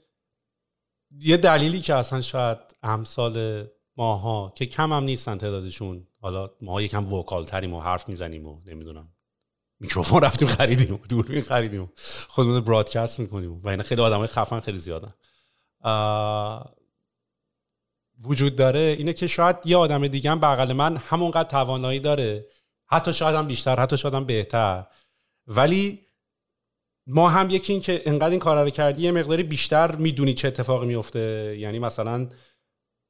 [1.19, 3.67] یه دلیلی که اصلا شاید امثال
[3.97, 6.07] ماها که کم هم نیستن تعدادشون.
[6.21, 9.09] حالا ما یکم وکال تریم و حرف می‌زنیم و نمی‌دونم.
[9.81, 11.93] میکروفون رفتیم خریدیم و دوربین خریدیم.
[12.29, 13.61] خودمون برادکست می‌کنیم.
[13.63, 15.15] و اینا خیلی آدمای خفن خیلی زیادن.
[18.25, 22.47] وجود داره اینه که شاید یه آدم دیگه هم بغل من همونقدر توانایی داره.
[22.87, 24.87] حتی شاید هم بیشتر حتی شاید هم بهتر.
[25.47, 26.01] ولی
[27.07, 30.49] ما هم یکی این که انقدر این کار رو کردی یه مقداری بیشتر می‌دونی چه
[30.49, 32.29] اتفاقی میفته یعنی مثلا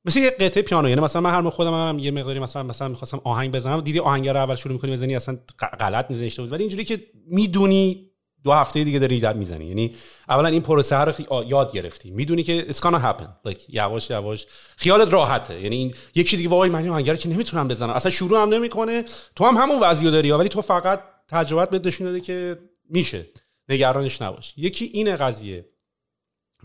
[0.04, 3.20] مثل یه قطعه پیانو یعنی مثلا من هر خودم هم یه مقداری مثلا مثلا می‌خواستم
[3.24, 5.38] آهنگ بزنم دیدی آهنگ رو اول شروع می‌کنی بزنی اصلا
[5.80, 6.52] غلط می‌زنی بود.
[6.52, 8.08] ولی اینجوری که می‌دونی
[8.44, 9.64] دو هفته دیگه داری در می‌زنی.
[9.64, 9.94] یعنی
[10.28, 11.14] اولا این پروسه رو
[11.48, 12.10] یاد گرفتی.
[12.10, 13.48] می‌دونی که it's gonna happen.
[13.48, 14.46] Like یواش یواش
[14.76, 15.60] خیالت راحته.
[15.60, 17.90] یعنی این یکی دیگه وای من آهنگ که نمی‌تونم بزنم.
[17.90, 19.04] اصلا شروع هم نمی‌کنه.
[19.36, 22.58] تو هم همون وضعیو داری ولی تو فقط تجربت بهت نشون داده که
[22.90, 23.26] میشه.
[23.68, 24.54] نگرانش نباش.
[24.56, 25.68] یکی این قضیه.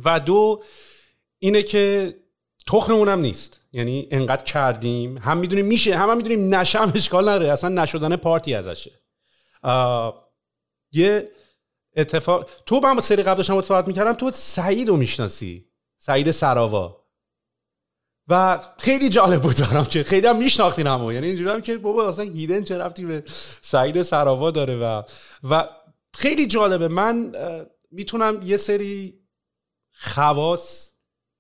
[0.05, 0.63] و دو
[1.39, 2.13] اینه که
[2.67, 3.61] تخممون هم نیست.
[3.73, 5.17] یعنی انقدر کردیم.
[5.17, 7.51] هم می‌دونیم میشه هم, هم می‌دونیم نشم اشکال نداره.
[7.51, 8.91] اصلا نشدن پارتی ازشه.
[10.91, 11.31] یه
[11.95, 15.65] اتفاق تو با هم سری قبل داشتم اتفاقات می‌کردم تو سعید رو می‌شناسی؟
[15.97, 17.03] سعید سراوا.
[18.27, 21.13] و خیلی جالب بود دارم که خیلی هم میشناختین همو.
[21.13, 23.23] یعنی اینجوری هم که بابا اصلا هیدن چه رفتی به
[23.61, 25.03] سعید سراوا داره و
[25.49, 25.69] و
[26.13, 26.87] خیلی جالبه.
[26.87, 27.31] من
[27.91, 29.19] می‌تونم یه سری
[29.91, 30.96] خواص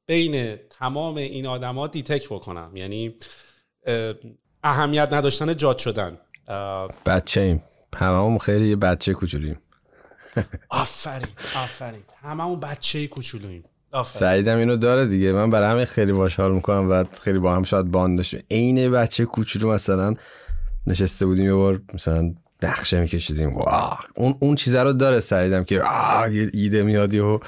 [0.07, 2.71] بین تمام این آدما دیتک بکنم.
[2.75, 3.15] یعنی
[4.63, 6.17] اهمیت نداشتن جاد شدن.
[7.05, 7.63] بچه ایم.
[7.95, 9.59] هممون خیلی بچه کوچولیم.
[10.69, 12.03] آفرین آفرین.
[12.21, 13.63] هممون بچه کوچولوییم
[14.05, 15.31] سعیدم اینو داره دیگه.
[15.31, 18.43] من برای همین خیلی باش حال می‌کنم و خیلی با هم شاید bond داشتیم.
[18.51, 20.13] عین بچه کوچولو مثلا
[20.87, 23.57] نشسته بودیم یه بار مثلا نقشه میکشیدیم.
[24.15, 25.75] اون اون چیزا رو داره سعیدم که
[26.31, 27.39] یه ایده میاد و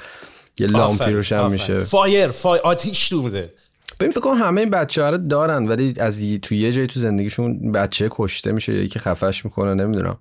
[0.60, 1.78] یه لامپی روشن میشه.
[1.78, 3.54] fire fire آتیش تو بوده.
[4.00, 7.00] ببین فکر کنم همه این بچه ها رو دارن ولی از تو یه جایی تو
[7.00, 10.18] زندگیشون بچه کشته میشه یکی خفش می‌کنه نمی‌دونم.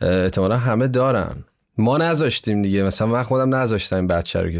[0.00, 1.44] احتمالا همه دارن.
[1.78, 2.82] ما نذاشتیم دیگه.
[2.82, 4.58] مثلا من خودم نذاشتم این بچه رو که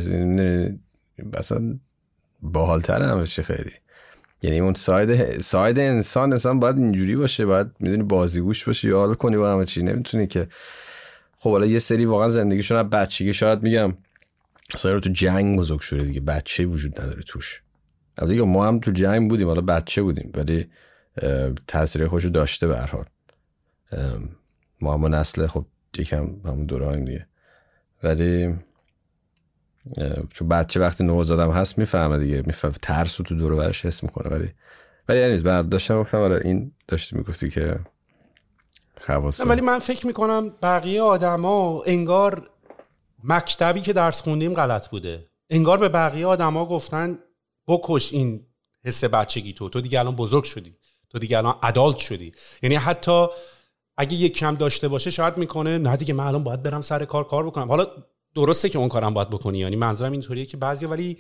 [1.38, 1.78] مثلا
[2.42, 3.70] باحالتر هم بشه خیلی.
[4.42, 9.14] یعنی اون ساید ساید انسان انسان باید اینجوری باشه باید می‌دونی بازیگوش باشه یا حال
[9.14, 9.82] کنی با همه چی.
[9.82, 10.48] نمی‌تونی که
[11.38, 13.94] خب حالا یه سری واقعا زندگیشون از بچگی شاید میگم
[14.74, 16.20] مثلا تو جنگ بزرگ شده دیگه.
[16.20, 17.62] بچه وجود نداره توش.
[18.28, 20.70] دیگه ما هم تو جنگ بودیم حالا بچه بودیم ولی
[21.66, 23.04] تاثیر خوشو داشته به هر حال.
[24.80, 25.66] ما هم نسل خب
[25.98, 27.26] یکم همون دوران دیگه.
[28.02, 28.54] ولی
[30.30, 32.42] چون بچه وقتی نوزادم هست می‌فهمه دیگه.
[32.46, 34.30] می‌فهمه ترس تو دور برش حس می‌کنه.
[34.30, 34.52] ولی
[35.08, 37.80] ولی یعنی برداشتم گفتم آره این داشتی می‌گفتی که
[39.00, 42.50] خواسته ولی من فکر می‌کنم بقیه آدما انگار
[43.24, 45.26] مکتبی که درس خوندیم غلط بوده.
[45.50, 47.18] انگار به بقیه آدما گفتن
[47.66, 48.46] بکش این
[48.84, 49.68] حس بچگی تو.
[49.68, 50.76] تو دیگه الان بزرگ شدی.
[51.10, 52.32] تو دیگه الان ادالت شدی.
[52.62, 53.26] یعنی حتی
[53.96, 57.24] اگه یک کم داشته باشه شاید می‌کنه نه دیگه من الان باید برم سر کار
[57.24, 57.68] کار بکنم.
[57.68, 57.86] حالا
[58.34, 59.58] درسته که اون کارم باید بکنی.
[59.58, 61.18] یعنی منظورم اینطوریه که بعضیا ولی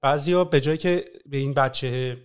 [0.00, 2.16] بعضیا به جایی که به این بچه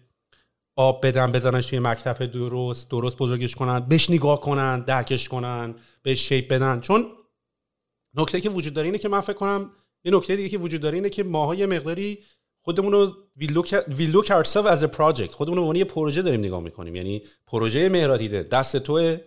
[0.76, 6.30] آب بدن بزننش توی مکتب درست درست بزرگش کنن بهش نگاه کنن درکش کنن بهش
[6.30, 6.80] شیپ بدن.
[6.80, 7.06] چون
[8.22, 9.72] نکته که وجود داره اینه که من فکر کنم
[10.04, 12.20] یه نکته دیگه که وجود داره اینه که ماها یه مقداری
[12.62, 14.14] خودمون رو وی
[14.66, 16.96] از ا پروژکت خودمون رو یه پروژه داریم نگاه می‌کنیم.
[16.96, 19.18] یعنی پروژه مهراتیده دست تو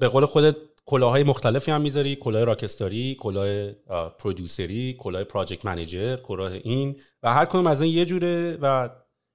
[0.00, 2.16] به قول خودت کلاهای مختلفی هم می‌ذاری.
[2.16, 3.72] کلاه راکستاری کلاه
[4.18, 6.96] پرودوسری کلاه پراجکت منیجر کلاه این.
[7.22, 8.90] و هر کدوم از این یه جوره و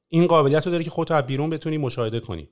[0.09, 2.49] این قابلیت رو داری که خودت از بیرون بتونی مشاهده کنی.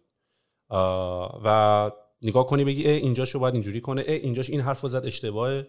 [1.45, 1.91] و
[2.21, 4.01] نگاه کنی بگی اینجاش رو باید اینجوری کنه.
[4.07, 5.67] اینجاش این حرف زد اشتباهه.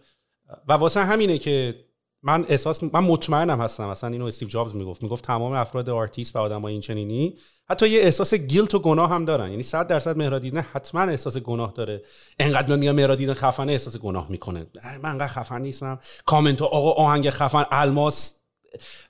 [0.69, 1.75] و واسه همینه که
[2.23, 3.89] من احساس من مطمئنم هستم.
[3.89, 5.03] مثلا اینو استیو جابز می‌گفت.
[5.03, 7.39] می‌گفت تمام افراد آرتیست و آدمای این چنینی
[7.71, 9.51] حتی یه احساس guilt و گناه هم دارن.
[9.51, 12.03] یعنی 100 درصد مهراد هیدن حتما احساس گناه داره.
[12.39, 14.67] انقدر میگم مهراد هیدن خفنه احساس گناه می‌کنه.
[15.03, 15.99] من انقدر خفن نیستم.
[16.27, 18.46] کامنت آقا آهنگ خفن الماس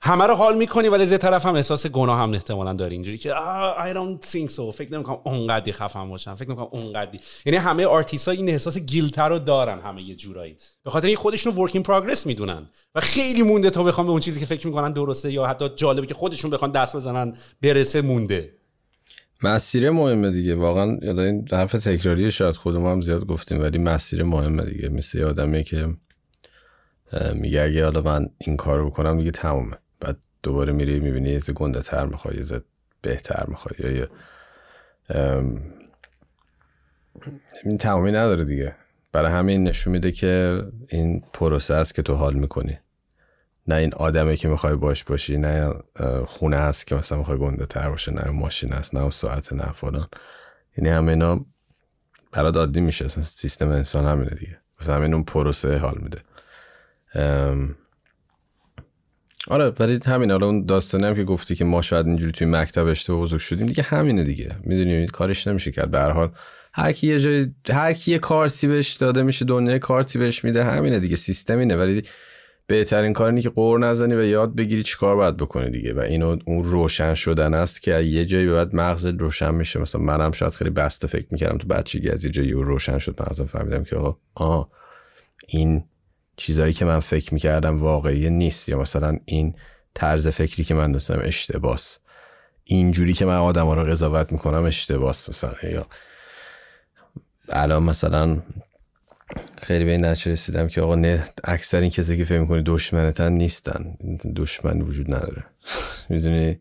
[0.01, 2.93] همه رو حال می‌کنی ولی از طرف هم احساس گناه هم احتمالا داری.
[2.93, 3.33] اینجوری که
[3.77, 4.71] I don't think so.
[4.73, 6.35] فکر نمی‌کنم اونقدی خفن باشم.
[6.35, 7.19] فکر نمی‌کنم اونقدی.
[7.45, 10.55] یعنی همه آرتیست ها این احساس guilt رو دارن همه یه جورایی.
[10.83, 12.69] به خاطر این خودشون work in progress می‌دونن.
[12.95, 16.07] و خیلی مونده تا بخوام به اون چیزی که فکر می‌کنن درسته یا حتی جالبه
[16.07, 18.53] که خودشون بخوان دست بزنن برسه مونده.
[19.43, 20.55] مسیر مهمه دیگه.
[20.55, 24.89] واقعا یاد این حرف تکراری شاید خودمون هم زیاد گفتیم ولی مسیر مهمه دیگه.
[24.89, 25.87] مثل آدمی که
[27.33, 29.77] میگه اگه حالا من این کار رو بکنم دیگه تمومه.
[29.99, 32.61] بعد دوباره میری می‌بینی یه گنده تر می‌خوای یه
[33.01, 34.07] بهتر می‌خوای یا
[37.63, 38.75] این تمامی نداره دیگه.
[39.11, 42.79] برای همین نشون میده که این پروسه است که تو حال می‌کنی.
[43.67, 45.73] نه این آدمه که می‌خوای باش باشی نه
[46.25, 50.07] خونه هست که مثلا می‌خوای گنده تر باشه نه ماشین هست نه ساعت نه فلان.
[50.77, 51.45] یعنی همه اینا
[52.31, 53.07] برات عادی میشه.
[53.07, 54.57] سیستم انسان همینه دیگه.
[54.81, 56.21] مثلا همین اون پروسه حال میده.
[59.49, 62.87] آره ولی همین حالا اون داستانی هم که گفتی که ما شاید اینجوری توی مکتب
[62.87, 64.55] اشتباه بزرگ شدیم دیگه همینه دیگه.
[64.63, 65.91] می‌دونی کارش نمیشه کرد.
[65.91, 66.31] به هر حال
[66.73, 70.63] هر کی یه جای هر کی یه کارتی بهش داده میشه دنیا کارتی بهش میده
[70.63, 71.15] همینه دیگه.
[71.15, 71.75] سیستم اینه.
[71.75, 72.03] ولی
[72.67, 75.93] بهترین کار اینه که قور نزنی و یاد بگیری چیکار باید بکنی دیگه.
[75.93, 79.79] و اینو اون روشن شدن است که یه جایی به بعد مغز روشن میشه.
[79.79, 83.21] مثلا منم شاید خیلی بسته فکر می‌کردم تو بچگی از یه جایی روشن شد.
[83.21, 84.69] مغزم فهمیدم که آقا آه
[85.47, 85.83] این
[86.37, 89.55] چیزایی که من فکر می‌کردم واقعی نیست یا مثلا این
[89.93, 91.99] طرز فکری که من داشتم اشتباس.
[92.63, 95.69] اینجوری که من آدم ها رو قضاوت می‌کنم اشتباس مثلا.
[95.69, 95.87] یا
[97.49, 98.41] الان مثلا
[99.61, 103.97] خیلی به این رسیدم که آقا نه اکثر این کسی که فکر می‌کنی دشمنتن نیستن.
[104.35, 105.43] دشمن وجود نداره.
[106.09, 106.59] می‌دونی؟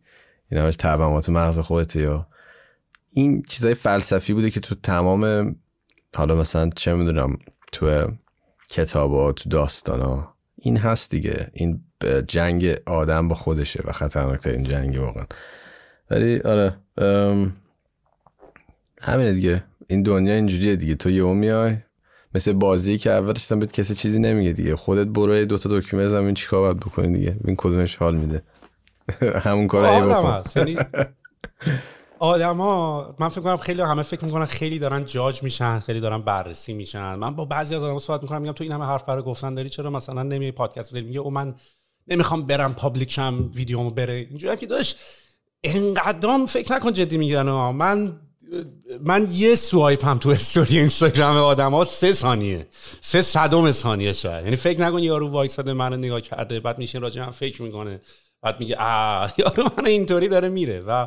[0.51, 2.27] این همش تعبمات مغز خودت یا
[3.12, 5.55] این چیزای فلسفی بوده که تو تمام
[6.16, 7.39] حالا مثلا چه می‌دونم
[7.73, 8.12] تو
[8.68, 10.34] کتابات تو داستانا.
[10.56, 11.51] این هست دیگه.
[11.52, 11.80] این
[12.28, 15.24] جنگ آدم با خودشه و خطرناکتر این جنگ واقعا.
[16.10, 16.76] ولی آره
[19.01, 19.64] همینه دیگه.
[19.86, 20.94] این دنیا اینجوریه دیگه.
[20.94, 21.76] تو یهو میای
[22.34, 24.76] مثل بازی که اولش بهت کسی چیزی نمیگه دیگه.
[24.76, 27.36] خودت برو دو تا دکمه بزن این چیکار باید بکنی دیگه.
[27.44, 28.43] این کدومش حال میده.
[29.44, 30.43] همون کار ای بکن.
[32.18, 36.72] آدما من فکر کنم خیلی همه فکر می‌کنن خیلی دارن جاج میشن خیلی دارن بررسی
[36.72, 37.14] میشن.
[37.14, 39.68] من با بعضی از آدما صحبت می‌کنم میگم تو این همه حرف برای گفتن داری؟
[39.68, 41.55] چرا مثلا نمی پادکست بدی؟ میگه او من
[42.09, 44.26] نمی‌خوام برم پابلیکشم ویدیومو بره.
[44.30, 44.98] اینجوری که داشت
[45.64, 48.20] انقدام فکر نکن جدی می‌گیرن من
[49.01, 52.66] من یه سوایپ هم تو استوری اینستاگرام آدم ها سه ثانیه
[53.01, 54.44] سه صدم ثانیه شاید.
[54.44, 58.01] یعنی فکر نکن یارو وایساده منو نگاه کرده بعد میشه راجع هم فکر می‌کنه.
[58.43, 60.80] بعد میگه آ یارو من اینطوری داره میره.
[60.80, 61.06] و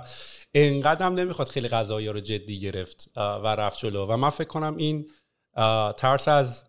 [0.54, 4.06] انقدر هم نمی‌خواد خیلی غذایی رو جدی گرفت و رفت جلو.
[4.06, 5.10] و من فکر کنم این
[5.98, 6.66] ترس از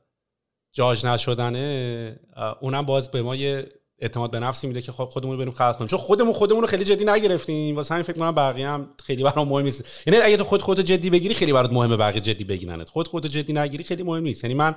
[0.72, 2.20] جاج نشدنه
[2.60, 3.66] اونم باز به ما یه
[3.98, 5.88] اعتماد به نفسی میده که خب خودمون رو بریم خلق کنیم.
[5.88, 7.76] چون خودمون خودمون رو خیلی جدی نگرفتیم.
[7.76, 10.06] واسه همین فکر کنم بقیه هم خیلی برام مهم نیست.
[10.06, 12.88] یعنی اگه تو خود خودت جدی بگیری خیلی برات مهمه بقیه جدی بگیرنت.
[12.88, 14.44] خود خودت جدی نگیری خیلی مهم نیست.
[14.44, 14.74] یعنی من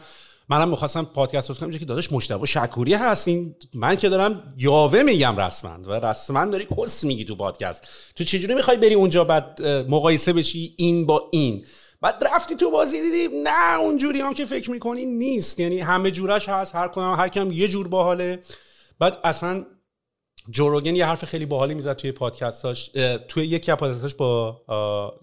[0.49, 3.56] منم می‌خواستم پادکست رو کنم که داداش مشتبه شکوری هستین.
[3.74, 7.88] من که دارم یاوه میگم رسما و رسما داری کس میگی تو پادکست.
[8.15, 11.65] تو چجوری می‌خوای بری اونجا بعد مقایسه بشی این با این؟
[12.02, 15.60] بعد رفتی تو بازی دیدی نه اونجوری هم که فکر می‌کنی نیست.
[15.60, 18.40] یعنی همه جورش هست هر کنم هر کم یه جور باحاله.
[18.99, 19.65] بعد اصلا
[20.49, 22.91] جوروگن یه حرف خیلی باحالی می‌زد توی پادکستاش
[23.28, 24.61] توی یکی از پادکستاش با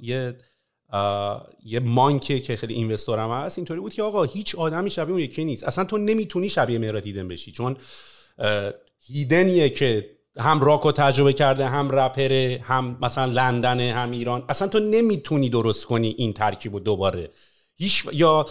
[0.01, 0.39] یه
[1.65, 3.59] یه مانکه که خیلی اینوستور هم هست.
[3.59, 5.65] اینطوری بود که آقا هیچ آدمی شبیه اون یکی نیست.
[5.65, 7.53] اصلا تو نمی‌تونی شبیه مهراد هیدن بشی.
[7.53, 7.77] چون
[9.07, 14.45] هیدنیه که هم راکو تجربه کرده هم رپره هم مثلا لندن هم ایران.
[14.49, 17.31] اصلا تو نمی‌تونی درست کنی این ترکیب دوباره.
[17.77, 18.47] هیچ یا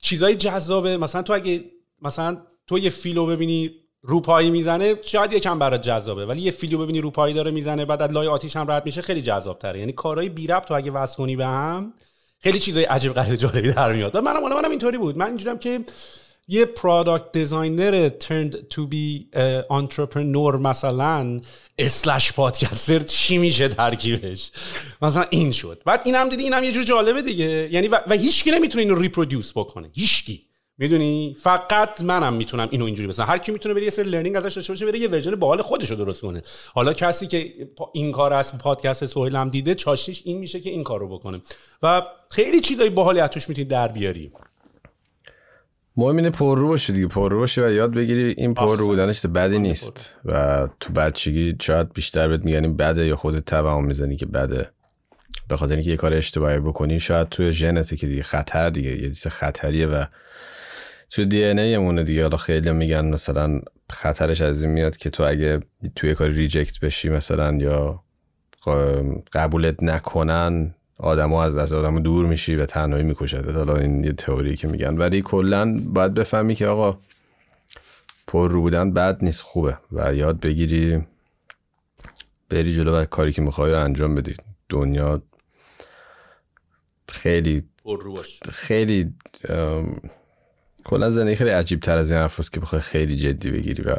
[0.00, 0.96] چیزای جذابه.
[0.96, 1.64] مثلا تو اگه
[2.02, 3.70] مثلا تو یه فیلو ببینی
[4.02, 8.10] روپایی می‌زنه شاید یکم برات جذابه ولی یه فیلو ببینی روپایی داره می‌زنه بعد از
[8.10, 11.16] لای آتیش هم رد میشه خیلی جذاب تره یعنی کارهای بی ربط تو اگه وصل
[11.16, 11.92] کنی به هم
[12.40, 14.14] خیلی چیزای عجیب غریب جالبی در میاد.
[14.14, 15.16] و منم منم اینطوری بود.
[15.16, 15.80] من اینجورم که
[16.48, 19.36] یه product designer turned to be
[19.70, 21.40] entrepreneur مثلا
[21.78, 24.50] slash podcaster چی میشه ترکیبش؟
[25.02, 25.82] مثلا این شد.
[25.84, 27.68] بعد اینم دیدی اینم یه جور جالبه دیگه.
[27.72, 29.90] یعنی و, و هیچکی نمی‌تونه اینو reproduce بکنه.
[29.92, 30.47] هیچکی.
[30.78, 33.26] می‌دونی؟ فقط منم می‌تونم اینو اینجوری بزنم.
[33.26, 35.90] هر کی می‌تونه بره یه سری learning ازش داشته باشه بره یه version باحال خودش
[35.90, 36.42] رو درست کنه.
[36.74, 37.52] حالا کسی که
[37.92, 41.40] این کار از پادکست سهیل هم دیده چاشیش این میشه که این کار رو بکنه.
[41.82, 44.32] و خیلی چیزای باحالی از توش می‌تونی در بیاری.
[45.96, 47.06] مهم اینه پر رو باشه دیگه.
[47.06, 50.16] پر رو باشه و یاد بگیری این پر رو بودنش بدی نیست.
[50.24, 54.70] و تو بچگی شاید بیشتر بهت میگن بده یا خودت تبعهم می‌زنی که بده.
[55.48, 59.08] به خاطر اینکه یه کار اشتباهی بکنی شاید توی ژنته که دیگه خطر دیگه یه
[59.08, 60.04] چیز خطریه و
[61.10, 62.22] تو دی ان ایمونه دیگه.
[62.22, 63.60] حالا خیلی میگن مثلا
[63.90, 65.60] خطرش از این میاد که تو اگه
[65.96, 68.02] توی کار ریجکت بشی مثلا یا
[69.32, 73.50] قبولت نکنن آدما از از آدم دور میشی و تنهایی می‌کشد.
[73.50, 74.96] حالا این یه تئوری که میگن.
[74.96, 76.98] ولی کلا باید بفهمی که آقا
[78.26, 79.78] پر رو بودن بد نیست خوبه.
[79.92, 81.02] و یاد بگیری
[82.48, 84.36] بری جلو و کاری که می‌خوای انجام بدی.
[84.68, 85.22] دنیا
[87.08, 87.64] خیلی
[88.50, 89.14] خیلی
[90.88, 93.94] کلا زندگی خیلی عجیب تر از این حرف که بخوای خیلی جدی بگیری و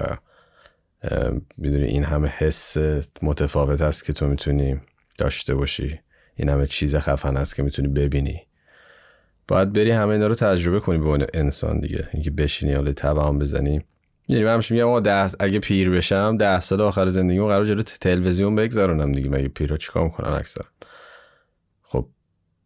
[1.58, 2.78] می‌دونی این همه حس
[3.22, 4.80] متفاوت است که تو می‌تونی
[5.18, 6.00] داشته باشی.
[6.36, 8.42] این همه چیز خفن است که می‌تونی ببینی.
[9.48, 12.10] باید بری همه اینا رو تجربه کنی به اون انسان دیگه.
[12.14, 13.82] اینکه بشینی حالا تبعام بزنی.
[14.28, 15.04] یعنی من همیشه میگم
[15.40, 19.30] اگه پیر بشم ده سال آخر زندگیمو قرار جلو تلویزیون بگذارونم دیگه.
[19.30, 20.66] مگه پیرا چیکار می‌کنن اکثر؟
[21.82, 22.08] خب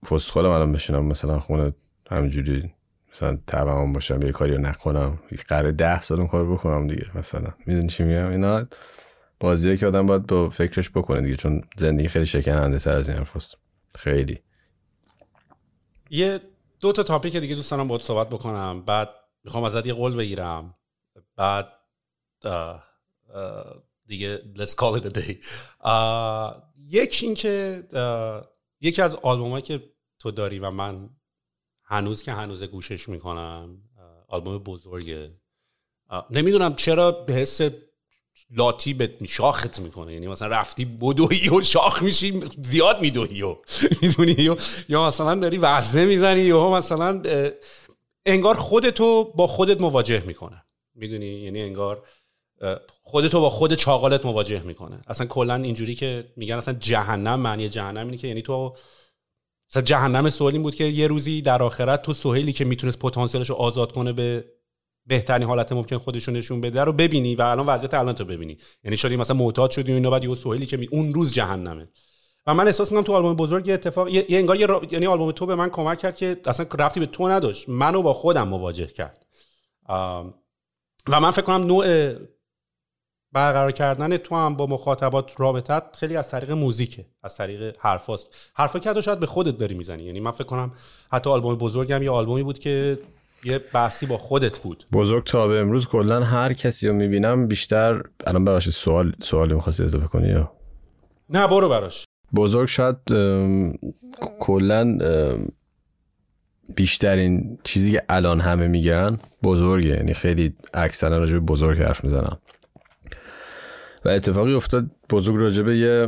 [0.10, 1.74] فسخال منم بشینم مثلا خونه
[2.12, 2.74] همینجوری
[3.14, 7.54] مثلا تبعم باشم یه کاری رو نکنم قرار ده سال اون کار بکنم دیگه مثلا.
[7.66, 8.68] می‌دونی چی میگم؟ اینا
[9.40, 13.18] بازیه که آدم باید با فکرش بکنه دیگه چون زندگی خیلی شکننده تر از این
[13.18, 13.58] حرفاست
[13.96, 14.40] خیلی.
[16.10, 16.40] یه
[16.80, 18.86] دو تا تاپیک دیگه دوست دارم باید صحبت بکنم.
[18.86, 19.10] بعد
[19.44, 20.76] می‌خوام ازت یه قول بگیرم.
[21.36, 21.68] بعد
[24.06, 25.36] دیگه let's call it a day.
[26.78, 27.84] یک این که
[28.82, 29.84] یکی از آلبومایی که
[30.20, 31.10] تو داری و من
[31.94, 33.78] هنوز که هنوز گوشش می‌کنم
[34.28, 35.32] آلبوم بزرگه.
[36.30, 37.62] نمی‌دونم چرا به حس
[38.52, 40.14] لاتی به شاخت می‌کنه.
[40.14, 43.56] یعنی مثلا رفتی بدوی و شاخ میشی زیاد میدوی و
[44.02, 44.56] می‌دونی
[44.90, 47.22] یا مثلا داری وزنه می‌زنی یا مثلا
[48.26, 50.64] انگار خودتو با خودت مواجه می‌کنه.
[50.96, 52.04] می‌دونی؟ یعنی انگار
[53.04, 55.02] خودتو با خود چاقالت مواجه می‌کنه.
[55.08, 58.76] اصلا کلا اینجوری که میگن اصلا جهنم معنی جهنم اینه که یعنی تو
[59.74, 63.50] مثلا جهنم سوال این بود که یه روزی در آخرت تو سهیلی که می‌تونست پتانسیلش
[63.50, 64.46] رو آزاد کنه به
[65.08, 68.58] بهترین حالت ممکن خودش نشون بده رو ببینی و الان وضعیت الان تو ببینی.
[68.84, 71.88] یعنی شدی مثلا معتاد شدی و اینا بعد یه سهیلی که اون روز جهنمه.
[72.48, 75.46] و من احساس می‌کنم تو آلبوم بزرگ یه اتفاق یه, انگار یه یعنی آلبوم تو
[75.46, 79.26] به من کمک کرد که اصلا رفتی به تو نداشت منو با خودم مواجه کرد.
[81.10, 82.14] و من فکر کنم نوع
[83.34, 88.80] برقرار کردن تو هم با مخاطبات رابطت خیلی از طریق موزیکه از طریق حرفاست حرفا
[88.80, 90.04] که شاید به خودت داری می‌زنی.
[90.04, 90.72] یعنی من فکر کنم
[91.12, 93.00] حتی آلبوم بزرگم یه آلبومی بود که
[93.44, 94.86] یه بحثی با خودت بود.
[94.92, 99.84] بزرگ تا به امروز کلا هر کسی رو می‌بینم بیشتر الان ببخشید سوال سوالی می‌خواستی
[99.84, 100.52] اضافه کنی یا؟
[101.30, 102.06] نه برو براش.
[102.36, 102.98] بزرگ شاید
[104.40, 104.98] کلا
[106.76, 109.90] بیشترین چیزی که الان همه میگن بزرگه.
[109.90, 112.38] یعنی خیلی اکثرا راجع به بزرگ حرف می‌زنم.
[114.06, 116.08] و اتفاقی افتاد بزرگ راجع به یه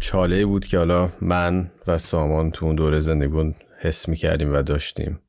[0.00, 5.20] چاله بود که حالا من و سامان تو اون دوره زندگی حس می‌کردیم و داشتیم.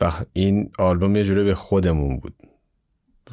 [0.00, 2.34] و این آلبوم یه جوری به خودمون بود.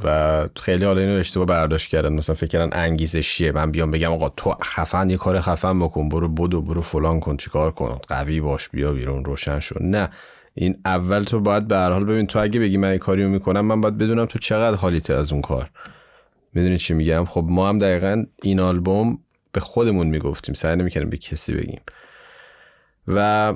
[0.04, 2.14] و خیلی حالا اینو اشتباه برداشت کردن.
[2.14, 3.52] مثلا فکر کردن انگیزشیه.
[3.52, 7.38] من بیام بگم آقا تو خفن یه کار خفن بکن برو بدو برو فلان کن
[7.38, 10.10] چیکار کن قوی باش بیا بیرون روشن شد نه.
[10.54, 13.66] این اول تو باید به هر حال ببین تو اگه بگی من این کاریو می‌کنم
[13.66, 15.70] من باید بدونم تو چقدر حالیته از اون کار.
[16.56, 19.20] می‌دونی چی میگم؟ خب ما هم دقیقا این آلبوم
[19.52, 20.56] به خودمون می‌گفتیم.
[20.56, 21.82] سعی نمی‌کردیم به کسی بگیم.
[23.08, 23.54] و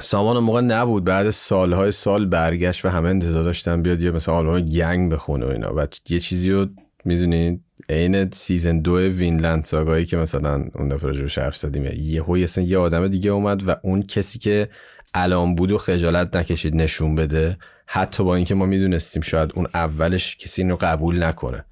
[0.00, 1.04] سامان موقع نبود.
[1.04, 5.48] بعد سالهای سال برگشت و همه انتظار داشتن بیاد یه مثلا آلبوم gang بخونه و
[5.48, 5.74] اینا.
[5.76, 6.66] و یه چیزی رو
[7.04, 11.86] می‌دونید عین season دو وینلند ساگایی که مثلا اون دفعه رو حرف زدیم.
[11.86, 14.68] یه هوی یه آدم دیگه اومد و اون کسی که
[15.14, 17.58] الان بود و خجالت نکشید نشون بده.
[17.86, 21.64] حتی با اینکه ما می‌دونستیم شاید اون اولش کسی اینو قبول نکنه.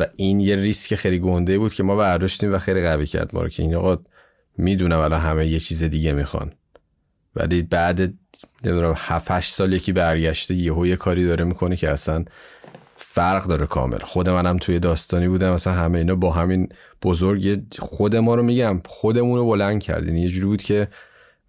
[0.00, 3.42] و این یه ریسک خیلی گنده بود که ما برداشتیم و خیلی قوی کرد ما
[3.42, 3.98] رو که این آقا
[4.58, 6.52] می‌دونم الان همه یه چیز دیگه می‌خوان.
[7.36, 8.00] ولی بعد
[8.64, 12.24] نمی‌دونم 7 8 سال یکی برگشته یهو یه کاری داره می‌کنه که اصلا
[12.96, 13.98] فرق داره کامل.
[13.98, 16.68] خود منم توی داستانی بودم مثلا همه اینا با همین
[17.02, 20.88] بزرگ خود ما رو میگم خودمون رو بلند کردین یه جوری بود که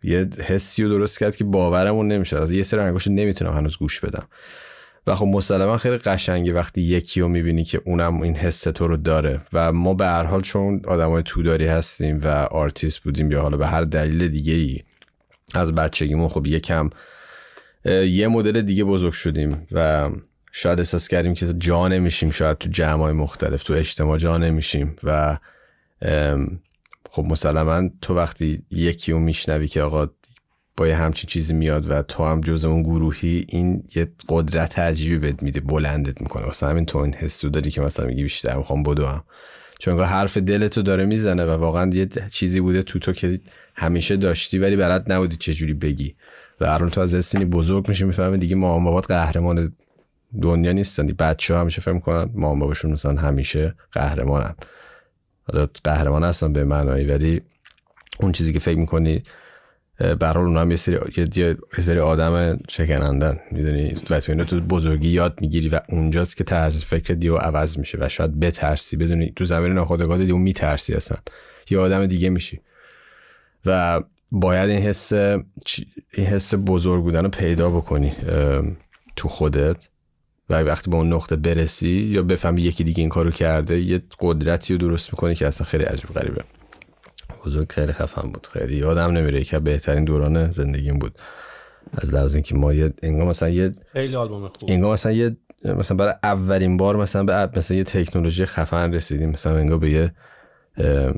[0.03, 3.99] یه حسی رو درست کرد که باورمون نمیشه از یه سری آهنگاشو نمی‌تونم هنوز گوش
[3.99, 4.27] بدم.
[5.07, 8.97] و خب مسلما خیلی قشنگی وقتی یکی رو می‌بینی که اونم این حس تو رو
[8.97, 9.41] داره.
[9.53, 13.67] و ما به هر حال چون آدمای توداری هستیم و آرتیست بودیم یا حالا به
[13.67, 14.79] هر دلیل دیگه ای
[15.53, 16.89] از بچگیمون خب یکم
[17.85, 20.09] یه مدل دیگه بزرگ شدیم و
[20.51, 25.37] شاید احساس کردیم که جا نمیشیم شاید تو جمع مختلف تو اجتماع جا نمیشیم و
[27.09, 30.07] خب مسلما تو وقتی یکی رو میشنوی که آقا
[30.77, 35.17] با یه همچین چیزی میاد و تو هم جز اون گروهی این یه قدرت عجیبی
[35.17, 36.45] بهت میده بلندت می‌کنه.
[36.45, 39.23] واسه همین تو این حسو داری که مثلا میگی بیشتر می‌خوام بدو هم
[39.79, 43.39] چون حرف دلتو داره می‌زنه و واقعا یه چیزی بوده تو تو که
[43.75, 46.15] همیشه داشتی ولی برات نبودی چه جوری بگی.
[46.61, 49.73] و الان تو از سینی بزرگ میشه می‌فهمی دیگه مامان بابات قهرمان
[50.41, 51.07] دنیا نیستن.
[51.07, 54.55] بچه ها همیشه فهم کنن مامان باباشون مثلا همیشه قهرمانن.
[55.47, 57.41] حالا قهرمان هستن به معنایی ولی
[58.19, 59.23] اون چیزی که فکر می‌کنی
[59.99, 63.39] برحال اونا هم یه سری, یه سری آدم شکنندن.
[63.51, 67.97] می‌دونی؟ و تو تو بزرگی یاد می‌گیری و اونجاست که طرز فکر دیو عوض میشه
[68.01, 68.97] و شاید بترسی.
[68.97, 71.17] بدونی؟ تو زمین ناخودآگاه دیو میترسی اصلا.
[71.69, 72.59] یه آدم دیگه میشی.
[73.65, 74.01] و
[74.31, 78.13] باید این حس این حس بزرگ بودن رو پیدا بکنی
[79.15, 79.87] تو خودت.
[80.49, 84.73] و وقتی به اون نقطه برسی یا بفهمی یکی دیگه این کارو کرده یه قدرتی
[84.73, 86.43] رو درست می‌کنی که اصلا خیلی عجیب غریبه.
[87.45, 88.47] بزرگ خیلی خفن بود.
[88.47, 91.19] خیلی یادم نمیره که بهترین دوران زندگیم بود.
[91.93, 94.71] از لحاظ اینکه ما یه انگار مثلا یه خیلی آلبوم خوب.
[94.71, 99.29] انگار مثلا یه مثلا برای اولین بار مثلا به مثلا یه تکنولوژی خفن رسیدیم.
[99.29, 100.11] مثلا انگار به یه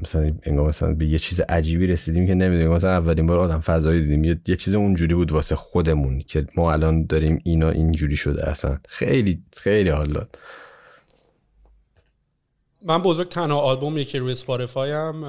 [0.02, 4.02] مثلا انگار مثلا به یه چیز عجیبی رسیدیم که نمی‌دونیم مثلا اولین بار آدم فضایی
[4.02, 4.24] دیدیم.
[4.24, 8.78] یه, یه چیز اونجوری بود واسه خودمون که ما الان داریم اینا اینجوری شده اصلا.
[8.90, 10.38] خیلی خیلی حال داد.
[12.86, 15.24] من بزرگ تنها آلبومی که روی Spotify م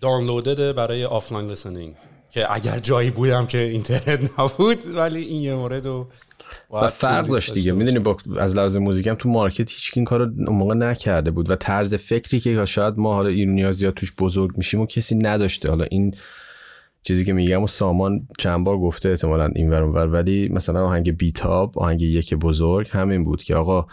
[0.00, 1.94] download ده برای offline listening
[2.30, 6.06] که اگر جایی بودم که اینترنت نبود ولی این یه مورد و
[6.70, 7.72] و فرق داشت دیگه.
[7.72, 11.50] می‌دونی با از لحاظ موزیک هم تو market هیچ این کارو اون موقع نکرده بود
[11.50, 15.68] و طرز فکری که شاید ما حالا ایرونیا زیاد توش بزرگ میشیم و کسی نداشته.
[15.68, 16.14] حالا این
[17.02, 21.78] چیزی که میگم و سامان چند بار گفته احتمالا این ور ولی مثلا آهنگ بیتاب
[21.78, 23.86] آهنگ یک بزرگ همین بود که آقا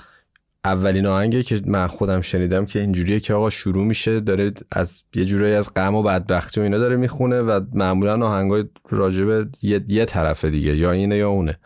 [0.66, 5.26] اولین آهنگی که من خودم شنیدم که اینجوریه که آقا شروع میشه داره از یه
[5.26, 10.06] جورایی از غم و بدبختی و اینا داره می‌خونه و معمولا آهنگای راجبه یه, یه
[10.06, 11.60] طرف دیگه یا اینه یا اونه.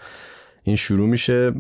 [0.63, 1.53] این شروع میشه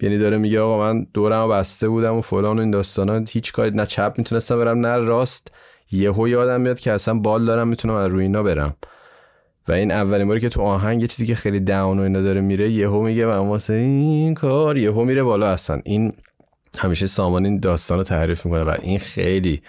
[0.00, 3.70] یعنی داره میگه آقا من دورم بسته بودم و فلان و این داستانا هیچ کاری
[3.70, 5.52] نه چپ می‌تونستم برم نه راست.
[5.92, 8.76] یهو یادم میاد که اصلا بال دارم می‌تونم از روی اینا برم.
[9.68, 12.40] و این اولین باری که تو آهنگ یه چیزی که خیلی داون و اینا داره
[12.40, 15.80] میره یهو میگه من واسه این کار یهو میره بالا اصلا.
[15.84, 16.12] این
[16.78, 19.62] همیشه سامان این داستان رو تعریف می‌کنه و این خیلی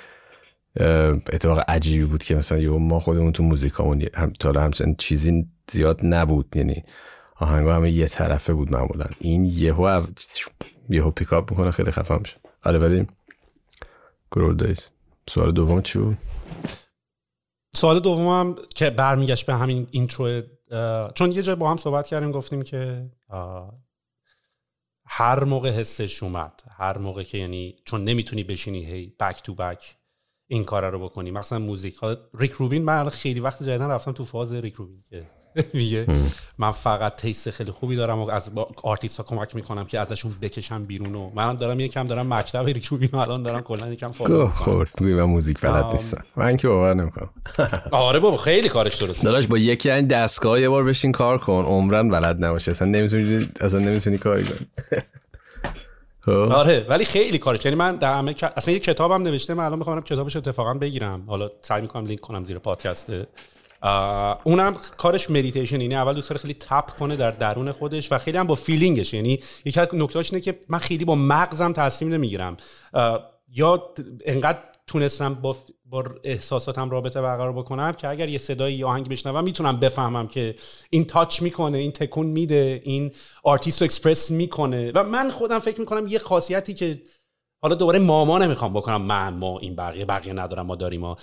[1.33, 5.99] اتفاق عجیبی بود که مثلا یهو ما خودمون تو موزیکامون هم تا همچنین چیزی زیاد
[6.03, 6.55] نبود.
[6.55, 6.83] یعنی
[7.35, 9.05] آهنگا همه یه طرفه بود معمولا.
[9.19, 10.05] این یهو
[10.89, 12.35] یهو pick up می‌کنه خیلی خفن میشه.
[12.63, 13.07] آره ولی
[14.31, 14.87] گرول دیز
[15.29, 16.17] سوال دوم چی بود؟
[17.75, 20.41] سوال دومم که برمیگشت به همین intro
[21.15, 23.09] چون یه جای با هم صحبت کردیم گفتیم که
[25.07, 29.97] هر موقع حسش اومد هر موقع که یعنی چون نمی‌تونی بشینی هی back to back
[30.47, 31.31] این کار رو بکنی.
[31.31, 35.36] مثلا موزیک حالا Rick Rubin من خیلی وقت جدیدن رفتم تو فاز Rick Rubin که
[35.73, 36.05] میگه.
[36.57, 38.51] من فقط taste خیلی خوبی دارم و از
[38.83, 42.85] آرتیست ها کمک می‌کنم که ازشون بکشم بیرون و من دارم یکم دارم مکتب Rick
[42.85, 44.89] Rubin الان دارم کلا یکم follow خورد.
[45.01, 46.23] من موزیک بلد نیستم.
[46.35, 47.29] من که باور نمی‌کنم.
[47.91, 49.23] آره بابا خیلی کارش درسته.
[49.23, 51.63] داراش با یکی این دستگاه یه بار بشین کار کن.
[51.63, 52.71] عمراً بلد نباشه.
[52.71, 54.67] اصلا نمی‌تونی اصلا نمی‌تونی کاری کنی.
[56.25, 56.31] خب.
[56.31, 57.65] آره ولی خیلی کارش.
[57.65, 59.53] یعنی من در همه اصلا یه کتابم نوشته.
[59.53, 61.23] من الان می‌خوام کتابش اتفاقا بگیرم.
[61.27, 63.11] حالا سعی می‌کنم لینک کنم زیر پادکست.
[64.43, 65.95] اونم کارش مدیتیشن اینه.
[65.95, 69.13] اول دوست داره خیلی tap کنه در درون خودش و خیلی هم با feeling ش
[69.13, 72.57] یعنی یکی از نکتهاش اینه که من خیلی با مغزم تصمیم نمی‌گیرم.
[73.53, 73.93] یا
[74.25, 79.43] انقدر تونستم با با احساساتم رابطه برقرار بکنم که اگر یه صدایی یا آهنگ بشنوم
[79.43, 80.55] می‌تونم بفهمم که
[80.89, 83.11] این touch می‌کنه این تکون میده این
[83.43, 84.91] آرتیست رو اکسپرس می‌کنه.
[84.95, 87.01] و من خودم فکر می‌کنم یه خاصیتی که
[87.61, 89.01] حالا دوباره من من نمی‌خوام بکنم.
[89.01, 91.17] من ما این بقیه بقیه ندارم ما داریم ما.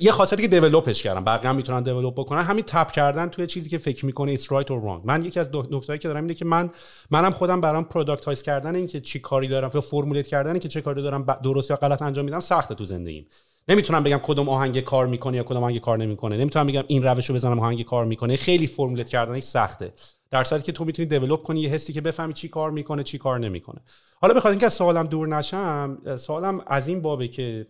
[0.00, 2.42] یه خاصیتی که develop ش کردم بقیه هم می‌تونن develop بکنن.
[2.42, 5.00] همین tap کردن توی چیزی که فکر می‌کنه it's right or wrong.
[5.04, 6.70] من یکی از نکتهایی که دارم اینه که من
[7.10, 10.68] منم خودم برام productize کردن این که چی کاری دارم یا formulate کردن این که
[10.68, 13.26] چه کاری دارم درست یا غلط انجام میدم سخته تو زندگیم.
[13.68, 16.36] نمی‌تونم بگم کدوم آهنگ کار می‌کنه یا کدوم آهنگ کار نمی‌کنه.
[16.36, 18.36] نمی‌تونم بگم این روش رو بزنم آهنگ کار می‌کنه.
[18.36, 19.92] خیلی formulate کردنش سخته.
[20.30, 23.18] در صورتی که تو می‌تونی develop کنی یه حسی که بفهمی چی کار می‌کنه چی
[23.18, 23.80] کار نمی‌کنه.
[24.20, 27.66] حالا بخاطر اینکه سوالم دور نشم سوالم از این بابه که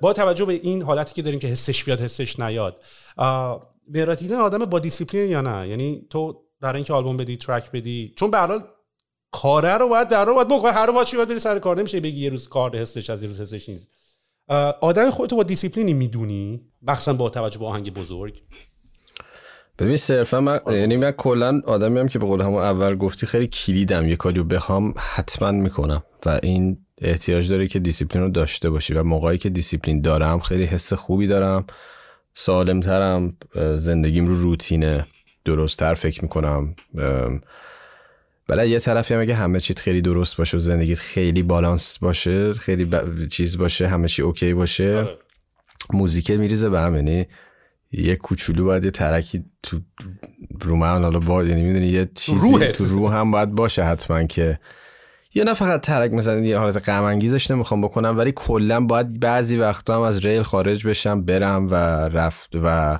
[0.00, 2.82] با توجه به این حالتی که داریم که حسش بیاد حسش نیاد
[3.88, 8.30] مراتیدن آدم با دیسیپلین یا نه؟ یعنی تو در اینکه آلبوم بدی ترک بدی چون
[8.30, 8.60] به هر
[9.32, 12.20] کاره رو باید در رو باید بکنی هر رو باید بری سر کار نمیشه بگی
[12.20, 13.88] یه روز کار حسش از یه روز حسش نیست.
[14.80, 18.42] آدم خودتو با دیسیپلینی می‌دونی؟ مخصوصا با توجه به آهنگ بزرگ.
[19.78, 23.46] ببین صرفا من یعنی من کلا آدمی هم که به قول همون اول گفتی خیلی
[23.46, 26.02] کلیدم یه کاریو بخوام حتما می‌کنم.
[26.26, 30.64] و این احتیاج داره که دیسیپلین رو داشته باشی و موقعی که دیسیپلین دارم خیلی
[30.64, 31.66] حس خوبی دارم.
[32.34, 33.36] سالمترم
[33.76, 35.06] زندگیم رو روتینه.
[35.44, 36.74] درستتر فکر می‌کنم.
[38.48, 42.52] ولی یه طرفی هم اگه همه چیت خیلی درست باشه و زندگیت خیلی بالانس باشه
[42.52, 42.90] خیلی
[43.30, 45.18] چیز باشه همه چی OK باشه آره.
[45.92, 46.96] موزیکه میریزه به هم.
[46.96, 47.26] یعنی
[47.92, 49.80] یه کوچولو باید یه ترکی تو
[50.60, 54.58] رو من حالا باید یعنی می‌دونی یه چیزی تو روح هم باید باشه حتما که
[55.36, 59.56] یه نه فقط ترک مثلا یه حالت غم انگیزش نمی‌خوام بکنم ولی کلا باید بعضی
[59.56, 61.74] وقتا هم از ریل خارج بشم برم و
[62.08, 62.98] رفت و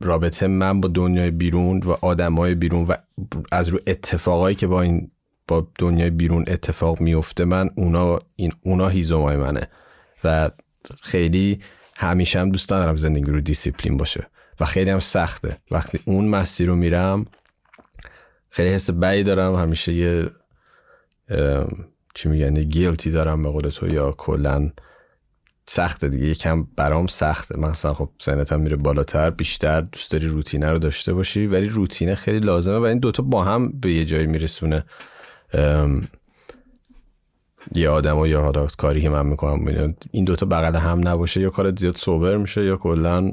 [0.00, 2.94] رابطه من با دنیای بیرون و آدمای بیرون و
[3.52, 5.10] از رو اتفاقایی که با این
[5.48, 9.68] با دنیای بیرون اتفاق میفته من اونا این اونا هیزومای منه
[10.24, 10.50] و
[11.02, 11.60] خیلی
[11.96, 14.26] همیشه هم دوست دارم زندگی رو دیسیپلین باشه
[14.60, 15.56] و خیلی هم سخته.
[15.70, 17.26] وقتی اون مسیر رو میرم
[18.50, 20.30] خیلی حس بدی دارم همیشه یه
[22.14, 24.70] چی میگن guilty دارم به قول تو یا کلا
[25.66, 26.26] سخته دیگه.
[26.26, 27.58] یکم برام سخته.
[27.58, 32.40] مثلا خب سنتم میره بالاتر بیشتر دوست داری روتینه رو داشته باشی ولی روتینه خیلی
[32.40, 34.84] لازمه و این دوتا با هم به یه جایی میرسونه.
[37.74, 41.50] یه آدم و یا حالا کاری که من می‌کنم این دوتا بغل هم نباشه یا
[41.50, 43.32] کارت زیاد سوبر میشه یا کلا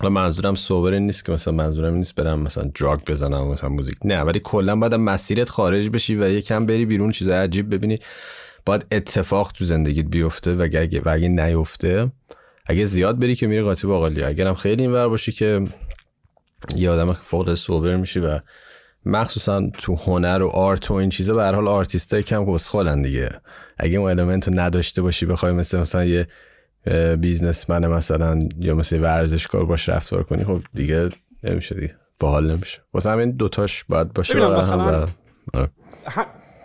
[0.00, 3.96] حالا منظورم سوبر نیست که مثلا منظورم نیست برم مثلا دراگ بزنم مثلا موزیک.
[4.04, 7.98] نه ولی کلا باید مسیرت خارج بشی و یکم بری بیرون چیز عجیب ببینی.
[8.66, 12.12] باید اتفاق تو زندگیت بیفته و اگه, و اگه نیفته
[12.66, 15.64] اگه زیاد بری که میری قاطی باقالی اگرم خیلی اینور باشی که
[16.76, 18.40] یه آدم فوق سوبر میشی و
[19.06, 23.30] مخصوصا تو هنر و art و این چیزا به هر حال آرتیستای کم کسخلن دیگه.
[23.78, 26.28] اگه اون element رو نداشته باشی بخوای مثل مثلا یه
[27.20, 31.10] businessman مثلا یا مثل ورزشکار باش رفتار کنی خب دیگه
[31.44, 31.96] نمیشه دیگه.
[32.20, 32.78] باحال نمیشه.
[32.94, 35.06] واسه همین دوتاش باید باشه مثلا.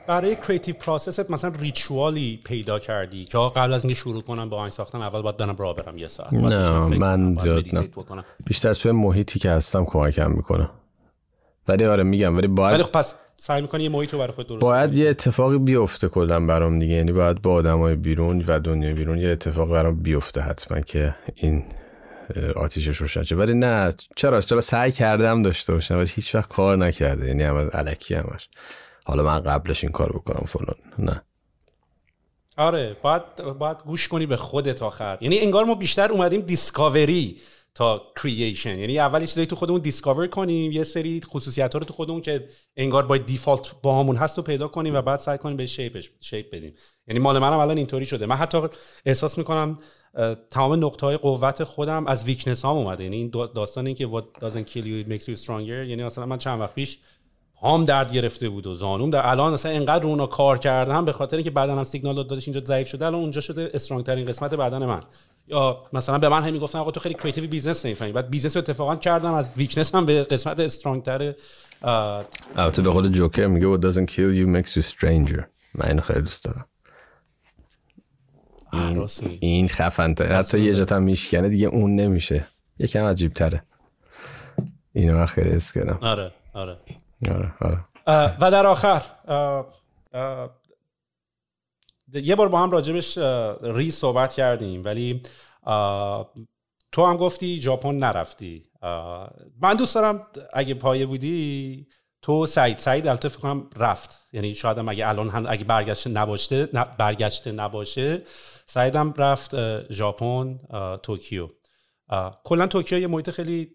[0.07, 4.49] برای creative process ت مثلا ritual ی پیدا کردی که قبل از اینکه شروع کنم
[4.49, 6.33] با آهنگ ساختن اول باید برم راه برم یه ساعت.
[6.33, 7.89] نه من زیاد نه.
[8.45, 10.69] بیشتر توی محیطی که هستم کمکم می‌کنه.
[11.67, 14.47] ولی آره میگم ولی باید ولی خب پس سعی می‌کنی یه محیط رو برای خود
[14.47, 16.93] درست باید یه اتفاقی بیفته کلا برام دیگه.
[16.93, 21.63] یعنی باید با آدمای بیرون و دنیای بیرون یه اتفاق برام بیفته حتما که این
[22.55, 23.35] آتیشش روشن شه.
[23.35, 27.27] ولی نه چرا؟ چرا سعی کردم داشته باشم ولی هیچ وقت کار نکرده.
[27.27, 28.49] یعنی هم الکی همش.
[29.05, 30.75] حالا من قبلش این کار بکنم فلان.
[30.99, 31.21] نه.
[32.57, 33.23] آره باید
[33.59, 35.17] باید گوش کنی به خودت آخر.
[35.21, 37.37] یعنی انگار ما بیشتر اومدیم discovery.
[37.75, 41.93] تا creation یعنی اول یه تو خودمون discover کنیم یه سری خصوصیت ها رو تو
[41.93, 42.47] خودمون که
[42.77, 45.98] انگار با default با همون هست رو پیدا کنیم و بعد سعی کنیم به shape
[45.98, 46.73] ش shape بدیم.
[47.07, 48.25] یعنی مال منم الان اینطوری شده.
[48.25, 48.61] من حتی
[49.05, 49.79] احساس می‌کنم
[50.49, 53.03] تمام نقطه های قوت خودم از weakness هام اومده.
[53.03, 55.87] یعنی این داستان این که what doesn't kill you makes you stronger.
[55.87, 56.99] یعنی مثلا من چند وقت پیش
[57.63, 61.37] هم درد گرفته بود و زانوم در الان مثلا انقدر اونا کار کردم به خاطر
[61.37, 64.85] اینکه بدنم سیگنال داد دادش اینجا ضعیف شده الان اونجا شده strong ترین قسمت بدن
[64.85, 64.99] من.
[65.47, 68.11] یا مثلا به من هم می‌گفتن آقا تو خیلی creative ی business نمی‌فهمی.
[68.11, 71.33] بعد business اتفاقا کردم از weakness هام به قسمت استرانگ تر
[72.55, 75.43] البته به قول جوکر میگه what doesn't kill you makes you stranger.
[75.75, 76.65] من اینو خیلی دوست دارم.
[78.73, 79.07] این,
[79.39, 82.45] این خفن حتی یه جا هم میشکنه دیگه اون نمیشه.
[82.79, 83.63] یکم عجیب تره
[84.93, 85.99] اینو من خیلی حس کردم.
[86.01, 86.77] آره آره.
[88.39, 89.01] و در آخر
[92.13, 93.17] یه بار با هم راجبش
[93.61, 95.21] ری صحبت کردیم ولی
[96.91, 98.63] تو هم گفتی ژاپن نرفتی.
[99.61, 101.87] من دوست دارم اگه پایه بودی
[102.21, 104.27] تو سعید سعید البته فکر کنم رفت.
[104.33, 106.65] یعنی شاید هم اگه الان هم اگه برگشته نباشه
[106.97, 108.21] برگشته نباشه
[108.65, 109.55] سعیدم رفت
[109.93, 110.57] ژاپن
[111.03, 111.49] توکیو.
[112.43, 113.71] کلا توکیو یه محیط خیلی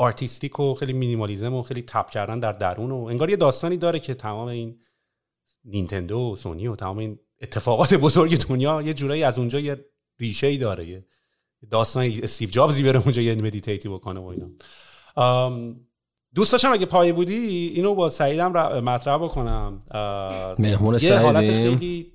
[0.00, 4.00] artistic و خیلی minimalism و خیلی tap کردن در درون و انگار یه داستانی داره
[4.00, 4.78] که تمام این
[5.64, 9.84] نینتندو و سونی و تمام این اتفاقات بزرگ دنیا یه جورایی از اونجا یه
[10.18, 11.06] ریشه ای داره یه
[11.70, 14.46] داستان استیو جابزی بره اونجا یه meditate ی بکنه و اینا.
[16.34, 19.82] دوست داشتم اگه پایه بودی اینو با سعیدم مطرح بکنم.
[20.58, 22.09] مهمون یه حالت خیلی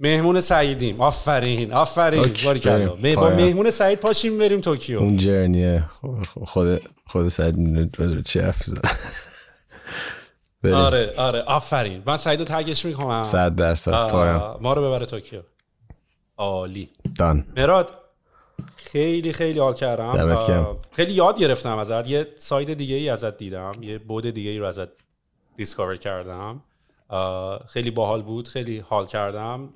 [0.00, 1.00] مهمون سعیدیم.
[1.00, 2.24] آفرین آفرین.
[2.44, 4.98] باری با مهمون سعید پاشیم بریم توکیو.
[4.98, 5.84] اون جرنیه.
[6.44, 8.68] خود خود سعید چی حرف
[10.64, 11.40] آره آره.
[11.40, 12.02] آفرین.
[12.06, 13.22] من سعیدو tag ش می‌کنم.
[13.22, 14.08] صد درصد.
[14.08, 15.40] پایم ما رو ببره توکیو.
[16.36, 16.88] عالی.
[17.18, 17.98] done مهراد
[18.76, 20.76] خیلی خیلی حال کردم.
[20.90, 22.08] خیلی یاد گرفتم ازت.
[22.08, 23.72] یه side دیگه ای ازت دیدم.
[23.80, 24.88] یه بعد دیگه ای رو ازت
[25.56, 26.62] discover کردم.
[27.68, 29.68] خیلی باحال بود خیلی حال کردم.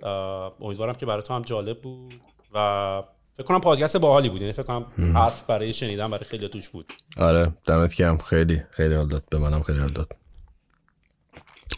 [0.61, 2.15] امیدوارم که برای تو هم جالب بود
[2.55, 3.03] و
[3.37, 4.41] فکر کنم پادکست باحالی بود.
[4.41, 6.93] یعنی فکر کنم حرف برای شنیدن برای خیلی توش بود.
[7.17, 8.19] آره دمت گرم.
[8.19, 9.25] خیلی خیلی حال داد.
[9.31, 10.17] به منم خیلی حال داد.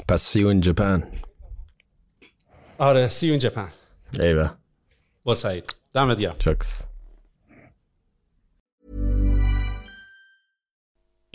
[0.08, 1.08] پس سی اون جپن
[2.78, 3.68] آره سی اون جپن
[4.20, 4.50] ایوه.
[5.24, 5.76] با سعید.
[5.94, 6.36] دمت گرم.
[6.38, 6.86] چکس.